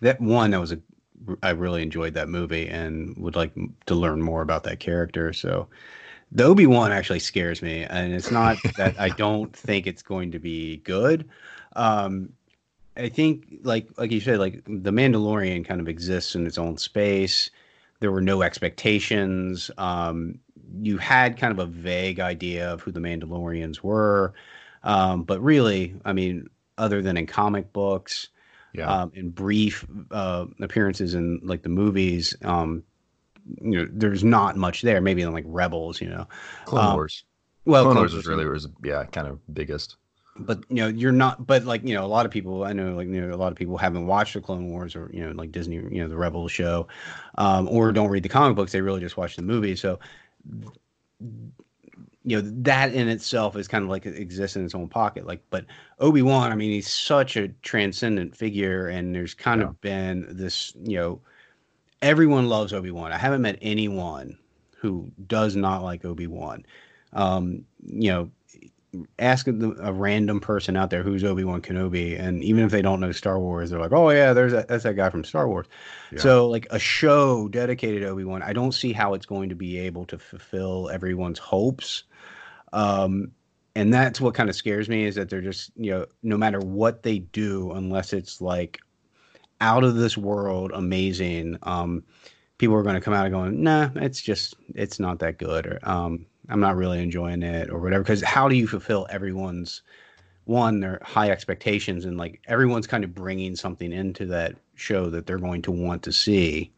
that 0.00 0.20
one 0.20 0.50
that 0.50 0.60
was 0.60 0.72
a 0.72 0.78
I 1.42 1.50
really 1.50 1.82
enjoyed 1.82 2.14
that 2.14 2.28
movie 2.28 2.68
and 2.68 3.16
would 3.16 3.36
like 3.36 3.52
to 3.86 3.94
learn 3.94 4.22
more 4.22 4.42
about 4.42 4.64
that 4.64 4.80
character. 4.80 5.32
So 5.32 5.68
the 6.32 6.44
Obi 6.44 6.66
Wan 6.66 6.92
actually 6.92 7.20
scares 7.20 7.62
me, 7.62 7.84
and 7.84 8.12
it's 8.12 8.30
not 8.30 8.56
that 8.76 8.98
I 8.98 9.10
don't 9.10 9.54
think 9.54 9.86
it's 9.86 10.02
going 10.02 10.32
to 10.32 10.38
be 10.38 10.78
good. 10.78 11.28
Um, 11.76 12.32
I 12.96 13.08
think 13.08 13.60
like 13.62 13.88
like 13.96 14.10
you 14.10 14.20
said, 14.20 14.38
like 14.38 14.62
the 14.64 14.90
Mandalorian 14.90 15.64
kind 15.64 15.80
of 15.80 15.88
exists 15.88 16.34
in 16.34 16.46
its 16.46 16.58
own 16.58 16.76
space. 16.78 17.50
There 18.00 18.12
were 18.12 18.20
no 18.20 18.42
expectations. 18.42 19.70
Um, 19.78 20.38
you 20.80 20.98
had 20.98 21.36
kind 21.36 21.52
of 21.52 21.58
a 21.58 21.66
vague 21.66 22.20
idea 22.20 22.72
of 22.72 22.80
who 22.80 22.90
the 22.90 23.00
Mandalorians 23.00 23.82
were. 23.82 24.34
Um, 24.82 25.22
but 25.22 25.40
really, 25.40 25.94
I 26.04 26.12
mean, 26.12 26.48
other 26.78 27.02
than 27.02 27.16
in 27.16 27.26
comic 27.26 27.72
books, 27.72 28.28
yeah. 28.74 29.02
um, 29.02 29.12
in 29.14 29.30
brief 29.30 29.86
uh, 30.10 30.46
appearances 30.60 31.14
in 31.14 31.40
like 31.42 31.62
the 31.62 31.68
movies, 31.68 32.34
um, 32.42 32.82
you 33.60 33.78
know, 33.78 33.88
there's 33.92 34.24
not 34.24 34.56
much 34.56 34.82
there. 34.82 35.00
Maybe 35.00 35.22
in 35.22 35.32
like 35.32 35.44
Rebels, 35.46 36.00
you 36.00 36.08
know, 36.08 36.26
Clone 36.64 36.84
um, 36.84 36.94
Wars. 36.94 37.24
Well, 37.64 37.84
Clone, 37.84 37.94
Clone 37.94 38.02
Wars 38.02 38.14
was 38.14 38.26
really 38.26 38.44
was 38.44 38.68
yeah, 38.84 39.04
kind 39.04 39.26
of 39.26 39.38
biggest. 39.54 39.96
But 40.36 40.64
you 40.70 40.76
know, 40.76 40.88
you're 40.88 41.12
not. 41.12 41.46
But 41.46 41.64
like 41.64 41.84
you 41.84 41.94
know, 41.94 42.04
a 42.04 42.08
lot 42.08 42.24
of 42.24 42.32
people 42.32 42.64
I 42.64 42.72
know, 42.72 42.94
like 42.94 43.08
you 43.08 43.20
know, 43.20 43.34
a 43.34 43.36
lot 43.36 43.52
of 43.52 43.58
people 43.58 43.76
haven't 43.76 44.06
watched 44.06 44.34
the 44.34 44.40
Clone 44.40 44.70
Wars 44.70 44.96
or 44.96 45.10
you 45.12 45.24
know, 45.24 45.32
like 45.32 45.52
Disney, 45.52 45.76
you 45.76 46.02
know, 46.02 46.08
the 46.08 46.16
Rebels 46.16 46.50
show, 46.50 46.88
um, 47.36 47.68
or 47.68 47.92
don't 47.92 48.08
read 48.08 48.22
the 48.22 48.28
comic 48.28 48.56
books. 48.56 48.72
They 48.72 48.80
really 48.80 49.00
just 49.00 49.16
watch 49.16 49.36
the 49.36 49.42
movie. 49.42 49.76
So 49.76 49.98
you 52.24 52.40
know 52.40 52.42
that 52.62 52.94
in 52.94 53.08
itself 53.08 53.56
is 53.56 53.68
kind 53.68 53.82
of 53.82 53.90
like 53.90 54.06
it 54.06 54.16
exists 54.16 54.56
in 54.56 54.64
its 54.64 54.74
own 54.74 54.88
pocket. 54.88 55.26
Like 55.26 55.42
but 55.50 55.64
obi-wan 55.98 56.52
i 56.52 56.54
mean 56.54 56.70
he's 56.70 56.90
such 56.90 57.36
a 57.36 57.48
transcendent 57.62 58.36
figure 58.36 58.88
and 58.88 59.14
there's 59.14 59.34
kind 59.34 59.60
yeah. 59.60 59.68
of 59.68 59.80
been 59.80 60.26
this 60.30 60.72
you 60.82 60.96
know 60.96 61.20
everyone 62.00 62.48
loves 62.48 62.72
obi-wan. 62.72 63.12
I 63.12 63.18
haven't 63.18 63.42
met 63.42 63.58
anyone 63.62 64.38
who 64.76 65.10
does 65.26 65.54
not 65.56 65.82
like 65.82 66.04
obi-wan. 66.04 66.64
Um 67.12 67.64
you 67.84 68.10
know 68.10 68.30
ask 69.18 69.46
a, 69.46 69.74
a 69.80 69.92
random 69.92 70.38
person 70.38 70.76
out 70.76 70.90
there 70.90 71.02
who's 71.02 71.24
obi-wan 71.24 71.62
kenobi 71.62 72.18
and 72.18 72.44
even 72.44 72.62
if 72.64 72.70
they 72.70 72.82
don't 72.82 73.00
know 73.00 73.12
star 73.12 73.38
wars 73.38 73.70
they're 73.70 73.80
like 73.80 73.92
oh 73.92 74.10
yeah 74.10 74.32
there's 74.32 74.52
that, 74.52 74.68
that's 74.68 74.84
that 74.84 74.94
guy 74.94 75.08
from 75.08 75.24
star 75.24 75.48
wars 75.48 75.66
yeah. 76.10 76.18
so 76.18 76.46
like 76.48 76.66
a 76.70 76.78
show 76.78 77.48
dedicated 77.48 78.02
to 78.02 78.08
obi-wan 78.08 78.42
i 78.42 78.52
don't 78.52 78.72
see 78.72 78.92
how 78.92 79.14
it's 79.14 79.26
going 79.26 79.48
to 79.48 79.54
be 79.54 79.78
able 79.78 80.04
to 80.04 80.18
fulfill 80.18 80.90
everyone's 80.90 81.38
hopes 81.38 82.04
um, 82.74 83.30
and 83.74 83.92
that's 83.92 84.20
what 84.20 84.34
kind 84.34 84.48
of 84.48 84.56
scares 84.56 84.88
me 84.88 85.04
is 85.04 85.14
that 85.14 85.30
they're 85.30 85.40
just 85.40 85.70
you 85.76 85.90
know 85.90 86.06
no 86.22 86.36
matter 86.36 86.60
what 86.60 87.02
they 87.02 87.20
do 87.20 87.72
unless 87.72 88.12
it's 88.12 88.40
like 88.40 88.78
out 89.60 89.84
of 89.84 89.94
this 89.94 90.18
world 90.18 90.70
amazing 90.74 91.56
um, 91.62 92.02
people 92.58 92.76
are 92.76 92.82
going 92.82 92.94
to 92.94 93.00
come 93.00 93.14
out 93.14 93.24
and 93.24 93.34
going 93.34 93.62
nah 93.62 93.88
it's 93.96 94.20
just 94.20 94.54
it's 94.74 95.00
not 95.00 95.18
that 95.18 95.38
good 95.38 95.66
or 95.66 95.78
um, 95.82 96.26
i'm 96.52 96.60
not 96.60 96.76
really 96.76 97.02
enjoying 97.02 97.42
it 97.42 97.70
or 97.70 97.80
whatever 97.80 98.02
because 98.02 98.22
how 98.22 98.48
do 98.48 98.54
you 98.54 98.66
fulfill 98.66 99.06
everyone's 99.10 99.82
one 100.44 100.80
their 100.80 101.00
high 101.02 101.30
expectations 101.30 102.04
and 102.04 102.16
like 102.16 102.40
everyone's 102.46 102.86
kind 102.86 103.04
of 103.04 103.14
bringing 103.14 103.56
something 103.56 103.92
into 103.92 104.26
that 104.26 104.56
show 104.74 105.08
that 105.08 105.26
they're 105.26 105.38
going 105.38 105.62
to 105.62 105.70
want 105.70 106.02
to 106.02 106.12
see 106.12 106.70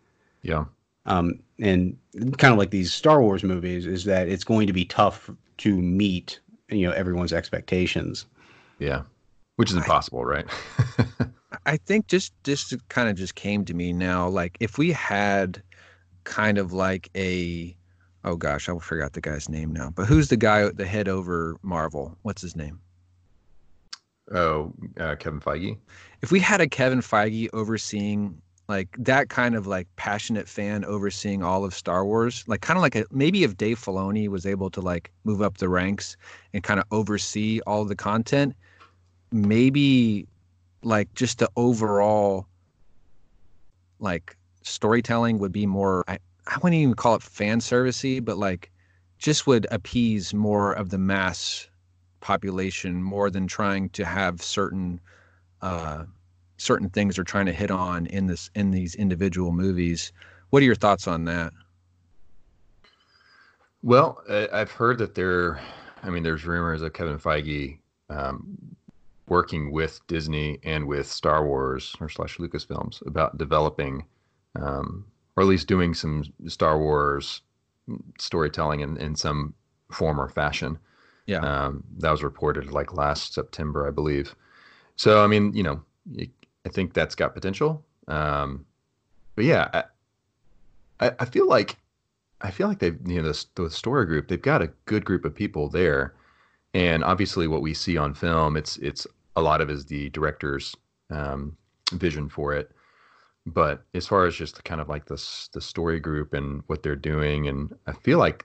yeah 0.42 0.64
um, 1.06 1.40
and 1.60 1.96
kind 2.38 2.52
of 2.52 2.58
like 2.58 2.70
these 2.70 2.92
Star 2.92 3.20
Wars 3.20 3.42
movies 3.42 3.86
is 3.86 4.04
that 4.04 4.28
it's 4.28 4.44
going 4.44 4.66
to 4.66 4.72
be 4.72 4.84
tough 4.84 5.30
to 5.58 5.80
meet 5.80 6.40
you 6.68 6.86
know 6.86 6.92
everyone's 6.92 7.32
expectations. 7.32 8.26
Yeah, 8.78 9.02
which 9.56 9.70
is 9.70 9.76
impossible, 9.76 10.20
I, 10.20 10.22
right? 10.22 10.46
I 11.66 11.76
think 11.76 12.06
just 12.06 12.32
just 12.44 12.74
kind 12.88 13.08
of 13.08 13.16
just 13.16 13.34
came 13.34 13.64
to 13.66 13.74
me 13.74 13.92
now. 13.92 14.28
Like 14.28 14.56
if 14.60 14.78
we 14.78 14.92
had 14.92 15.62
kind 16.24 16.56
of 16.58 16.72
like 16.72 17.10
a 17.14 17.76
oh 18.24 18.36
gosh, 18.36 18.68
I 18.68 18.78
forgot 18.78 19.12
the 19.12 19.20
guy's 19.20 19.48
name 19.48 19.72
now. 19.72 19.90
But 19.90 20.06
who's 20.06 20.28
the 20.28 20.36
guy 20.36 20.68
the 20.68 20.86
head 20.86 21.08
over 21.08 21.56
Marvel? 21.62 22.16
What's 22.22 22.42
his 22.42 22.56
name? 22.56 22.80
Oh, 24.32 24.72
uh, 24.98 25.16
Kevin 25.16 25.40
Feige. 25.40 25.78
If 26.22 26.32
we 26.32 26.40
had 26.40 26.60
a 26.60 26.66
Kevin 26.66 27.00
Feige 27.00 27.48
overseeing 27.52 28.40
like 28.68 28.88
that 28.98 29.28
kind 29.28 29.54
of 29.54 29.66
like 29.66 29.86
passionate 29.96 30.48
fan 30.48 30.86
overseeing 30.86 31.42
all 31.42 31.64
of 31.64 31.74
Star 31.74 32.04
Wars, 32.04 32.44
like 32.46 32.62
kind 32.62 32.78
of 32.78 32.82
like 32.82 32.94
a 32.94 33.04
maybe 33.10 33.44
if 33.44 33.56
Dave 33.56 33.78
Filoni 33.78 34.28
was 34.28 34.46
able 34.46 34.70
to 34.70 34.80
like 34.80 35.10
move 35.24 35.42
up 35.42 35.58
the 35.58 35.68
ranks 35.68 36.16
and 36.54 36.62
kind 36.62 36.80
of 36.80 36.86
oversee 36.90 37.60
all 37.66 37.84
the 37.84 37.96
content, 37.96 38.54
maybe 39.30 40.26
like 40.82 41.12
just 41.14 41.38
the 41.38 41.50
overall 41.56 42.46
like 43.98 44.36
storytelling 44.62 45.38
would 45.38 45.52
be 45.52 45.66
more 45.66 46.04
I, 46.47 46.59
wouldn't 46.62 46.80
even 46.80 46.95
call 46.95 47.14
it 47.14 47.22
fan 47.22 47.61
servicey, 47.61 48.24
but 48.24 48.38
like 48.38 48.70
just 49.18 49.47
would 49.47 49.66
appease 49.70 50.34
more 50.34 50.72
of 50.72 50.90
the 50.90 50.99
mass 50.99 51.68
population 52.20 53.03
more 53.03 53.30
than 53.30 53.47
trying 53.47 53.90
to 53.90 54.05
have 54.05 54.42
certain 54.42 55.01
uh, 55.62 56.05
certain 56.57 56.88
things 56.90 57.16
they're 57.16 57.24
trying 57.24 57.47
to 57.47 57.53
hit 57.53 57.70
on 57.70 58.07
in 58.07 58.26
this 58.26 58.51
in 58.55 58.70
these 58.70 58.95
individual 58.95 59.53
movies. 59.53 60.12
What 60.51 60.62
are 60.62 60.66
your 60.66 60.74
thoughts 60.74 61.09
on 61.09 61.24
that? 61.24 61.53
Well, 63.84 64.22
I've 64.30 64.70
heard 64.70 64.97
that 64.99 65.14
there, 65.14 65.61
I 66.03 66.09
mean, 66.09 66.22
there's 66.22 66.47
rumors 66.47 66.80
of 66.80 66.95
Kevin 66.95 67.18
Feige 67.18 67.76
um, 68.09 68.57
working 69.28 69.72
with 69.72 70.01
Disney 70.07 70.59
and 70.62 70.86
with 70.86 71.07
Star 71.07 71.47
Wars 71.47 71.95
or 72.01 72.09
slash 72.09 72.38
Lucasfilms 72.38 73.07
about 73.07 73.36
developing, 73.36 74.07
um, 74.59 75.05
or 75.37 75.43
at 75.43 75.49
least 75.49 75.66
doing 75.66 75.95
some 75.95 76.24
Star 76.47 76.78
Wars 76.78 77.43
storytelling 78.18 78.80
in, 78.80 78.97
in 78.97 79.16
some 79.16 79.55
form 79.91 80.20
or 80.20 80.28
fashion. 80.28 80.78
Yeah. 81.26 81.39
Um, 81.39 81.85
that 81.99 82.11
was 82.11 82.22
reported 82.22 82.70
like 82.70 82.95
last 82.95 83.35
September, 83.35 83.87
I 83.87 83.91
believe. 83.91 84.35
So, 84.97 85.24
I 85.24 85.26
mean, 85.26 85.53
you 85.55 85.62
know, 85.62 85.82
I 86.18 86.68
think 86.68 86.93
that's 86.93 87.14
got 87.14 87.35
potential. 87.35 87.85
Um, 88.09 88.64
but 89.35 89.45
yeah, 89.45 89.82
I, 91.01 91.12
I 91.18 91.24
feel 91.24 91.49
like 91.49 91.76
I 92.41 92.51
feel 92.51 92.68
like 92.68 92.78
they've 92.78 92.99
you 93.07 93.22
know 93.22 93.32
the, 93.32 93.47
the 93.55 93.70
story 93.70 94.07
group 94.07 94.28
they've 94.28 94.41
got 94.41 94.62
a 94.62 94.70
good 94.85 95.05
group 95.05 95.24
of 95.24 95.35
people 95.35 95.68
there, 95.68 96.14
and 96.72 97.03
obviously 97.03 97.49
what 97.49 97.62
we 97.62 97.74
see 97.74 97.97
on 97.97 98.14
film 98.14 98.57
it's 98.57 98.76
it's 98.78 99.07
a 99.37 99.43
lot 99.43 99.61
of 99.61 99.70
is 99.70 99.87
the 99.87 100.11
director's 100.11 100.76
um, 101.11 101.57
vision 101.93 102.28
for 102.28 102.53
it. 102.55 102.70
But 103.47 103.84
as 103.95 104.07
far 104.07 104.24
as 104.24 104.34
just 104.34 104.64
kind 104.64 104.80
of 104.80 104.88
like 104.88 105.07
this 105.07 105.49
the 105.53 105.61
story 105.61 106.01
group 106.01 106.32
and 106.32 106.62
what 106.66 106.82
they're 106.82 106.97
doing, 106.97 107.49
and 107.49 107.74
I 107.86 107.92
feel 107.92 108.18
like 108.18 108.45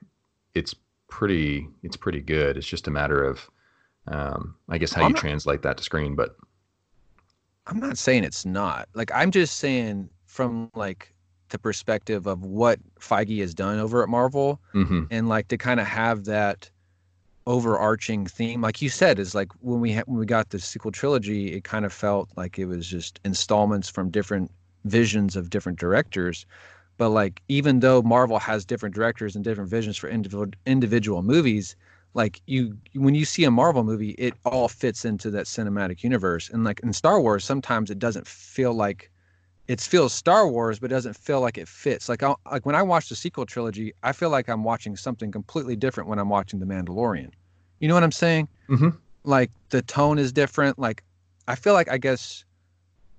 it's 0.55 0.75
pretty 1.07 1.67
it's 1.83 1.95
pretty 1.97 2.21
good. 2.21 2.57
It's 2.57 2.67
just 2.67 2.87
a 2.87 2.91
matter 2.91 3.23
of 3.23 3.49
um, 4.07 4.55
I 4.67 4.77
guess 4.77 4.91
how 4.91 5.03
I'm 5.03 5.09
you 5.09 5.13
not, 5.13 5.21
translate 5.21 5.61
that 5.61 5.77
to 5.77 5.83
screen. 5.83 6.15
But 6.15 6.35
I'm 7.67 7.79
not 7.79 7.97
saying 7.97 8.23
it's 8.23 8.45
not. 8.45 8.89
Like 8.93 9.11
I'm 9.13 9.31
just 9.31 9.57
saying 9.57 10.09
from 10.25 10.69
like 10.75 11.13
the 11.49 11.59
perspective 11.59 12.27
of 12.27 12.43
what 12.43 12.79
Feige 12.99 13.39
has 13.39 13.53
done 13.53 13.79
over 13.79 14.03
at 14.03 14.09
Marvel, 14.09 14.59
mm-hmm. 14.73 15.03
and 15.11 15.29
like 15.29 15.47
to 15.49 15.57
kind 15.57 15.79
of 15.79 15.87
have 15.87 16.25
that 16.25 16.69
overarching 17.47 18.27
theme, 18.27 18.61
like 18.61 18.81
you 18.81 18.89
said, 18.89 19.17
is 19.17 19.33
like 19.33 19.51
when 19.61 19.79
we 19.79 19.93
ha- 19.93 20.03
when 20.05 20.19
we 20.19 20.25
got 20.25 20.49
the 20.49 20.59
sequel 20.59 20.91
trilogy, 20.91 21.53
it 21.53 21.63
kind 21.63 21.85
of 21.85 21.93
felt 21.93 22.29
like 22.35 22.59
it 22.59 22.65
was 22.65 22.85
just 22.85 23.19
installments 23.23 23.89
from 23.89 24.09
different 24.09 24.51
visions 24.85 25.35
of 25.35 25.49
different 25.49 25.79
directors. 25.79 26.45
But 26.97 27.09
like 27.09 27.41
even 27.47 27.79
though 27.79 28.01
Marvel 28.01 28.39
has 28.39 28.65
different 28.65 28.93
directors 28.93 29.35
and 29.35 29.43
different 29.43 29.69
visions 29.69 29.97
for 29.97 30.09
individual 30.09 30.47
individual 30.65 31.23
movies, 31.23 31.75
like 32.13 32.41
you 32.45 32.77
when 32.93 33.15
you 33.15 33.25
see 33.25 33.43
a 33.45 33.51
Marvel 33.51 33.83
movie, 33.83 34.11
it 34.11 34.33
all 34.45 34.67
fits 34.67 35.05
into 35.05 35.31
that 35.31 35.45
cinematic 35.45 36.03
universe. 36.03 36.49
And 36.49 36.63
like 36.63 36.79
in 36.81 36.91
Star 36.93 37.21
Wars, 37.21 37.45
sometimes 37.45 37.89
it 37.89 37.99
doesn't 37.99 38.27
feel 38.27 38.73
like 38.73 39.09
it 39.69 39.79
feels 39.79 40.13
Star 40.13 40.47
Wars, 40.47 40.79
but 40.79 40.91
it 40.91 40.95
doesn't 40.95 41.15
feel 41.15 41.41
like 41.41 41.57
it 41.57 41.67
fits. 41.67 42.09
Like 42.09 42.23
I, 42.23 42.33
like 42.51 42.65
when 42.65 42.75
I 42.75 42.81
watch 42.81 43.07
the 43.07 43.15
sequel 43.15 43.45
trilogy, 43.45 43.93
I 44.01 44.11
feel 44.11 44.31
like 44.31 44.49
I'm 44.49 44.63
watching 44.63 44.97
something 44.97 45.31
completely 45.31 45.75
different 45.75 46.09
when 46.09 46.17
I'm 46.17 46.29
watching 46.29 46.59
The 46.59 46.65
Mandalorian. 46.65 47.29
You 47.79 47.87
know 47.87 47.93
what 47.93 48.03
I'm 48.03 48.11
saying? 48.11 48.47
Mm-hmm. 48.67 48.89
Like 49.23 49.51
the 49.69 49.83
tone 49.83 50.17
is 50.17 50.33
different. 50.33 50.79
Like 50.79 51.03
I 51.47 51.55
feel 51.55 51.73
like 51.73 51.89
I 51.89 51.97
guess 51.97 52.43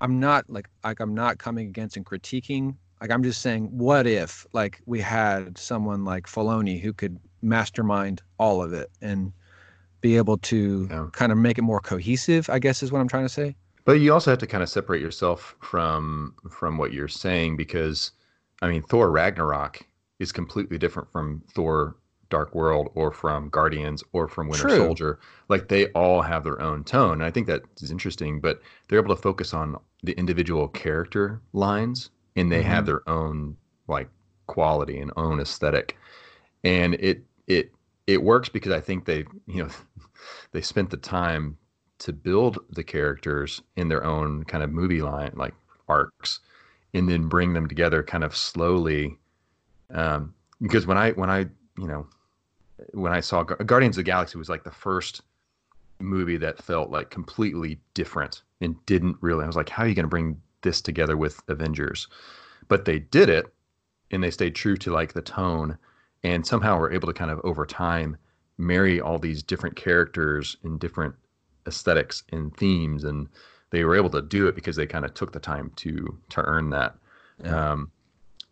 I'm 0.01 0.21
not 0.21 0.45
like 0.49 0.69
like 0.85 1.01
I'm 1.01 1.15
not 1.15 1.39
coming 1.39 1.69
against 1.69 1.97
and 1.97 2.07
critiquing. 2.07 2.77
Like 3.01 3.11
I'm 3.11 3.23
just 3.23 3.41
saying, 3.41 3.65
what 3.77 4.07
if 4.07 4.47
like 4.53 4.81
we 4.87 5.01
had 5.01 5.57
someone 5.57 6.05
like 6.05 6.27
Filoni 6.27 6.81
who 6.81 6.93
could 6.93 7.19
mastermind 7.43 8.23
all 8.39 8.63
of 8.63 8.73
it 8.73 8.91
and 9.01 9.33
be 10.01 10.17
able 10.17 10.39
to 10.39 10.89
yeah. 10.91 11.07
kind 11.13 11.33
of 11.33 11.39
make 11.39 11.59
it 11.59 11.63
more 11.63 11.81
cohesive? 11.81 12.49
I 12.51 12.59
guess 12.59 12.83
is 12.83 12.93
what 12.93 13.01
I'm 13.01 13.09
trying 13.09 13.25
to 13.25 13.31
say. 13.33 13.57
But 13.85 13.95
you 13.95 14.13
also 14.13 14.31
have 14.31 14.39
to 14.41 14.47
kind 14.47 14.63
of 14.63 14.69
separate 14.69 15.01
yourself 15.01 15.57
from 15.61 16.35
from 16.51 16.79
what 16.79 16.93
you're 16.93 17.09
saying 17.09 17.57
because 17.57 18.13
I 18.63 18.69
mean 18.69 18.83
Thor 18.83 19.11
Ragnarok 19.11 19.81
is 20.19 20.33
completely 20.33 20.79
different 20.79 21.11
from 21.11 21.43
Thor 21.55 21.97
Dark 22.31 22.55
World 22.55 22.91
or 22.95 23.13
from 23.13 23.49
Guardians 23.49 24.03
or 24.13 24.29
from 24.29 24.49
Winter 24.49 24.69
True. 24.69 24.77
Soldier. 24.77 25.19
Like 25.49 25.69
they 25.69 25.87
all 25.89 26.23
have 26.23 26.45
their 26.45 26.61
own 26.61 26.85
tone. 26.85 27.15
And 27.15 27.25
I 27.25 27.31
think 27.31 27.47
that 27.49 27.63
is 27.81 27.91
interesting, 27.91 28.41
but 28.41 28.61
they're 28.89 28.99
able 28.99 29.15
to 29.15 29.21
focus 29.21 29.53
on 29.53 29.77
the 30.03 30.13
individual 30.13 30.69
character 30.69 31.41
lines 31.53 32.11
and 32.37 32.51
they 32.51 32.61
mm-hmm. 32.61 32.71
have 32.71 32.87
their 32.87 33.09
own 33.09 33.57
like 33.89 34.09
quality 34.47 34.99
and 34.99 35.13
own 35.17 35.41
aesthetic. 35.41 35.97
And 36.65 36.95
it 36.95 37.25
it 37.47 37.73
it 38.07 38.23
works 38.23 38.49
because 38.49 38.73
I 38.73 38.81
think 38.81 39.05
they, 39.05 39.25
you 39.47 39.65
know, 39.65 39.69
they 40.53 40.63
spent 40.63 40.91
the 40.91 40.97
time 40.97 41.59
to 42.01 42.13
build 42.13 42.59
the 42.71 42.83
characters 42.83 43.63
in 43.77 43.89
their 43.89 44.05
own 44.05 44.43
kind 44.45 44.65
of 44.65 44.71
movie 44.71 45.03
line 45.03 45.33
like 45.35 45.55
arcs 45.89 46.41
and 46.95 47.09
then 47.09 47.29
bring 47.29 47.53
them 47.53 47.69
together 47.69 48.03
kind 48.03 48.25
of 48.25 48.35
slowly 48.35 49.17
um, 49.95 50.35
because 50.63 50.87
when 50.87 50.97
i 50.97 51.11
when 51.13 51.31
i 51.31 51.41
you 51.79 51.87
know 51.87 52.07
when 52.93 53.13
i 53.13 53.21
saw 53.21 53.43
guardians 53.43 53.97
of 53.97 54.05
the 54.05 54.11
galaxy 54.11 54.39
was 54.39 54.49
like 54.49 54.65
the 54.65 54.71
first 54.71 55.23
movie 55.99 56.37
that 56.37 56.63
felt 56.63 56.91
like 56.91 57.11
completely 57.11 57.79
different 57.95 58.43
and 58.61 58.75
didn't 58.87 59.17
really 59.21 59.45
i 59.45 59.47
was 59.47 59.57
like 59.57 59.69
how 59.69 59.85
are 59.85 59.89
you 59.89 59.95
going 59.95 60.05
to 60.05 60.09
bring 60.09 60.41
this 60.63 60.81
together 60.81 61.17
with 61.17 61.43
avengers 61.49 62.09
but 62.69 62.85
they 62.85 62.99
did 62.99 63.29
it 63.29 63.53
and 64.11 64.23
they 64.23 64.31
stayed 64.31 64.55
true 64.55 64.77
to 64.77 64.93
like 64.93 65.13
the 65.13 65.23
tone 65.23 65.77
and 66.23 66.47
somehow 66.47 66.79
were 66.79 66.93
able 66.93 67.07
to 67.07 67.15
kind 67.15 67.31
of 67.31 67.41
over 67.45 67.65
time 67.65 68.17
marry 68.59 69.01
all 69.01 69.19
these 69.19 69.43
different 69.43 69.77
characters 69.77 70.57
and 70.65 70.81
different 70.81 71.15
aesthetics 71.67 72.23
and 72.31 72.57
themes 72.57 73.05
and 73.05 73.29
they 73.71 73.85
were 73.85 73.97
able 73.97 74.11
to 74.11 74.23
do 74.23 74.47
it 74.47 74.55
because 74.55 74.77
they 74.77 74.87
kind 74.87 75.05
of 75.05 75.15
took 75.15 75.33
the 75.33 75.41
time 75.41 75.71
to 75.77 76.19
to 76.29 76.41
earn 76.43 76.71
that 76.71 76.95
yeah. 77.43 77.73
um, 77.73 77.91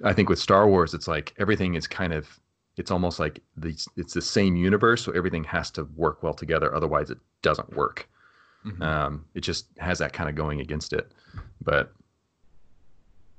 i 0.05 0.13
think 0.13 0.29
with 0.29 0.39
star 0.39 0.69
wars 0.69 0.95
it's 0.95 1.09
like 1.09 1.35
everything 1.39 1.75
is 1.75 1.87
kind 1.87 2.13
of 2.13 2.39
it's 2.79 2.91
almost 2.91 3.19
like 3.19 3.41
the, 3.57 3.77
it's 3.97 4.15
the 4.15 4.23
same 4.23 4.57
universe 4.57 5.05
so 5.05 5.13
everything 5.13 5.45
has 5.45 5.71
to 5.71 5.85
work 5.97 6.23
well 6.23 6.35
together 6.35 6.75
otherwise 6.75 7.11
it 7.11 7.19
doesn't 7.43 7.75
work. 7.75 8.09
Mm-hmm. 8.67 8.83
um, 8.83 9.25
it 9.35 9.41
just 9.41 9.67
has 9.79 9.99
that 10.01 10.13
kind 10.13 10.29
of 10.29 10.35
going 10.35 10.61
against 10.61 10.93
it 10.93 11.13
but 11.63 11.93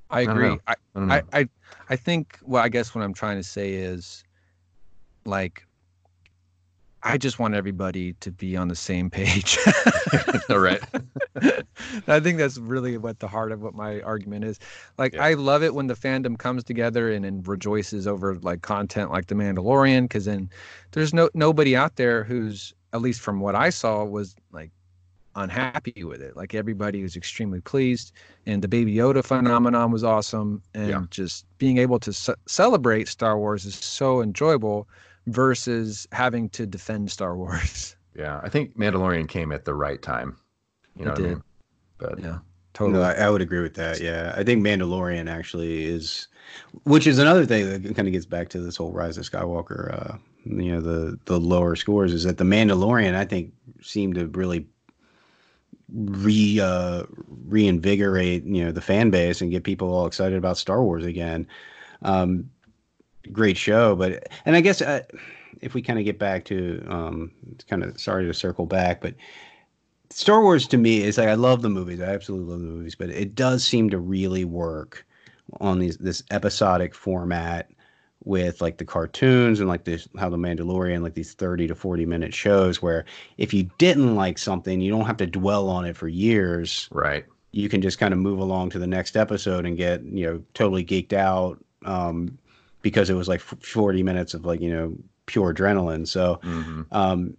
i 0.08 0.22
agree. 0.22 0.56
I, 0.66 0.74
I, 0.94 1.16
I, 1.16 1.22
I 1.32 1.48
i 1.90 1.96
think 1.96 2.38
well 2.42 2.62
i 2.62 2.68
guess 2.68 2.94
what 2.94 3.04
i'm 3.04 3.12
trying 3.12 3.36
to 3.36 3.42
say 3.42 3.74
is 3.74 4.24
like 5.26 5.66
I 7.02 7.16
just 7.16 7.38
want 7.38 7.54
everybody 7.54 8.12
to 8.14 8.30
be 8.30 8.56
on 8.56 8.68
the 8.68 8.76
same 8.76 9.08
page. 9.08 9.58
All 10.50 10.58
right. 10.58 10.82
I 12.06 12.20
think 12.20 12.38
that's 12.38 12.58
really 12.58 12.98
what 12.98 13.20
the 13.20 13.28
heart 13.28 13.52
of 13.52 13.62
what 13.62 13.74
my 13.74 14.02
argument 14.02 14.44
is. 14.44 14.58
Like, 14.98 15.14
yeah. 15.14 15.24
I 15.24 15.34
love 15.34 15.62
it 15.62 15.74
when 15.74 15.86
the 15.86 15.94
fandom 15.94 16.38
comes 16.38 16.62
together 16.62 17.10
and, 17.10 17.24
and 17.24 17.46
rejoices 17.46 18.06
over 18.06 18.34
like 18.36 18.62
content 18.62 19.10
like 19.10 19.28
The 19.28 19.34
Mandalorian, 19.34 20.02
because 20.02 20.26
then 20.26 20.50
there's 20.92 21.14
no 21.14 21.30
nobody 21.32 21.74
out 21.74 21.96
there 21.96 22.22
who's, 22.22 22.74
at 22.92 23.00
least 23.00 23.20
from 23.20 23.40
what 23.40 23.54
I 23.54 23.70
saw, 23.70 24.04
was 24.04 24.36
like 24.52 24.70
unhappy 25.36 26.04
with 26.04 26.20
it. 26.20 26.36
Like 26.36 26.54
everybody 26.54 27.02
was 27.02 27.16
extremely 27.16 27.62
pleased, 27.62 28.12
and 28.44 28.60
the 28.62 28.68
Baby 28.68 28.94
Yoda 28.94 29.24
phenomenon 29.24 29.90
was 29.90 30.04
awesome, 30.04 30.62
and 30.74 30.88
yeah. 30.88 31.04
just 31.10 31.46
being 31.56 31.78
able 31.78 31.98
to 32.00 32.12
ce- 32.12 32.30
celebrate 32.46 33.08
Star 33.08 33.38
Wars 33.38 33.64
is 33.64 33.74
so 33.74 34.20
enjoyable 34.20 34.86
versus 35.30 36.06
having 36.12 36.48
to 36.50 36.66
defend 36.66 37.10
Star 37.10 37.36
Wars. 37.36 37.96
Yeah, 38.12 38.40
I 38.42 38.48
think 38.48 38.76
Mandalorian 38.76 39.28
came 39.28 39.52
at 39.52 39.64
the 39.64 39.72
right 39.72 40.02
time. 40.02 40.36
You 40.96 41.04
know 41.04 41.12
it 41.12 41.16
did. 41.16 41.26
I 41.26 41.28
mean? 41.28 41.42
But 41.98 42.18
yeah, 42.18 42.38
totally. 42.74 42.98
No, 42.98 43.04
I, 43.04 43.12
I, 43.12 43.30
would 43.30 43.40
agree 43.40 43.62
with 43.62 43.74
that. 43.74 44.00
Yeah, 44.00 44.34
I 44.36 44.42
think 44.42 44.66
Mandalorian 44.66 45.30
actually 45.30 45.84
is, 45.84 46.26
which 46.82 47.06
is 47.06 47.20
another 47.20 47.46
thing 47.46 47.82
that 47.82 47.94
kind 47.94 48.08
of 48.08 48.12
gets 48.12 48.26
back 48.26 48.48
to 48.48 48.60
this 48.60 48.76
whole 48.76 48.90
Rise 48.90 49.16
of 49.16 49.30
Skywalker. 49.30 49.94
Uh, 49.94 50.18
you 50.44 50.72
know, 50.72 50.80
the 50.80 51.20
the 51.26 51.38
lower 51.38 51.76
scores 51.76 52.12
is 52.12 52.24
that 52.24 52.38
the 52.38 52.44
Mandalorian 52.44 53.14
I 53.14 53.24
think 53.24 53.52
seemed 53.80 54.16
to 54.16 54.26
really 54.26 54.66
re 55.92 56.60
uh, 56.60 57.04
reinvigorate 57.46 58.44
you 58.44 58.64
know 58.64 58.72
the 58.72 58.80
fan 58.80 59.10
base 59.10 59.40
and 59.40 59.52
get 59.52 59.64
people 59.64 59.94
all 59.94 60.06
excited 60.06 60.36
about 60.36 60.58
Star 60.58 60.82
Wars 60.82 61.04
again. 61.04 61.46
Um, 62.02 62.50
great 63.32 63.56
show. 63.56 63.96
But 63.96 64.28
and 64.44 64.56
I 64.56 64.60
guess 64.60 64.82
uh, 64.82 65.02
if 65.60 65.74
we 65.74 65.82
kind 65.82 65.98
of 65.98 66.04
get 66.04 66.18
back 66.18 66.44
to 66.46 66.84
um, 66.88 67.32
it's 67.52 67.64
kind 67.64 67.82
of 67.82 68.00
sorry 68.00 68.26
to 68.26 68.34
circle 68.34 68.66
back, 68.66 69.00
but 69.00 69.14
Star 70.10 70.42
Wars 70.42 70.66
to 70.68 70.76
me 70.76 71.02
is 71.02 71.18
like 71.18 71.28
I 71.28 71.34
love 71.34 71.62
the 71.62 71.68
movies. 71.68 72.00
I 72.00 72.06
absolutely 72.06 72.50
love 72.50 72.60
the 72.60 72.66
movies, 72.66 72.94
but 72.94 73.10
it 73.10 73.34
does 73.34 73.64
seem 73.64 73.90
to 73.90 73.98
really 73.98 74.44
work 74.44 75.06
on 75.60 75.78
these 75.78 75.96
this 75.98 76.22
episodic 76.30 76.94
format 76.94 77.70
with 78.24 78.60
like 78.60 78.76
the 78.76 78.84
cartoons 78.84 79.60
and 79.60 79.68
like 79.68 79.84
this 79.84 80.08
how 80.18 80.28
the 80.28 80.36
Mandalorian 80.36 81.02
like 81.02 81.14
these 81.14 81.32
30 81.34 81.68
to 81.68 81.74
40 81.74 82.06
minute 82.06 82.34
shows 82.34 82.82
where 82.82 83.04
if 83.38 83.54
you 83.54 83.68
didn't 83.78 84.14
like 84.14 84.36
something 84.36 84.80
you 84.80 84.90
don't 84.90 85.06
have 85.06 85.16
to 85.16 85.26
dwell 85.26 85.68
on 85.70 85.86
it 85.86 85.96
for 85.96 86.06
years 86.06 86.86
right 86.92 87.24
you 87.52 87.68
can 87.68 87.80
just 87.80 87.98
kind 87.98 88.12
of 88.12 88.20
move 88.20 88.38
along 88.38 88.70
to 88.70 88.78
the 88.78 88.86
next 88.86 89.16
episode 89.16 89.64
and 89.64 89.78
get 89.78 90.02
you 90.04 90.26
know 90.26 90.42
totally 90.52 90.84
geeked 90.84 91.14
out 91.14 91.58
um, 91.86 92.38
because 92.82 93.10
it 93.10 93.14
was 93.14 93.28
like 93.28 93.40
40 93.40 94.02
minutes 94.02 94.34
of 94.34 94.44
like 94.44 94.60
you 94.60 94.72
know 94.72 94.94
pure 95.26 95.54
adrenaline 95.54 96.06
so 96.06 96.40
mm-hmm. 96.42 96.82
um 96.92 97.36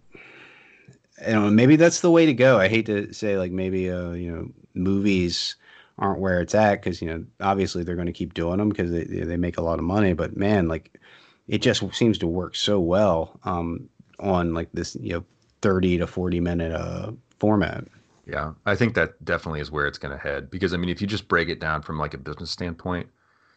and 1.22 1.56
maybe 1.56 1.76
that's 1.76 2.00
the 2.00 2.10
way 2.10 2.26
to 2.26 2.34
go. 2.34 2.58
I 2.58 2.68
hate 2.68 2.86
to 2.86 3.12
say 3.12 3.38
like 3.38 3.52
maybe 3.52 3.90
uh, 3.90 4.12
you 4.12 4.30
know 4.30 4.48
movies 4.74 5.56
aren't 5.98 6.20
where 6.20 6.40
it's 6.40 6.54
at 6.54 6.82
because 6.82 7.00
you 7.02 7.08
know 7.08 7.24
obviously 7.40 7.84
they're 7.84 7.96
going 7.96 8.06
to 8.06 8.12
keep 8.12 8.34
doing 8.34 8.58
them 8.58 8.68
because 8.68 8.90
they 8.90 9.04
they 9.04 9.36
make 9.36 9.58
a 9.58 9.62
lot 9.62 9.78
of 9.78 9.84
money. 9.84 10.12
But 10.12 10.36
man, 10.36 10.68
like 10.68 11.00
it 11.48 11.62
just 11.62 11.82
seems 11.94 12.18
to 12.18 12.26
work 12.26 12.56
so 12.56 12.80
well 12.80 13.38
um, 13.44 13.88
on 14.20 14.54
like 14.54 14.70
this 14.72 14.96
you 15.00 15.12
know 15.14 15.24
thirty 15.60 15.98
to 15.98 16.06
forty 16.06 16.40
minute 16.40 16.72
uh, 16.72 17.12
format. 17.38 17.84
Yeah, 18.26 18.52
I 18.66 18.76
think 18.76 18.94
that 18.94 19.22
definitely 19.24 19.60
is 19.60 19.70
where 19.70 19.86
it's 19.86 19.98
going 19.98 20.16
to 20.16 20.22
head 20.22 20.50
because 20.50 20.72
I 20.74 20.76
mean, 20.76 20.90
if 20.90 21.00
you 21.00 21.06
just 21.06 21.28
break 21.28 21.48
it 21.48 21.60
down 21.60 21.82
from 21.82 21.98
like 21.98 22.14
a 22.14 22.18
business 22.18 22.50
standpoint, 22.50 23.08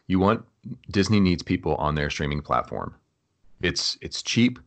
you 0.06 0.18
want 0.18 0.44
Disney 0.90 1.20
needs 1.20 1.42
people 1.42 1.74
on 1.76 1.94
their 1.94 2.10
streaming 2.10 2.42
platform. 2.42 2.94
It's 3.62 3.96
it's 4.00 4.22
cheap, 4.22 4.58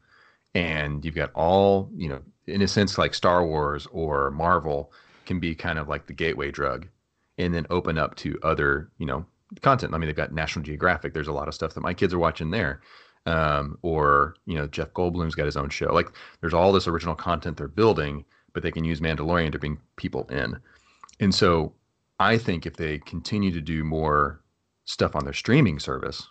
and 0.55 1.03
you've 1.03 1.15
got 1.15 1.31
all 1.33 1.89
you 1.95 2.09
know 2.09 2.21
in 2.47 2.61
a 2.61 2.67
sense 2.67 2.97
like 2.97 3.13
Star 3.13 3.45
Wars 3.45 3.87
or 3.91 4.31
Marvel 4.31 4.91
can 5.25 5.39
be 5.39 5.53
kind 5.53 5.77
of 5.77 5.87
like 5.87 6.07
the 6.07 6.13
gateway 6.13 6.51
drug, 6.51 6.87
and 7.37 7.53
then 7.53 7.67
open 7.69 7.97
up 7.97 8.15
to 8.17 8.39
other 8.43 8.89
you 8.97 9.05
know 9.05 9.25
content. 9.61 9.93
I 9.93 9.97
mean, 9.97 10.07
they've 10.07 10.15
got 10.15 10.33
National 10.33 10.63
Geographic. 10.63 11.13
There's 11.13 11.27
a 11.27 11.33
lot 11.33 11.47
of 11.47 11.53
stuff 11.53 11.73
that 11.73 11.81
my 11.81 11.93
kids 11.93 12.13
are 12.13 12.19
watching 12.19 12.51
there. 12.51 12.81
Um, 13.25 13.77
or 13.81 14.35
you 14.45 14.55
know 14.55 14.65
Jeff 14.67 14.93
Goldblum's 14.93 15.35
got 15.35 15.45
his 15.45 15.57
own 15.57 15.69
show. 15.69 15.93
Like 15.93 16.07
there's 16.41 16.53
all 16.53 16.71
this 16.71 16.87
original 16.87 17.15
content 17.15 17.57
they're 17.57 17.67
building 17.67 18.25
but 18.53 18.63
they 18.63 18.71
can 18.71 18.83
use 18.83 18.99
Mandalorian 18.99 19.51
to 19.51 19.59
bring 19.59 19.79
people 19.95 20.27
in. 20.29 20.57
And 21.19 21.33
so 21.33 21.73
I 22.19 22.37
think 22.37 22.65
if 22.65 22.75
they 22.75 22.99
continue 22.99 23.51
to 23.51 23.61
do 23.61 23.83
more 23.83 24.41
stuff 24.89 25.15
on 25.15 25.23
their 25.23 25.33
streaming 25.33 25.79
service, 25.79 26.27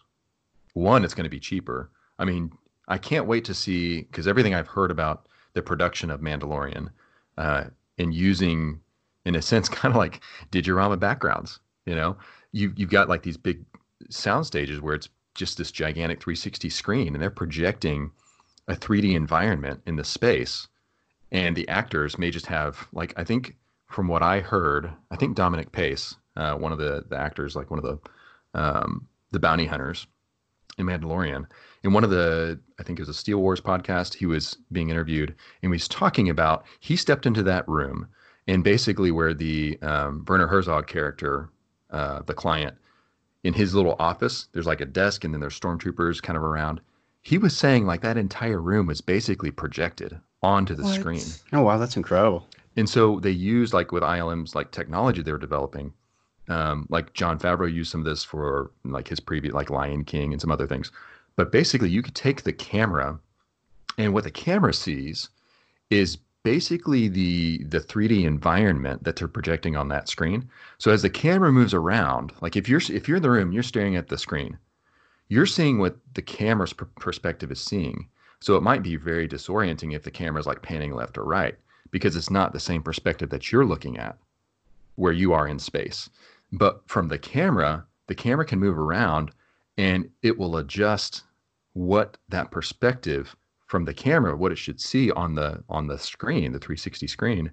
one, 0.75 1.05
it's 1.05 1.15
going 1.15 1.25
to 1.25 1.31
be 1.31 1.41
cheaper. 1.41 1.91
I 2.19 2.25
mean, 2.25 2.51
I 2.89 2.99
can't 2.99 3.27
wait 3.27 3.45
to 3.45 3.55
see 3.55 4.03
because 4.03 4.27
everything 4.27 4.55
I've 4.55 4.67
heard 4.67 4.91
about 4.91 5.29
the 5.53 5.63
production 5.63 6.11
of 6.11 6.21
Mandalorian 6.21 6.89
uh, 7.37 7.65
and 7.99 8.13
using, 8.13 8.81
in 9.25 9.35
a 9.35 9.43
sense, 9.43 9.69
kind 9.69 9.93
of 9.93 9.97
like 9.97 10.21
Digirama 10.51 10.99
backgrounds. 10.99 11.61
You 11.87 11.95
know, 11.95 12.17
you 12.53 12.73
you've 12.77 12.91
got 12.91 13.09
like 13.09 13.23
these 13.23 13.37
big 13.37 13.65
sound 14.11 14.47
stages 14.47 14.81
where 14.81 14.95
it's 14.95 15.09
just 15.35 15.57
this 15.57 15.71
gigantic 15.71 16.21
360 16.21 16.69
screen, 16.69 17.15
and 17.15 17.23
they're 17.23 17.31
projecting 17.31 18.11
a 18.67 18.75
3D 18.75 19.15
environment 19.15 19.81
in 19.87 19.97
the 19.97 20.05
space 20.05 20.69
and 21.31 21.57
the 21.57 21.69
actors 21.69 22.19
may 22.19 22.31
just 22.31 22.47
have 22.47 22.89
like 22.93 23.13
I 23.17 23.25
think 23.25 23.57
from 23.87 24.09
what 24.09 24.23
I 24.23 24.41
heard, 24.41 24.91
I 25.11 25.17
think 25.17 25.35
Dominic 25.35 25.73
Pace, 25.73 26.15
uh, 26.37 26.55
one 26.55 26.73
of 26.73 26.79
the 26.79 27.05
the 27.09 27.17
actors, 27.17 27.57
like 27.57 27.71
one 27.71 27.79
of 27.79 27.85
the 27.85 27.99
um, 28.55 29.07
the 29.31 29.39
bounty 29.39 29.67
hunters 29.67 30.07
in 30.79 30.87
Mandalorian, 30.87 31.47
in 31.83 31.93
one 31.93 32.05
of 32.05 32.11
the 32.11 32.59
I 32.79 32.83
think 32.83 32.99
it 32.99 33.03
was 33.03 33.09
a 33.09 33.15
Steel 33.15 33.39
Wars 33.39 33.61
podcast, 33.61 34.15
he 34.15 34.27
was 34.27 34.57
being 34.73 34.91
interviewed 34.91 35.31
and 35.31 35.37
he 35.63 35.69
was 35.69 35.89
talking 35.89 36.29
about 36.29 36.65
he 36.81 36.97
stepped 36.97 37.27
into 37.27 37.43
that 37.45 37.69
room 37.69 38.09
and 38.47 38.65
basically 38.65 39.11
where 39.11 39.35
the 39.35 39.79
um, 39.83 40.25
Werner 40.27 40.47
Herzog 40.47 40.87
character, 40.87 41.51
uh, 41.91 42.23
the 42.23 42.35
client, 42.35 42.77
in 43.45 43.55
his 43.55 43.75
little 43.75 43.95
office, 43.99 44.49
there's 44.53 44.67
like 44.67 44.81
a 44.81 44.87
desk 44.87 45.25
and 45.25 45.33
then 45.33 45.41
there's 45.41 45.59
stormtroopers 45.59 46.23
kind 46.23 46.37
of 46.37 46.43
around. 46.43 46.81
He 47.23 47.39
was 47.39 47.57
saying 47.57 47.87
like 47.87 48.01
that 48.03 48.17
entire 48.17 48.61
room 48.61 48.87
was 48.87 49.01
basically 49.01 49.51
projected 49.51 50.19
onto 50.43 50.75
the 50.75 50.83
what? 50.83 50.95
screen. 50.95 51.25
Oh 51.53 51.63
wow, 51.63 51.79
that's 51.79 51.97
incredible. 51.97 52.49
And 52.77 52.89
so 52.89 53.21
they 53.21 53.31
used 53.31 53.73
like 53.73 53.93
with 53.93 54.03
ILM's 54.03 54.55
like 54.55 54.71
technology 54.71 55.23
they 55.23 55.33
were 55.33 55.39
developing. 55.39 55.93
Um, 56.49 56.87
like 56.89 57.13
Jon 57.15 57.39
Favreau 57.39 57.73
used 57.73 57.91
some 57.91 58.01
of 58.01 58.05
this 58.07 58.25
for 58.25 58.71
like 58.85 59.09
his 59.09 59.21
previous 59.21 59.55
like 59.55 59.71
Lion 59.71 60.05
King 60.05 60.33
and 60.33 60.41
some 60.41 60.51
other 60.51 60.67
things. 60.67 60.91
But 61.37 61.53
basically, 61.53 61.91
you 61.91 62.03
could 62.03 62.15
take 62.15 62.43
the 62.43 62.53
camera, 62.53 63.19
and 63.97 64.13
what 64.13 64.25
the 64.25 64.31
camera 64.31 64.73
sees 64.73 65.29
is 65.91 66.19
basically 66.43 67.09
the 67.09 67.65
the 67.65 67.81
3D 67.81 68.25
environment 68.25 69.05
that 69.05 69.17
they're 69.17 69.29
projecting 69.29 69.77
on 69.77 69.89
that 69.89 70.09
screen. 70.09 70.49
So 70.79 70.91
as 70.91 71.03
the 71.03 71.11
camera 71.11 71.53
moves 71.53 71.75
around, 71.75 72.33
like 72.41 72.57
if 72.57 72.69
you're 72.69 72.81
if 72.89 73.09
you're 73.09 73.19
in 73.19 73.23
the 73.23 73.31
room, 73.31 73.53
you're 73.53 73.63
staring 73.63 73.97
at 73.97 74.09
the 74.09 74.19
screen, 74.19 74.59
you're 75.29 75.47
seeing 75.47 75.79
what 75.79 75.97
the 76.15 76.23
camera's 76.23 76.73
perspective 76.73 77.53
is 77.53 77.61
seeing. 77.61 78.09
So 78.41 78.57
it 78.57 78.63
might 78.63 78.83
be 78.83 78.97
very 78.97 79.29
disorienting 79.29 79.95
if 79.95 80.05
the 80.05 80.11
camera 80.11 80.41
is 80.41 80.47
like 80.47 80.63
panning 80.63 80.95
left 80.95 81.19
or 81.19 81.25
right 81.25 81.57
because 81.91 82.17
it's 82.17 82.31
not 82.31 82.53
the 82.53 82.61
same 82.61 82.83
perspective 82.83 83.31
that 83.31 83.51
you're 83.51 83.65
looking 83.65 83.99
at 83.99 84.17
where 84.97 85.13
you 85.13 85.33
are 85.33 85.49
in 85.49 85.59
space. 85.59 86.09
But 86.53 86.83
from 86.87 87.09
the 87.09 87.19
camera, 87.19 87.85
the 88.07 88.15
camera 88.15 88.45
can 88.45 88.59
move 88.59 88.79
around 88.79 89.33
and 89.77 90.11
it 90.23 90.37
will 90.39 90.57
adjust 90.57 91.25
what 91.75 92.17
that 92.29 92.51
perspective 92.51 93.37
from 93.67 93.85
the 93.85 93.95
camera 93.95 94.35
what 94.35 94.51
it 94.51 94.57
should 94.57 94.81
see 94.81 95.11
on 95.13 95.35
the 95.35 95.63
on 95.69 95.87
the 95.87 95.99
screen 95.99 96.51
the 96.53 96.59
360 96.59 97.07
screen 97.07 97.51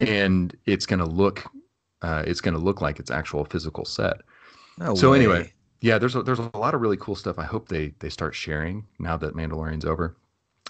and 0.00 0.56
it's 0.64 0.86
going 0.86 0.98
to 0.98 1.04
look 1.04 1.44
uh, 2.00 2.24
it's 2.26 2.40
going 2.40 2.54
to 2.54 2.60
look 2.60 2.80
like 2.80 2.98
its 2.98 3.10
actual 3.10 3.44
physical 3.44 3.84
set 3.84 4.22
no 4.78 4.94
so 4.94 5.10
way. 5.10 5.18
anyway 5.18 5.52
yeah, 5.80 5.98
there's 5.98 6.16
a, 6.16 6.22
there's 6.22 6.40
a 6.40 6.56
lot 6.56 6.74
of 6.74 6.80
really 6.80 6.96
cool 6.96 7.14
stuff. 7.14 7.38
I 7.38 7.44
hope 7.44 7.68
they 7.68 7.94
they 8.00 8.08
start 8.08 8.34
sharing 8.34 8.86
now 8.98 9.16
that 9.16 9.34
Mandalorian's 9.34 9.84
over, 9.84 10.16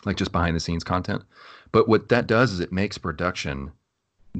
like 0.04 0.16
just 0.16 0.32
behind 0.32 0.54
the 0.54 0.60
scenes 0.60 0.84
content. 0.84 1.22
But 1.72 1.88
what 1.88 2.08
that 2.10 2.26
does 2.26 2.52
is 2.52 2.60
it 2.60 2.72
makes 2.72 2.98
production 2.98 3.72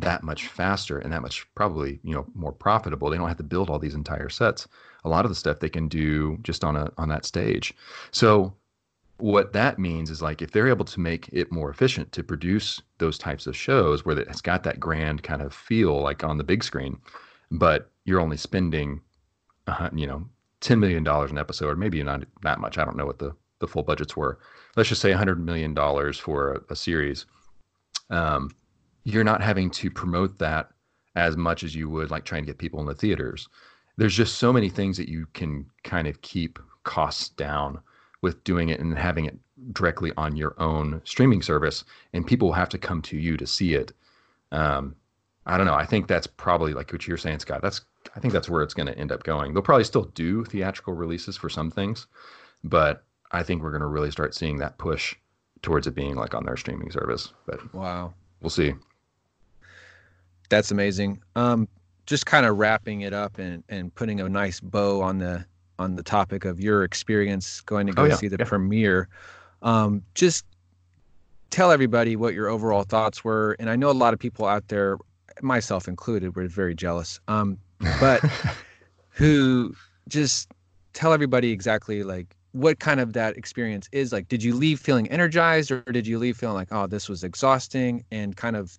that 0.01 0.23
much 0.23 0.47
faster 0.49 0.99
and 0.99 1.13
that 1.13 1.23
much 1.23 1.47
probably 1.55 2.01
you 2.03 2.15
know 2.15 2.27
more 2.35 2.53
profitable. 2.53 3.11
They 3.11 3.17
don't 3.17 3.29
have 3.29 3.37
to 3.39 3.43
build 3.43 3.71
all 3.71 3.79
these 3.79 3.95
entire 3.95 4.29
sets. 4.29 4.69
A 5.05 5.09
lot 5.09 5.25
of 5.25 5.31
the 5.31 5.35
stuff 5.35 5.61
they 5.61 5.69
can 5.69 5.89
do 5.89 6.39
just 6.43 6.65
on 6.65 6.77
a 6.77 6.91
on 6.99 7.09
that 7.09 7.25
stage. 7.25 7.75
So 8.11 8.55
what 9.19 9.53
that 9.53 9.79
means 9.79 10.11
is 10.11 10.23
like 10.23 10.43
if 10.43 10.53
they're 10.53 10.69
able 10.69 10.85
to 10.85 11.01
make 11.01 11.29
it 11.33 11.51
more 11.51 11.71
efficient 11.71 12.13
to 12.13 12.23
produce 12.23 12.81
those 12.99 13.19
types 13.19 13.47
of 13.47 13.57
shows 13.57 14.05
where 14.05 14.19
it's 14.19 14.41
got 14.41 14.63
that 14.63 14.81
grand 14.81 15.23
kind 15.23 15.43
of 15.43 15.53
feel 15.53 16.01
like 16.01 16.23
on 16.23 16.39
the 16.39 16.45
big 16.45 16.63
screen, 16.63 16.99
but 17.51 17.91
you're 18.05 18.21
only 18.21 18.37
spending, 18.37 19.01
uh, 19.67 19.91
you 19.93 20.07
know, 20.07 20.25
ten 20.61 20.81
million 20.81 21.03
dollars 21.03 21.31
an 21.31 21.39
episode, 21.39 21.69
or 21.69 21.77
maybe 21.77 22.03
not 22.03 22.25
that 22.43 22.61
much. 22.61 22.79
I 22.79 22.85
don't 22.85 22.97
know 22.97 23.07
what 23.07 23.19
the 23.19 23.35
the 23.59 23.67
full 23.67 23.83
budgets 23.83 24.17
were. 24.17 24.39
Let's 24.77 24.89
just 24.89 25.01
say 25.01 25.13
hundred 25.13 25.45
million 25.45 25.75
dollars 25.75 26.19
for 26.19 26.53
a, 26.53 26.73
a 26.73 26.77
series. 26.77 27.27
Um, 28.11 28.51
you're 29.09 29.25
not 29.25 29.41
having 29.41 29.71
to 29.71 29.91
promote 29.91 30.39
that 30.39 30.71
as 31.17 31.37
much 31.37 31.65
as 31.65 31.75
you 31.75 31.89
would 31.89 32.11
like 32.11 32.25
trying 32.25 32.43
to 32.43 32.47
get 32.47 32.59
people 32.59 32.79
in 32.81 32.87
the 32.87 32.95
theaters. 32.95 33.49
There's 33.97 34.15
just 34.15 34.37
so 34.37 34.53
many 34.53 34.69
things 34.69 34.99
that 34.99 35.09
you 35.09 35.27
can 35.33 35.65
kind 35.83 36.07
of 36.07 36.21
keep 36.21 36.59
costs 36.85 37.31
down 37.31 37.81
with 38.21 38.45
doing 38.45 38.69
it 38.69 38.81
and 38.81 38.97
having 38.99 39.25
it 39.25 39.39
directly 39.73 40.13
on 40.19 40.37
your 40.37 40.55
own 40.61 41.01
streaming 41.05 41.41
service, 41.41 41.85
and 42.13 42.27
people 42.27 42.49
will 42.49 42.55
have 42.55 42.69
to 42.69 42.79
come 42.79 43.01
to 43.03 43.17
you 43.17 43.37
to 43.39 43.47
see 43.47 43.75
it. 43.75 43.93
Um, 44.53 44.95
I 45.47 45.57
don't 45.57 45.67
know. 45.67 45.75
I 45.75 45.87
think 45.87 46.07
that's 46.07 46.27
probably 46.27 46.75
like 46.75 46.93
what 46.93 47.09
you're 47.09 47.17
saying, 47.17 47.39
Scott. 47.39 47.63
That's 47.63 47.81
I 48.15 48.21
think 48.21 48.35
that's 48.35 48.51
where 48.51 48.63
it's 48.63 48.75
going 48.75 48.89
to 48.89 48.99
end 48.99 49.11
up 49.11 49.23
going. 49.25 49.55
They'll 49.55 49.63
probably 49.63 49.85
still 49.85 50.05
do 50.05 50.45
theatrical 50.45 50.93
releases 50.93 51.37
for 51.37 51.49
some 51.49 51.71
things, 51.71 52.07
but 52.63 53.05
I 53.33 53.43
think 53.43 53.63
we're 53.63 53.71
going 53.71 53.81
to 53.81 53.87
really 53.87 54.11
start 54.11 54.35
seeing 54.35 54.59
that 54.59 54.77
push 54.77 55.15
towards 55.63 55.87
it 55.87 55.95
being 55.95 56.15
like 56.15 56.35
on 56.35 56.45
their 56.45 56.57
streaming 56.57 56.91
service. 56.91 57.33
But 57.47 57.75
wow, 57.75 58.13
we'll 58.43 58.51
see. 58.51 58.75
That's 60.49 60.71
amazing. 60.71 61.23
Um, 61.37 61.69
just 62.07 62.27
kind 62.27 62.47
of 62.47 62.57
wrapping 62.57 63.03
it 63.03 63.13
up 63.13 63.39
and 63.39 63.63
and 63.69 63.95
putting 63.95 64.21
a 64.21 64.29
nice 64.29 64.61
bow 64.61 65.03
on 65.03 65.19
the 65.19 65.45
on 65.79 65.95
the 65.95 66.03
topic 66.03 66.45
of 66.45 66.59
your 66.59 66.85
experience 66.85 67.61
going 67.61 67.87
to 67.87 67.93
go 67.93 68.03
oh, 68.03 68.07
yeah, 68.07 68.17
see 68.17 68.29
the 68.29 68.37
yeah. 68.39 68.47
premiere. 68.47 69.09
Um, 69.63 70.03
just 70.15 70.45
tell 71.51 71.71
everybody 71.71 72.17
what 72.17 72.35
your 72.35 72.49
overall 72.49 72.83
thoughts 72.83 73.25
were. 73.25 73.57
And 73.59 73.71
I 73.71 73.77
know 73.77 73.91
a 73.91 73.93
lot 73.93 74.13
of 74.13 74.21
people 74.21 74.47
out 74.47 74.69
there 74.69 74.99
myself 75.41 75.89
included, 75.89 76.35
were 76.37 76.47
very 76.49 76.75
jealous. 76.75 77.21
Um, 77.29 77.59
but 78.01 78.23
who 79.11 79.75
just 80.09 80.51
tell 80.93 81.13
everybody 81.13 81.53
exactly 81.53 82.03
like 82.03 82.35
what 82.53 82.81
kind 82.81 82.99
of 82.99 83.13
that 83.13 83.37
experience 83.37 83.89
is 83.93 84.13
like. 84.13 84.29
Did 84.29 84.43
you 84.43 84.55
leave 84.55 84.81
feeling 84.81 85.09
energized, 85.11 85.71
or 85.71 85.81
did 85.83 86.07
you 86.07 86.19
leave 86.19 86.37
feeling 86.37 86.57
like, 86.57 86.69
oh, 86.73 86.87
this 86.87 87.09
was 87.09 87.23
exhausting, 87.23 88.05
and 88.11 88.37
kind 88.37 88.57
of 88.57 88.79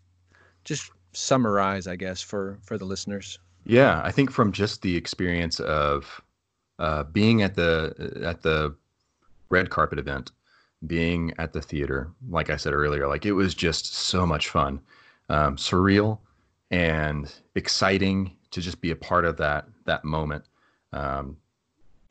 just 0.65 0.91
summarize, 1.13 1.87
I 1.87 1.95
guess, 1.95 2.21
for 2.21 2.57
for 2.63 2.77
the 2.77 2.85
listeners. 2.85 3.39
Yeah, 3.65 4.01
I 4.03 4.11
think 4.11 4.31
from 4.31 4.51
just 4.51 4.81
the 4.81 4.95
experience 4.95 5.59
of 5.59 6.21
uh, 6.79 7.03
being 7.03 7.41
at 7.41 7.55
the 7.55 8.21
at 8.23 8.41
the 8.41 8.75
red 9.49 9.69
carpet 9.69 9.99
event, 9.99 10.31
being 10.87 11.33
at 11.37 11.53
the 11.53 11.61
theater, 11.61 12.09
like 12.29 12.49
I 12.49 12.57
said 12.57 12.73
earlier, 12.73 13.07
like 13.07 13.25
it 13.25 13.33
was 13.33 13.53
just 13.53 13.93
so 13.93 14.25
much 14.25 14.49
fun, 14.49 14.79
um, 15.29 15.55
surreal, 15.57 16.19
and 16.71 17.31
exciting 17.55 18.35
to 18.51 18.61
just 18.61 18.81
be 18.81 18.91
a 18.91 18.95
part 18.95 19.25
of 19.25 19.37
that 19.37 19.67
that 19.85 20.03
moment 20.05 20.45
um, 20.93 21.37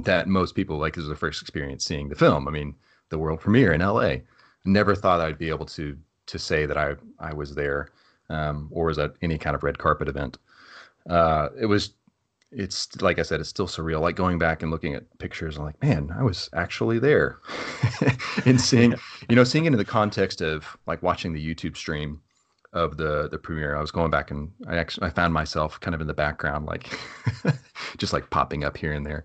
that 0.05 0.29
most 0.29 0.55
people 0.55 0.79
like 0.79 0.95
this 0.95 1.03
is 1.03 1.09
their 1.09 1.17
first 1.17 1.43
experience 1.43 1.85
seeing 1.85 2.09
the 2.09 2.15
film. 2.15 2.47
I 2.47 2.51
mean, 2.51 2.75
the 3.09 3.19
world 3.19 3.41
premiere 3.41 3.73
in 3.73 3.83
L.A. 3.83 4.23
Never 4.65 4.95
thought 4.95 5.21
I'd 5.21 5.39
be 5.39 5.49
able 5.49 5.67
to 5.67 5.97
to 6.27 6.39
say 6.39 6.67
that 6.67 6.77
I 6.77 6.95
I 7.19 7.33
was 7.33 7.55
there 7.55 7.89
um, 8.31 8.69
or 8.71 8.87
was 8.87 8.99
at 8.99 9.15
any 9.23 9.39
kind 9.39 9.57
of 9.57 9.63
red 9.63 9.79
carpet 9.79 10.09
event. 10.09 10.39
Uh, 11.09 11.49
it 11.61 11.67
was 11.67 11.95
it's 12.51 13.01
like 13.03 13.19
I 13.19 13.23
said, 13.23 13.41
it's 13.41 13.49
still 13.49 13.67
surreal. 13.67 14.01
Like 14.01 14.17
going 14.17 14.39
back 14.39 14.63
and 14.63 14.71
looking 14.71 14.95
at 14.95 15.19
pictures, 15.19 15.59
I'm 15.59 15.65
like, 15.65 15.83
man, 15.83 16.15
I 16.17 16.23
was 16.23 16.49
actually 16.55 16.99
there, 16.99 17.39
and 18.47 18.61
seeing, 18.61 18.95
you 19.29 19.37
know, 19.37 19.45
seeing 19.45 19.67
it 19.67 19.73
in 19.73 19.79
the 19.79 19.85
context 19.85 20.41
of 20.41 20.77
like 20.87 21.03
watching 21.03 21.33
the 21.33 21.55
YouTube 21.55 21.77
stream 21.77 22.21
of 22.73 22.97
the 22.97 23.29
the 23.29 23.39
premiere. 23.39 23.77
I 23.77 23.81
was 23.81 23.91
going 23.91 24.11
back 24.11 24.31
and 24.31 24.51
I 24.67 24.77
actually 24.77 25.07
I 25.07 25.11
found 25.11 25.35
myself 25.35 25.79
kind 25.81 25.95
of 25.95 26.01
in 26.01 26.07
the 26.07 26.15
background, 26.15 26.67
like 26.67 26.99
just 27.99 28.13
like 28.13 28.31
popping 28.31 28.65
up 28.65 28.77
here 28.77 28.93
and 28.93 29.05
there. 29.05 29.25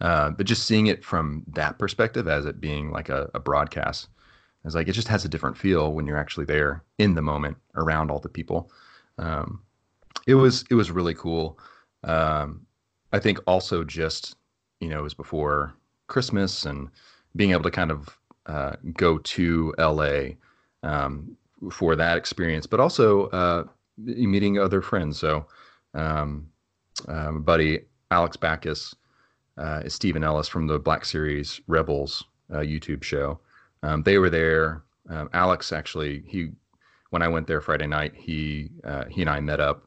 Uh, 0.00 0.30
but 0.30 0.46
just 0.46 0.66
seeing 0.66 0.86
it 0.88 1.04
from 1.04 1.44
that 1.52 1.78
perspective, 1.78 2.26
as 2.26 2.44
it 2.44 2.60
being 2.60 2.90
like 2.90 3.08
a, 3.08 3.30
a 3.34 3.40
broadcast, 3.40 4.08
it's 4.64 4.74
like 4.74 4.88
it 4.88 4.92
just 4.92 5.08
has 5.08 5.24
a 5.24 5.28
different 5.28 5.56
feel 5.56 5.92
when 5.92 6.06
you're 6.06 6.16
actually 6.16 6.46
there 6.46 6.82
in 6.98 7.14
the 7.14 7.22
moment 7.22 7.56
around 7.74 8.10
all 8.10 8.20
the 8.20 8.28
people. 8.28 8.70
Um, 9.18 9.60
it 10.26 10.34
was 10.34 10.64
it 10.70 10.74
was 10.74 10.90
really 10.90 11.14
cool. 11.14 11.58
Um, 12.04 12.66
I 13.12 13.18
think 13.18 13.38
also 13.46 13.84
just 13.84 14.36
you 14.80 14.88
know 14.88 15.00
it 15.00 15.02
was 15.02 15.14
before 15.14 15.74
Christmas 16.06 16.64
and 16.64 16.88
being 17.34 17.52
able 17.52 17.64
to 17.64 17.70
kind 17.70 17.90
of 17.90 18.18
uh, 18.46 18.76
go 18.94 19.18
to 19.18 19.74
LA 19.78 20.34
um, 20.82 21.36
for 21.70 21.96
that 21.96 22.16
experience, 22.16 22.66
but 22.66 22.80
also 22.80 23.26
uh, 23.28 23.64
meeting 23.96 24.58
other 24.58 24.82
friends. 24.82 25.18
So, 25.18 25.46
um, 25.94 26.48
um, 27.08 27.42
buddy 27.42 27.80
Alex 28.10 28.36
Backus 28.36 28.94
uh, 29.56 29.82
is 29.84 29.94
Stephen 29.94 30.24
Ellis 30.24 30.48
from 30.48 30.66
the 30.66 30.78
Black 30.78 31.04
Series 31.04 31.60
Rebels 31.66 32.24
uh, 32.52 32.58
YouTube 32.58 33.02
show. 33.02 33.40
Um, 33.82 34.02
they 34.02 34.18
were 34.18 34.30
there. 34.30 34.82
Um, 35.08 35.28
Alex 35.32 35.72
actually, 35.72 36.22
he 36.26 36.50
when 37.10 37.22
I 37.22 37.28
went 37.28 37.46
there 37.46 37.60
Friday 37.60 37.86
night, 37.86 38.14
he 38.14 38.70
uh, 38.84 39.04
he 39.08 39.22
and 39.22 39.30
I 39.30 39.40
met 39.40 39.60
up, 39.60 39.86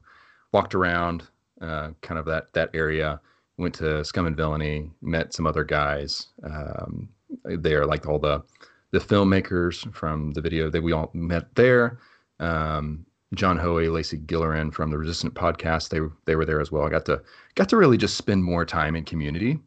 walked 0.52 0.76
around 0.76 1.24
uh, 1.62 1.92
kind 2.02 2.20
of 2.20 2.26
that 2.26 2.54
that 2.54 2.70
area, 2.74 3.20
went 3.58 3.74
to 3.76 4.04
Scum 4.04 4.28
and 4.28 4.38
Villainy, 4.38 4.92
met 5.02 5.34
some 5.34 5.48
other 5.48 5.64
guys 5.64 6.28
um, 6.44 7.10
there, 7.44 7.86
like 7.86 8.08
all 8.08 8.20
the 8.20 8.44
the 8.92 9.00
filmmakers 9.00 9.94
from 9.94 10.32
the 10.32 10.42
video 10.42 10.70
that 10.70 10.82
we 10.82 10.92
all 10.92 11.10
met 11.14 11.54
there. 11.56 12.00
Um, 12.40 13.06
John 13.34 13.58
Hoey, 13.58 13.90
Lacey 13.90 14.18
Gillerin 14.18 14.74
from 14.74 14.92
the 14.92 14.98
Resistant 14.98 15.34
podcast, 15.34 15.90
they 15.90 16.00
they 16.26 16.36
were 16.36 16.46
there 16.46 16.62
as 16.62 16.72
well. 16.72 16.84
I 16.84 16.90
got 16.90 17.06
to 17.06 17.22
got 17.56 17.70
to 17.70 17.78
really 17.78 17.98
just 17.98 18.18
spend 18.18 18.44
more 18.44 18.66
time 18.66 18.96
in 18.96 19.04
community 19.04 19.60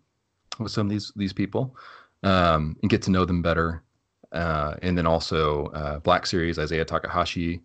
with 0.58 0.72
some 0.72 0.86
of 0.86 0.90
these 0.90 1.12
these 1.16 1.32
people 1.32 1.76
um, 2.22 2.76
and 2.82 2.90
get 2.90 3.02
to 3.02 3.10
know 3.10 3.24
them 3.24 3.42
better. 3.42 3.82
Uh, 4.32 4.74
and 4.82 4.96
then 4.96 5.06
also 5.06 5.66
uh, 5.68 5.98
Black 6.00 6.26
Series, 6.26 6.58
Isaiah 6.58 6.84
Takahashi 6.84 7.62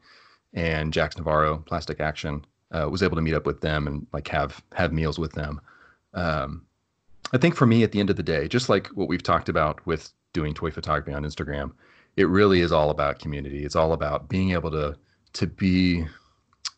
and 0.53 0.93
Jax 0.93 1.17
Navarro, 1.17 1.57
Plastic 1.57 1.99
Action, 1.99 2.45
uh, 2.71 2.87
was 2.89 3.03
able 3.03 3.15
to 3.15 3.21
meet 3.21 3.33
up 3.33 3.45
with 3.45 3.61
them 3.61 3.87
and 3.87 4.07
like 4.13 4.27
have 4.29 4.63
have 4.73 4.93
meals 4.93 5.19
with 5.19 5.33
them. 5.33 5.59
Um, 6.13 6.65
I 7.33 7.37
think 7.37 7.55
for 7.55 7.65
me, 7.65 7.83
at 7.83 7.91
the 7.91 7.99
end 7.99 8.09
of 8.09 8.15
the 8.15 8.23
day, 8.23 8.47
just 8.47 8.69
like 8.69 8.87
what 8.87 9.07
we've 9.07 9.23
talked 9.23 9.49
about 9.49 9.85
with 9.85 10.11
doing 10.33 10.53
toy 10.53 10.71
photography 10.71 11.13
on 11.13 11.23
Instagram, 11.23 11.71
it 12.15 12.27
really 12.29 12.61
is 12.61 12.71
all 12.71 12.89
about 12.89 13.19
community. 13.19 13.65
It's 13.65 13.75
all 13.75 13.93
about 13.93 14.29
being 14.29 14.51
able 14.51 14.71
to 14.71 14.95
to 15.33 15.47
be 15.47 16.05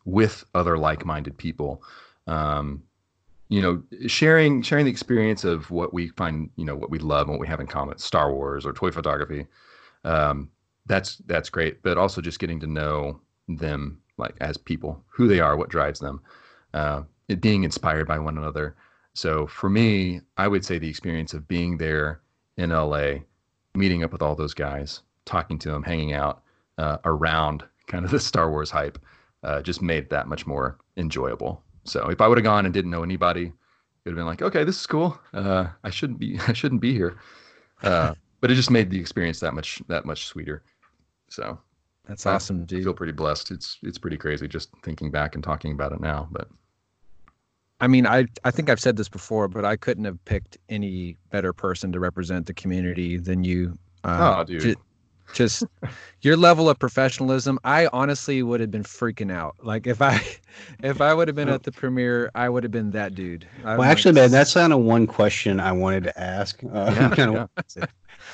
with 0.04 0.44
other 0.54 0.78
like-minded 0.78 1.36
people. 1.36 1.82
Um, 2.26 2.82
you 3.48 3.60
know, 3.60 3.82
sharing 4.08 4.62
sharing 4.62 4.86
the 4.86 4.90
experience 4.90 5.44
of 5.44 5.70
what 5.70 5.94
we 5.94 6.08
find, 6.08 6.50
you 6.56 6.64
know, 6.64 6.74
what 6.74 6.90
we 6.90 6.98
love 6.98 7.28
and 7.28 7.32
what 7.32 7.40
we 7.40 7.46
have 7.46 7.60
in 7.60 7.66
common, 7.66 7.98
Star 7.98 8.32
Wars 8.32 8.66
or 8.66 8.72
toy 8.72 8.90
photography. 8.90 9.46
Um, 10.06 10.50
that's 10.86 11.16
that's 11.26 11.50
great, 11.50 11.82
but 11.82 11.98
also 11.98 12.20
just 12.20 12.38
getting 12.38 12.60
to 12.60 12.66
know 12.66 13.20
them 13.48 14.00
like 14.18 14.34
as 14.40 14.56
people, 14.56 15.04
who 15.08 15.28
they 15.28 15.40
are, 15.40 15.56
what 15.56 15.68
drives 15.68 16.00
them, 16.00 16.22
uh, 16.72 17.02
being 17.40 17.64
inspired 17.64 18.08
by 18.08 18.18
one 18.18 18.38
another. 18.38 18.76
So 19.14 19.46
for 19.46 19.68
me, 19.68 20.20
I 20.36 20.48
would 20.48 20.64
say 20.64 20.78
the 20.78 20.88
experience 20.88 21.34
of 21.34 21.48
being 21.48 21.76
there 21.76 22.20
in 22.56 22.70
LA, 22.70 23.16
meeting 23.74 24.04
up 24.04 24.12
with 24.12 24.22
all 24.22 24.34
those 24.34 24.54
guys, 24.54 25.02
talking 25.24 25.58
to 25.60 25.70
them, 25.70 25.82
hanging 25.82 26.12
out 26.12 26.42
uh, 26.78 26.98
around 27.04 27.64
kind 27.88 28.04
of 28.04 28.10
the 28.10 28.20
Star 28.20 28.50
Wars 28.50 28.70
hype, 28.70 28.98
uh, 29.42 29.60
just 29.62 29.82
made 29.82 30.08
that 30.10 30.28
much 30.28 30.46
more 30.46 30.78
enjoyable. 30.96 31.62
So 31.84 32.08
if 32.08 32.20
I 32.20 32.28
would 32.28 32.38
have 32.38 32.44
gone 32.44 32.64
and 32.64 32.74
didn't 32.74 32.90
know 32.90 33.02
anybody, 33.02 33.46
it 33.46 33.52
would 34.04 34.12
have 34.12 34.16
been 34.16 34.26
like, 34.26 34.42
okay, 34.42 34.64
this 34.64 34.80
is 34.80 34.86
cool. 34.86 35.18
Uh, 35.32 35.66
I 35.84 35.90
shouldn't 35.90 36.18
be, 36.18 36.38
I 36.48 36.52
shouldn't 36.52 36.80
be 36.80 36.92
here. 36.92 37.18
Uh, 37.82 38.14
but 38.46 38.52
it 38.52 38.54
just 38.54 38.70
made 38.70 38.90
the 38.90 39.00
experience 39.00 39.40
that 39.40 39.54
much, 39.54 39.82
that 39.88 40.04
much 40.04 40.26
sweeter. 40.26 40.62
So 41.28 41.58
that's 42.04 42.26
awesome, 42.26 42.64
dude. 42.64 42.78
I 42.78 42.84
feel 42.84 42.94
pretty 42.94 43.12
blessed. 43.12 43.50
It's, 43.50 43.76
it's 43.82 43.98
pretty 43.98 44.16
crazy 44.16 44.46
just 44.46 44.68
thinking 44.84 45.10
back 45.10 45.34
and 45.34 45.42
talking 45.42 45.72
about 45.72 45.90
it 45.90 46.00
now, 46.00 46.28
but. 46.30 46.48
I 47.80 47.88
mean, 47.88 48.06
I 48.06 48.26
I 48.44 48.52
think 48.52 48.70
I've 48.70 48.78
said 48.78 48.96
this 48.96 49.08
before, 49.08 49.48
but 49.48 49.64
I 49.64 49.74
couldn't 49.74 50.04
have 50.04 50.24
picked 50.26 50.58
any 50.68 51.16
better 51.30 51.52
person 51.52 51.90
to 51.90 51.98
represent 51.98 52.46
the 52.46 52.54
community 52.54 53.16
than 53.16 53.42
you. 53.42 53.76
Uh, 54.04 54.36
oh, 54.38 54.44
dude 54.44 54.76
just 55.32 55.64
your 56.22 56.36
level 56.36 56.68
of 56.68 56.78
professionalism 56.78 57.58
i 57.64 57.88
honestly 57.92 58.42
would 58.42 58.60
have 58.60 58.70
been 58.70 58.82
freaking 58.82 59.32
out 59.32 59.54
like 59.62 59.86
if 59.86 60.00
i 60.00 60.20
if 60.82 61.00
i 61.00 61.12
would 61.12 61.28
have 61.28 61.34
been 61.34 61.48
at 61.48 61.62
the 61.62 61.72
premiere 61.72 62.30
i 62.34 62.48
would 62.48 62.62
have 62.62 62.72
been 62.72 62.90
that 62.90 63.14
dude 63.14 63.46
I 63.64 63.76
well 63.76 63.88
actually 63.88 64.12
like, 64.12 64.22
man 64.22 64.30
that's 64.30 64.54
kind 64.54 64.72
of 64.72 64.80
one 64.80 65.06
question 65.06 65.60
i 65.60 65.72
wanted 65.72 66.04
to 66.04 66.20
ask 66.20 66.62
uh, 66.64 66.66
yeah, 66.96 67.10
kind 67.10 67.36
of 67.36 67.50
yeah. 67.76 67.86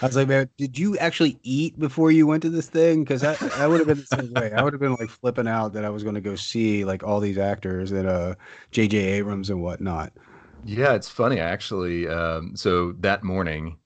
I 0.03 0.07
was 0.07 0.17
like 0.17 0.29
man 0.29 0.49
did 0.59 0.79
you 0.79 0.97
actually 0.99 1.39
eat 1.43 1.79
before 1.79 2.11
you 2.11 2.27
went 2.27 2.43
to 2.43 2.51
this 2.51 2.69
thing 2.69 3.03
because 3.05 3.25
I, 3.25 3.37
I 3.57 3.67
would 3.67 3.81
have 3.81 3.89
been 3.89 4.01
the 4.01 4.17
same 4.17 4.33
way 4.35 4.53
i 4.53 4.63
would 4.63 4.73
have 4.73 4.81
been 4.81 4.97
like 4.97 5.09
flipping 5.09 5.49
out 5.49 5.73
that 5.73 5.85
i 5.85 5.91
was 5.91 6.03
going 6.03 6.15
to 6.17 6.21
go 6.21 6.37
see 6.37 6.85
like 6.85 7.03
all 7.03 7.21
these 7.21 7.39
actors 7.39 7.93
and 7.93 8.09
uh 8.09 8.35
jj 8.73 8.95
abrams 8.95 9.51
and 9.51 9.63
whatnot 9.63 10.13
yeah 10.65 10.95
it's 10.95 11.09
funny 11.09 11.41
actually 11.41 12.07
um, 12.09 12.55
so 12.57 12.93
that 13.01 13.25
morning 13.25 13.77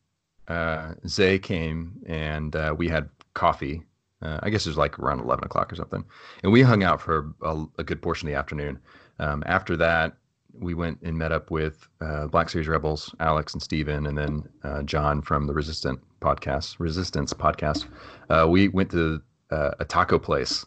uh, 0.48 0.94
Zay 1.06 1.38
came 1.38 2.00
and 2.06 2.54
uh, 2.54 2.74
we 2.76 2.88
had 2.88 3.08
coffee. 3.34 3.82
Uh, 4.22 4.38
I 4.42 4.50
guess 4.50 4.66
it 4.66 4.70
was 4.70 4.78
like 4.78 4.98
around 4.98 5.20
11 5.20 5.44
o'clock 5.44 5.72
or 5.72 5.76
something. 5.76 6.04
And 6.42 6.52
we 6.52 6.62
hung 6.62 6.82
out 6.82 7.00
for 7.00 7.34
a, 7.42 7.64
a 7.78 7.84
good 7.84 8.00
portion 8.00 8.28
of 8.28 8.32
the 8.32 8.38
afternoon. 8.38 8.78
Um, 9.18 9.42
after 9.46 9.76
that, 9.78 10.16
we 10.60 10.74
went 10.74 11.00
and 11.02 11.16
met 11.16 11.32
up 11.32 11.50
with 11.50 11.88
uh, 12.00 12.26
Black 12.26 12.48
Series 12.48 12.68
Rebels, 12.68 13.14
Alex 13.20 13.52
and 13.52 13.62
Steven, 13.62 14.06
and 14.06 14.16
then 14.16 14.48
uh, 14.64 14.82
John 14.82 15.22
from 15.22 15.46
the 15.46 15.54
Resistant 15.54 16.00
podcast, 16.20 16.76
Resistance 16.78 17.32
podcast. 17.32 17.86
Uh, 18.28 18.46
we 18.48 18.68
went 18.68 18.90
to 18.90 19.22
a 19.50 19.84
taco 19.84 20.18
place 20.18 20.66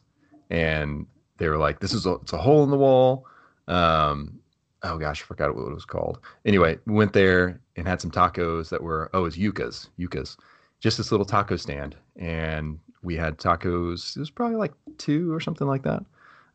and 0.50 1.06
they 1.38 1.48
were 1.48 1.58
like, 1.58 1.80
this 1.80 1.94
is 1.94 2.06
a, 2.06 2.14
it's 2.16 2.34
a 2.34 2.38
hole 2.38 2.64
in 2.64 2.70
the 2.70 2.78
wall. 2.78 3.26
Um, 3.68 4.40
oh 4.84 4.98
gosh, 4.98 5.22
I 5.22 5.26
forgot 5.26 5.56
what 5.56 5.70
it 5.70 5.74
was 5.74 5.86
called. 5.86 6.20
Anyway, 6.46 6.78
went 6.86 7.14
there 7.14 7.62
and 7.76 7.88
had 7.88 8.02
some 8.02 8.12
tacos 8.12 8.70
that 8.70 8.82
were 8.82 9.10
oh, 9.14 9.26
it 9.26 9.34
yucas, 9.34 9.90
Yuca's, 9.98 10.38
just 10.80 10.98
this 10.98 11.12
little 11.12 11.26
taco 11.26 11.56
stand, 11.56 11.96
and 12.16 12.80
we 13.04 13.16
had 13.16 13.38
tacos. 13.38 14.16
It 14.16 14.20
was 14.20 14.30
probably 14.30 14.58
like 14.58 14.74
two 14.98 15.32
or 15.34 15.40
something 15.40 15.68
like 15.68 15.84
that. 15.84 16.04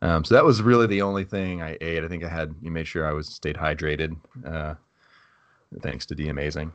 Um, 0.01 0.23
so 0.23 0.35
that 0.35 0.45
was 0.45 0.61
really 0.61 0.87
the 0.87 1.01
only 1.01 1.23
thing 1.23 1.61
I 1.61 1.77
ate. 1.81 2.03
I 2.03 2.07
think 2.07 2.23
I 2.23 2.29
had 2.29 2.53
you 2.61 2.71
made 2.71 2.87
sure 2.87 3.07
I 3.07 3.13
was 3.13 3.27
stayed 3.27 3.55
hydrated. 3.55 4.15
Uh, 4.45 4.75
thanks 5.81 6.05
to 6.07 6.15
D 6.15 6.29
Amazing 6.29 6.71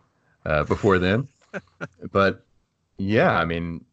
uh, 0.46 0.64
before 0.64 0.98
then, 0.98 1.28
but 2.12 2.44
yeah, 2.98 3.38
I 3.38 3.44
mean, 3.44 3.84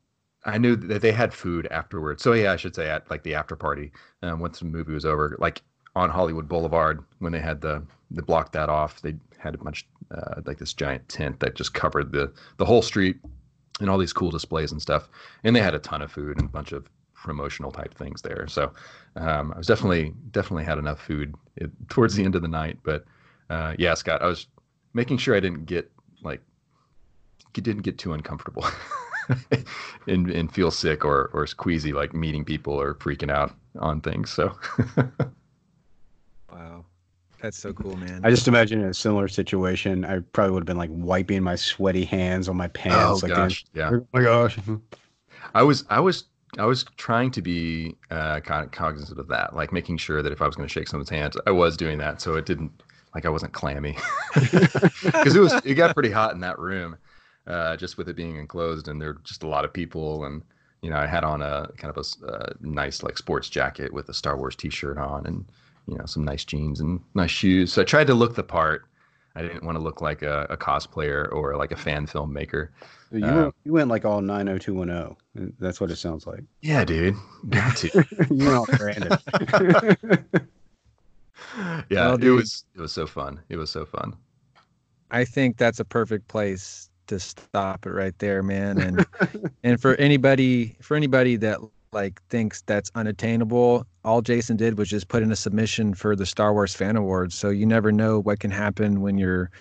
I 0.46 0.58
knew 0.58 0.76
that 0.76 1.02
they 1.02 1.12
had 1.12 1.34
food 1.34 1.68
afterwards. 1.72 2.24
So 2.24 2.34
yeah, 2.34 2.54
I 2.54 2.56
should 2.56 2.76
say 2.76 2.90
at 2.90 3.10
like 3.10 3.24
the 3.24 3.36
after 3.36 3.56
party 3.56 3.92
um, 4.24 4.40
once 4.40 4.60
the 4.60 4.66
movie 4.66 4.94
was 4.94 5.06
over, 5.06 5.36
like 5.40 5.62
on 5.96 6.10
Hollywood 6.10 6.48
Boulevard 6.48 7.04
when 7.20 7.32
they 7.32 7.40
had 7.40 7.62
the 7.62 7.84
they 8.12 8.22
blocked 8.22 8.54
that 8.54 8.70
off. 8.70 9.02
They 9.02 9.16
had 9.38 9.56
a 9.56 9.58
bunch 9.58 9.88
uh, 10.12 10.42
like 10.46 10.58
this 10.58 10.74
giant 10.74 11.08
tent 11.10 11.40
that 11.40 11.56
just 11.56 11.74
covered 11.74 12.12
the 12.12 12.32
the 12.58 12.66
whole 12.66 12.82
street 12.82 13.18
and 13.80 13.90
all 13.90 13.98
these 13.98 14.14
cool 14.14 14.32
displays 14.32 14.72
and 14.72 14.82
stuff. 14.82 15.10
And 15.44 15.56
they 15.56 15.62
had 15.62 15.76
a 15.76 15.80
ton 15.80 16.02
of 16.02 16.12
food 16.12 16.38
and 16.38 16.46
a 16.46 16.52
bunch 16.52 16.72
of 16.72 16.90
promotional 17.28 17.72
type 17.72 17.94
things 17.94 18.22
there. 18.22 18.48
So 18.48 18.72
um, 19.16 19.54
I 19.54 19.58
was 19.58 19.68
definitely 19.68 20.14
definitely 20.32 20.64
had 20.64 20.78
enough 20.80 21.00
food 21.00 21.36
it, 21.58 21.70
towards 21.90 22.16
the 22.16 22.24
end 22.24 22.36
of 22.36 22.42
the 22.42 22.48
night. 22.48 22.80
But 22.84 23.06
uh, 23.50 23.76
yeah, 23.78 23.94
Scott, 23.94 24.22
I 24.22 24.28
was 24.28 24.48
making 24.94 25.18
sure 25.18 25.36
I 25.36 25.40
didn't 25.40 25.66
get 25.66 25.92
like 26.24 26.42
didn't 27.54 27.82
get 27.82 27.98
too 27.98 28.14
uncomfortable. 28.14 28.66
and, 30.08 30.30
and 30.30 30.54
feel 30.54 30.72
sick 30.72 31.04
or, 31.04 31.30
or 31.34 31.46
queasy 31.58 31.92
like 31.92 32.14
meeting 32.14 32.46
people 32.46 32.74
or 32.74 32.96
freaking 32.96 33.32
out 33.32 33.54
on 33.80 34.00
things. 34.02 34.30
So 34.30 34.54
wow. 36.52 36.86
That's 37.42 37.58
so 37.58 37.72
cool, 37.74 37.96
man. 37.98 38.22
I 38.24 38.32
just 38.32 38.48
imagine 38.48 38.82
in 38.82 38.88
a 38.88 38.94
similar 38.94 39.28
situation, 39.28 40.06
I 40.06 40.20
probably 40.20 40.54
would 40.54 40.62
have 40.62 40.68
been 40.68 40.78
like 40.78 40.90
wiping 40.92 41.44
my 41.44 41.56
sweaty 41.56 42.04
hands 42.04 42.50
on 42.50 42.58
my 42.58 42.68
pants. 42.70 43.24
Oh 43.24 43.28
like 43.28 43.36
gosh, 43.36 43.66
yeah. 43.74 43.92
Oh 43.94 44.08
my 44.12 44.24
gosh. 44.24 44.58
I 45.54 45.62
was, 45.62 45.86
I 45.90 46.00
was, 46.00 46.26
I 46.58 46.66
was 46.66 46.86
trying 46.98 47.32
to 47.32 47.42
be 47.42 47.96
uh, 48.10 48.40
kind 48.40 48.66
of 48.66 48.72
cognizant 48.72 49.20
of 49.20 49.28
that, 49.28 49.56
like 49.56 49.72
making 49.72 49.98
sure 49.98 50.22
that 50.22 50.32
if 50.32 50.42
I 50.42 50.48
was 50.48 50.56
going 50.56 50.68
to 50.68 50.72
shake 50.72 50.88
someone's 50.88 51.10
hands, 51.10 51.38
I 51.46 51.52
was 51.52 51.76
doing 51.78 51.98
that, 52.00 52.22
so 52.22 52.36
it 52.36 52.46
didn't, 52.46 52.72
like, 53.14 53.26
I 53.26 53.30
wasn't 53.30 53.54
clammy, 53.54 53.98
because 54.34 55.36
it 55.36 55.40
was, 55.40 55.54
it 55.66 55.76
got 55.76 55.94
pretty 55.94 56.12
hot 56.12 56.34
in 56.34 56.40
that 56.42 56.58
room, 56.58 56.98
uh, 57.48 57.76
just 57.76 57.98
with 57.98 58.08
it 58.10 58.16
being 58.16 58.38
enclosed, 58.38 58.88
and 58.88 59.02
there 59.02 59.14
were 59.14 59.22
just 59.24 59.44
a 59.44 59.48
lot 59.48 59.66
of 59.66 59.74
people, 59.74 60.26
and 60.26 60.42
you 60.82 60.90
know, 60.90 60.98
I 60.98 61.08
had 61.08 61.24
on 61.24 61.42
a 61.42 61.70
kind 61.78 61.96
of 61.96 61.98
a, 61.98 62.28
a 62.28 62.54
nice 62.62 63.04
like 63.04 63.18
sports 63.18 63.50
jacket 63.50 63.92
with 63.92 64.10
a 64.10 64.14
Star 64.14 64.38
Wars 64.38 64.56
T-shirt 64.56 64.98
on, 64.98 65.26
and 65.26 65.46
you 65.88 65.98
know, 65.98 66.06
some 66.06 66.24
nice 66.24 66.46
jeans 66.46 66.80
and 66.80 67.00
nice 67.16 67.32
shoes. 67.32 67.74
So 67.74 67.82
I 67.82 67.86
tried 67.86 68.08
to 68.08 68.14
look 68.14 68.36
the 68.36 68.44
part. 68.44 68.86
I 69.38 69.42
didn't 69.44 69.64
want 69.64 69.78
to 69.78 69.84
look 69.84 70.02
like 70.02 70.24
a, 70.24 70.48
a 70.50 70.58
cosplayer 70.58 71.32
or 71.32 71.56
like 71.56 71.72
a 71.72 71.76
fan 71.76 72.08
filmmaker. 72.08 72.70
You, 73.12 73.24
Uh, 73.24 73.36
went, 73.44 73.56
you 73.66 73.72
went 73.74 73.88
like 73.88 74.04
all 74.04 74.20
90210. 74.20 75.54
That's 75.60 75.80
what 75.80 75.92
it 75.92 75.98
sounds 75.98 76.26
like. 76.26 76.44
Yeah, 76.62 76.84
dude, 76.84 77.16
got 77.50 77.78
to. 77.78 77.88
you 78.32 78.46
went 78.46 78.56
all 78.56 78.66
branded. 78.66 79.16
yeah, 81.92 82.08
Well, 82.08 82.24
it 82.24 82.30
was 82.30 82.66
it 82.76 82.82
was 82.82 82.92
so 82.92 83.06
fun. 83.06 83.40
It 83.50 83.58
was 83.58 83.70
so 83.70 83.86
fun. 83.86 84.16
I 85.12 85.24
think 85.24 85.58
that's 85.58 85.80
a 85.80 85.86
perfect 85.86 86.28
place 86.28 86.90
to 87.06 87.20
stop 87.20 87.86
it 87.86 87.92
right 87.92 88.18
there, 88.18 88.42
man. 88.42 88.82
And 88.82 89.06
and 89.64 89.80
for 89.80 89.94
anybody 89.98 90.78
for 90.82 90.98
anybody 90.98 91.36
that 91.38 91.60
like 91.92 92.22
thinks 92.30 92.62
that's 92.64 92.92
unattainable, 92.96 93.86
all 94.04 94.22
Jason 94.22 94.58
did 94.58 94.78
was 94.78 94.90
just 94.90 95.08
put 95.08 95.24
in 95.24 95.32
a 95.32 95.36
submission 95.36 95.94
for 95.94 96.16
the 96.16 96.26
Star 96.26 96.54
Wars 96.54 96.76
Fan 96.76 96.96
Awards. 96.96 97.36
So 97.36 97.50
you 97.50 97.66
never 97.66 97.92
know 97.92 98.20
what 98.20 98.40
can 98.40 98.52
happen 98.52 99.02
when 99.02 99.18
you're 99.18 99.52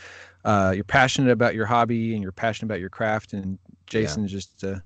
uh, 0.44 0.72
you're 0.74 0.84
passionate 0.84 1.32
about 1.32 1.54
your 1.54 1.66
hobby 1.66 2.14
and 2.14 2.22
you're 2.22 2.32
passionate 2.32 2.66
about 2.66 2.80
your 2.80 2.90
craft. 2.90 3.32
And 3.32 3.58
Jason 3.86 4.28
just 4.28 4.62
uh, 4.62 4.76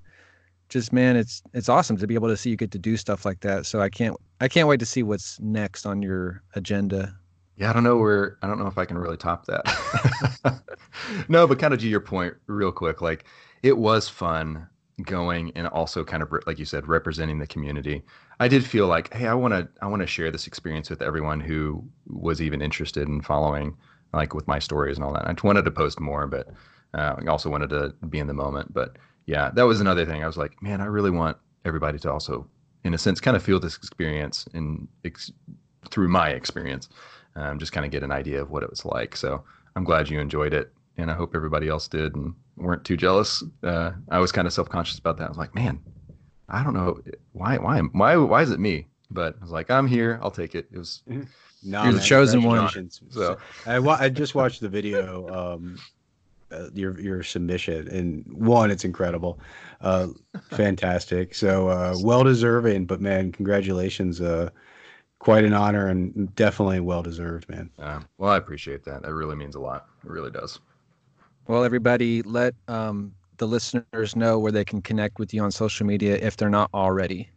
just 0.69 0.91
man, 0.91 1.15
it's 1.15 1.43
it's 1.53 1.69
awesome 1.69 1.97
to 1.97 2.07
be 2.07 2.15
able 2.15 2.29
to 2.29 2.37
see 2.37 2.49
you 2.49 2.55
get 2.55 2.71
to 2.71 2.79
do 2.79 2.97
stuff 2.97 3.25
like 3.25 3.41
that. 3.41 3.65
So 3.65 3.81
I 3.81 3.89
can't 3.89 4.15
I 4.39 4.47
can't 4.47 4.67
wait 4.67 4.79
to 4.79 4.85
see 4.85 5.03
what's 5.03 5.39
next 5.39 5.85
on 5.85 6.01
your 6.01 6.41
agenda. 6.55 7.15
Yeah, 7.57 7.69
I 7.69 7.73
don't 7.73 7.83
know 7.83 7.97
where 7.97 8.37
I 8.41 8.47
don't 8.47 8.57
know 8.57 8.67
if 8.67 8.77
I 8.77 8.85
can 8.85 8.97
really 8.97 9.17
top 9.17 9.45
that. 9.45 10.63
no, 11.27 11.45
but 11.45 11.59
kind 11.59 11.73
of 11.73 11.79
to 11.81 11.87
your 11.87 11.99
point, 11.99 12.33
real 12.47 12.71
quick, 12.71 13.01
like 13.01 13.25
it 13.61 13.77
was 13.77 14.09
fun 14.09 14.67
going 15.03 15.51
and 15.55 15.67
also 15.67 16.03
kind 16.03 16.23
of 16.23 16.31
like 16.45 16.59
you 16.59 16.65
said, 16.65 16.87
representing 16.87 17.39
the 17.39 17.47
community. 17.47 18.01
I 18.39 18.47
did 18.47 18.65
feel 18.65 18.87
like, 18.87 19.13
hey, 19.13 19.27
I 19.27 19.33
want 19.33 19.53
to 19.53 19.67
I 19.81 19.87
want 19.87 20.01
to 20.01 20.07
share 20.07 20.31
this 20.31 20.47
experience 20.47 20.89
with 20.89 21.01
everyone 21.01 21.39
who 21.39 21.83
was 22.07 22.41
even 22.41 22.61
interested 22.61 23.07
in 23.07 23.21
following, 23.21 23.75
like 24.13 24.33
with 24.33 24.47
my 24.47 24.59
stories 24.59 24.97
and 24.97 25.05
all 25.05 25.13
that. 25.13 25.27
I 25.27 25.33
just 25.33 25.43
wanted 25.43 25.65
to 25.65 25.71
post 25.71 25.99
more, 25.99 26.27
but 26.27 26.49
uh, 26.93 27.15
I 27.19 27.25
also 27.27 27.49
wanted 27.49 27.69
to 27.69 27.93
be 28.07 28.19
in 28.19 28.27
the 28.27 28.33
moment. 28.33 28.73
But 28.73 28.97
yeah, 29.25 29.51
that 29.51 29.63
was 29.63 29.81
another 29.81 30.05
thing. 30.05 30.23
I 30.23 30.27
was 30.27 30.37
like, 30.37 30.61
man, 30.61 30.81
I 30.81 30.85
really 30.85 31.11
want 31.11 31.37
everybody 31.65 31.99
to 31.99 32.11
also, 32.11 32.47
in 32.83 32.93
a 32.93 32.97
sense, 32.97 33.21
kind 33.21 33.37
of 33.37 33.43
feel 33.43 33.59
this 33.59 33.77
experience 33.77 34.47
and 34.53 34.87
ex- 35.05 35.31
through 35.89 36.07
my 36.07 36.29
experience 36.29 36.89
um, 37.35 37.59
just 37.59 37.71
kind 37.71 37.85
of 37.85 37.91
get 37.91 38.03
an 38.03 38.11
idea 38.11 38.41
of 38.41 38.51
what 38.51 38.63
it 38.63 38.69
was 38.69 38.85
like. 38.85 39.15
So 39.15 39.43
I'm 39.75 39.83
glad 39.83 40.09
you 40.09 40.19
enjoyed 40.19 40.53
it, 40.53 40.71
and 40.97 41.09
I 41.09 41.13
hope 41.13 41.33
everybody 41.35 41.67
else 41.67 41.87
did 41.87 42.15
and 42.15 42.33
weren't 42.57 42.83
too 42.85 42.97
jealous. 42.97 43.43
Uh, 43.63 43.91
I 44.09 44.19
was 44.19 44.31
kind 44.31 44.47
of 44.47 44.53
self 44.53 44.69
conscious 44.69 44.99
about 44.99 45.17
that. 45.17 45.25
I 45.25 45.29
was 45.29 45.37
like, 45.37 45.55
man, 45.55 45.79
I 46.49 46.63
don't 46.63 46.73
know 46.73 46.99
why, 47.33 47.57
why, 47.57 47.79
why, 47.79 48.15
why 48.17 48.41
is 48.41 48.51
it 48.51 48.59
me? 48.59 48.87
But 49.09 49.35
I 49.39 49.41
was 49.43 49.51
like, 49.51 49.69
I'm 49.69 49.87
here. 49.87 50.19
I'll 50.21 50.31
take 50.31 50.55
it. 50.55 50.67
It 50.71 50.77
was 50.77 51.03
No, 51.63 51.83
You're 51.83 51.93
the 51.93 51.99
chosen 51.99 52.41
one. 52.43 52.57
congratulations. 52.57 53.01
So- 53.11 53.37
I, 53.67 53.77
wa- 53.79 53.97
I 53.99 54.09
just 54.09 54.33
watched 54.33 54.61
the 54.61 54.69
video, 54.69 55.27
um, 55.55 55.77
uh, 56.51 56.69
your 56.73 56.99
your 56.99 57.23
submission, 57.23 57.87
and 57.87 58.25
one, 58.33 58.71
it's 58.71 58.83
incredible, 58.83 59.39
uh, 59.79 60.07
fantastic. 60.49 61.33
So 61.35 61.69
uh, 61.69 61.95
well 62.01 62.23
deserving, 62.23 62.85
but 62.87 62.99
man, 62.99 63.31
congratulations, 63.31 64.19
uh, 64.21 64.49
quite 65.19 65.45
an 65.45 65.53
honor 65.53 65.87
and 65.87 66.33
definitely 66.35 66.79
well 66.81 67.03
deserved, 67.03 67.47
man. 67.47 67.69
uh, 67.79 68.01
well. 68.17 68.31
I 68.31 68.37
appreciate 68.37 68.83
that. 68.85 69.03
That 69.03 69.13
really 69.13 69.35
means 69.35 69.55
a 69.55 69.59
lot. 69.61 69.85
It 70.03 70.09
really 70.09 70.31
does. 70.31 70.59
Well, 71.47 71.63
everybody, 71.63 72.21
let 72.21 72.53
um, 72.67 73.13
the 73.37 73.47
listeners 73.47 74.15
know 74.15 74.39
where 74.39 74.51
they 74.51 74.63
can 74.63 74.81
connect 74.81 75.19
with 75.19 75.33
you 75.33 75.41
on 75.43 75.51
social 75.51 75.85
media 75.85 76.15
if 76.15 76.37
they're 76.37 76.49
not 76.49 76.69
already. 76.73 77.29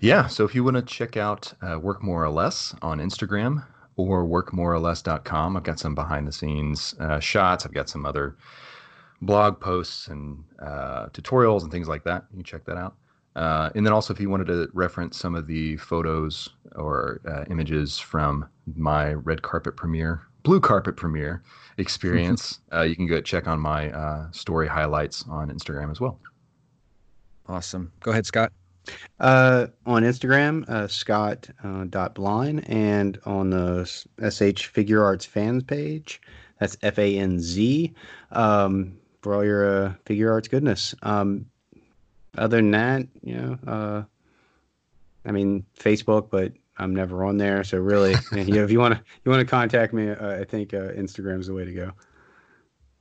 Yeah. 0.00 0.26
So 0.28 0.44
if 0.44 0.54
you 0.54 0.64
want 0.64 0.76
to 0.76 0.82
check 0.82 1.16
out 1.16 1.52
uh, 1.62 1.78
Work 1.78 2.02
More 2.02 2.24
or 2.24 2.30
Less 2.30 2.74
on 2.82 2.98
Instagram 2.98 3.64
or 3.96 4.24
workmoreorless.com, 4.24 5.56
I've 5.56 5.62
got 5.64 5.78
some 5.78 5.94
behind 5.94 6.26
the 6.26 6.32
scenes 6.32 6.94
uh, 7.00 7.18
shots. 7.18 7.66
I've 7.66 7.74
got 7.74 7.88
some 7.88 8.06
other 8.06 8.36
blog 9.20 9.60
posts 9.60 10.06
and 10.08 10.44
uh, 10.60 11.06
tutorials 11.08 11.62
and 11.62 11.72
things 11.72 11.88
like 11.88 12.04
that. 12.04 12.24
You 12.30 12.36
can 12.36 12.44
check 12.44 12.64
that 12.64 12.76
out. 12.76 12.94
Uh, 13.34 13.70
and 13.74 13.84
then 13.84 13.92
also, 13.92 14.12
if 14.12 14.20
you 14.20 14.30
wanted 14.30 14.46
to 14.46 14.68
reference 14.72 15.18
some 15.18 15.34
of 15.34 15.46
the 15.46 15.76
photos 15.76 16.48
or 16.74 17.20
uh, 17.28 17.44
images 17.50 17.98
from 17.98 18.48
my 18.74 19.12
red 19.12 19.42
carpet 19.42 19.76
premiere, 19.76 20.22
blue 20.48 20.60
carpet 20.60 20.96
premiere 20.96 21.42
experience, 21.76 22.60
uh, 22.72 22.80
you 22.80 22.96
can 22.96 23.06
go 23.06 23.20
check 23.20 23.46
on 23.46 23.60
my 23.60 23.90
uh, 23.92 24.30
story 24.30 24.66
highlights 24.66 25.26
on 25.28 25.50
Instagram 25.50 25.90
as 25.90 26.00
well. 26.00 26.18
Awesome. 27.46 27.92
Go 28.00 28.12
ahead, 28.12 28.24
Scott. 28.24 28.50
Uh, 29.20 29.66
on 29.84 30.04
Instagram, 30.04 30.66
uh, 30.70 30.88
Scott 30.88 31.50
uh, 31.62 31.84
dot 31.84 32.14
blind, 32.14 32.66
and 32.66 33.18
on 33.26 33.50
the 33.50 33.84
SH 33.84 34.68
Figure 34.68 35.04
Arts 35.04 35.26
fans 35.26 35.64
page, 35.64 36.18
that's 36.58 36.78
F 36.80 36.98
A 36.98 37.18
N 37.18 37.38
Z, 37.38 37.92
um, 38.32 38.96
for 39.20 39.34
all 39.34 39.44
your 39.44 39.84
uh, 39.84 39.94
figure 40.06 40.32
arts 40.32 40.48
goodness. 40.48 40.94
Um, 41.02 41.44
other 42.38 42.56
than 42.56 42.70
that, 42.70 43.06
you 43.22 43.34
know, 43.34 43.58
uh, 43.66 44.02
I 45.26 45.30
mean 45.30 45.66
Facebook, 45.78 46.30
but 46.30 46.54
I'm 46.78 46.94
never 46.94 47.24
on 47.24 47.36
there. 47.36 47.64
So 47.64 47.78
really, 47.78 48.14
you 48.32 48.54
know, 48.54 48.64
if 48.64 48.70
you 48.70 48.78
want 48.78 48.94
to 48.94 49.02
you 49.24 49.30
want 49.30 49.40
to 49.40 49.46
contact 49.46 49.92
me, 49.92 50.10
uh, 50.10 50.40
I 50.40 50.44
think 50.44 50.74
uh, 50.74 50.92
Instagram's 50.92 51.46
the 51.46 51.54
way 51.54 51.64
to 51.64 51.72
go. 51.72 51.92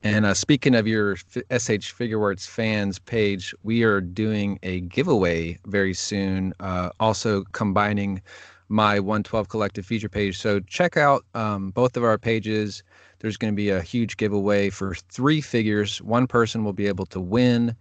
And 0.04 0.26
uh, 0.26 0.34
speaking 0.34 0.76
of 0.76 0.88
your 0.88 1.18
F- 1.36 1.62
SH 1.62 1.92
Figure 1.92 2.22
Arts 2.22 2.46
fans 2.46 3.00
page, 3.00 3.54
we 3.64 3.84
are 3.84 4.00
doing 4.00 4.60
a 4.64 4.82
giveaway 4.82 5.58
very 5.66 5.94
soon. 5.94 6.54
Uh, 6.60 6.90
also 7.00 7.44
combining 7.52 8.22
my 8.70 9.00
112 9.00 9.50
Collective 9.50 9.86
feature 9.86 10.10
page. 10.10 10.38
So 10.38 10.60
check 10.62 10.98
out 10.98 11.26
um, 11.34 11.72
both 11.72 11.98
of 11.98 12.04
our 12.04 12.18
pages. 12.18 12.84
There's 13.20 13.38
going 13.38 13.54
to 13.54 13.56
be 13.56 13.70
a 13.70 13.82
huge 13.82 14.18
giveaway 14.18 14.70
for 14.70 14.94
three 14.94 15.42
figures. 15.42 16.02
One 16.02 16.28
person 16.28 16.64
will 16.64 16.74
be 16.74 16.88
able 16.88 17.06
to 17.08 17.20
win. 17.20 17.76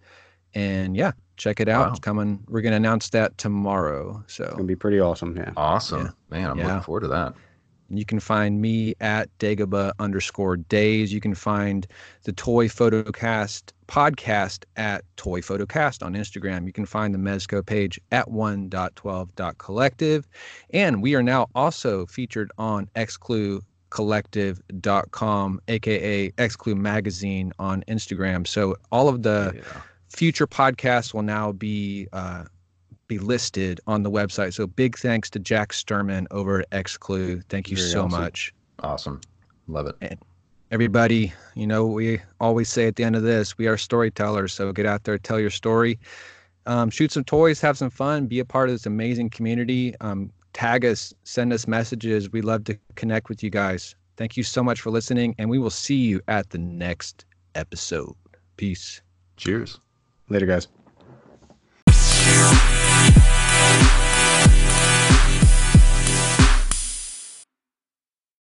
And 0.55 0.97
yeah, 0.97 1.13
check 1.37 1.61
it 1.61 1.69
out. 1.69 1.87
Wow. 1.87 1.91
It's 1.93 2.01
coming. 2.01 2.43
We're 2.49 2.63
going 2.63 2.73
to 2.73 2.77
announce 2.77 3.11
that 3.11 3.37
tomorrow. 3.39 4.25
So 4.27 4.43
It's 4.45 4.53
So 4.53 4.57
gonna 4.57 4.65
be 4.65 4.75
pretty 4.77 4.99
awesome. 5.01 5.37
Yeah. 5.37 5.53
Awesome, 5.57 6.07
Yeah. 6.07 6.11
man! 6.31 6.51
I'm 6.51 6.59
Yeah. 6.59 6.67
looking 6.67 6.83
forward 6.83 7.01
to 7.03 7.09
that. 7.09 7.35
You 7.89 8.05
can 8.05 8.19
find 8.19 8.61
me 8.61 8.95
at 9.01 9.29
Dagobah 9.39 9.93
underscore 10.01 10.57
days. 10.57 11.13
You 11.13 11.21
can 11.21 11.37
find 11.37 11.87
the 12.25 12.33
Toy 12.33 12.67
Photocast 12.67 13.71
podcast 13.87 14.65
at 14.77 15.05
Toy 15.17 15.41
Photocast 15.41 16.05
on 16.05 16.15
Instagram. 16.15 16.67
You 16.67 16.73
can 16.73 16.85
find 16.85 17.15
the 17.15 17.19
Mezco 17.19 17.65
page 17.65 18.01
at 18.11 18.29
1.12.collective. 18.29 20.25
And 20.71 21.01
we 21.01 21.15
are 21.15 21.23
now 21.23 21.47
also 21.55 22.07
featured 22.07 22.51
on 22.59 22.89
exclucollective.com, 22.97 25.61
aka 25.69 26.31
Exclu 26.33 26.77
Magazine 26.77 27.53
on 27.61 27.85
Instagram. 27.89 28.49
So 28.49 28.75
all 28.91 29.09
of 29.09 29.23
the 29.23 29.53
yeah. 29.55 29.63
Future 30.09 30.47
podcasts 30.47 31.13
will 31.13 31.23
now 31.23 31.53
be 31.53 32.09
uh, 32.13 32.45
be 33.09 33.19
listed 33.19 33.81
on 33.87 34.03
the 34.03 34.11
website. 34.11 34.55
So 34.55 34.67
big 34.67 34.99
thanks 34.99 35.31
to 35.31 35.39
Jack 35.39 35.73
Sturman 35.73 36.27
over 36.31 36.61
at 36.61 36.71
Exclu. 36.71 37.43
Thank 37.49 37.71
you 37.71 37.77
Very 37.77 37.89
so 37.89 38.05
awesome. 38.05 38.21
much. 38.21 38.55
Awesome. 38.81 39.21
Love 39.69 39.93
it. 40.01 40.19
Everybody, 40.71 41.33
you 41.55 41.67
know, 41.67 41.87
we 41.87 42.21
always 42.41 42.69
say 42.69 42.89
at 42.89 42.97
the 42.97 43.05
end 43.05 43.15
of 43.15 43.23
this, 43.23 43.57
we 43.57 43.69
are 43.69 43.77
storytellers. 43.77 44.53
So 44.53 44.73
get 44.73 44.87
out 44.87 45.05
there, 45.05 45.17
tell 45.19 45.39
your 45.39 45.51
story, 45.51 45.99
um, 46.67 46.91
shoot 46.91 47.13
some 47.13 47.25
toys, 47.25 47.61
have 47.61 47.79
some 47.79 47.91
fun, 47.91 48.27
be 48.27 48.41
a 48.41 48.45
part 48.45 48.69
of 48.69 48.75
this 48.75 48.87
amazing 48.87 49.31
community. 49.31 49.95
Um, 50.01 50.33
tag 50.53 50.85
us, 50.85 51.15
send 51.23 51.53
us 51.53 51.69
messages. 51.69 52.33
We 52.33 52.41
love 52.41 52.65
to 52.65 52.77
connect 52.97 53.29
with 53.29 53.43
you 53.43 53.51
guys. 53.51 53.95
Thank 54.17 54.37
you 54.37 54.43
so 54.43 54.63
much 54.63 54.81
for 54.81 54.91
listening, 54.91 55.35
and 55.39 55.51
we 55.51 55.59
will 55.59 55.71
see 55.71 55.97
you 55.97 56.21
at 56.27 56.51
the 56.51 56.59
next 56.59 57.27
episode. 57.55 58.15
Peace. 58.57 59.03
Cheers. 59.37 59.79
Later, 60.29 60.47
guys. 60.47 60.76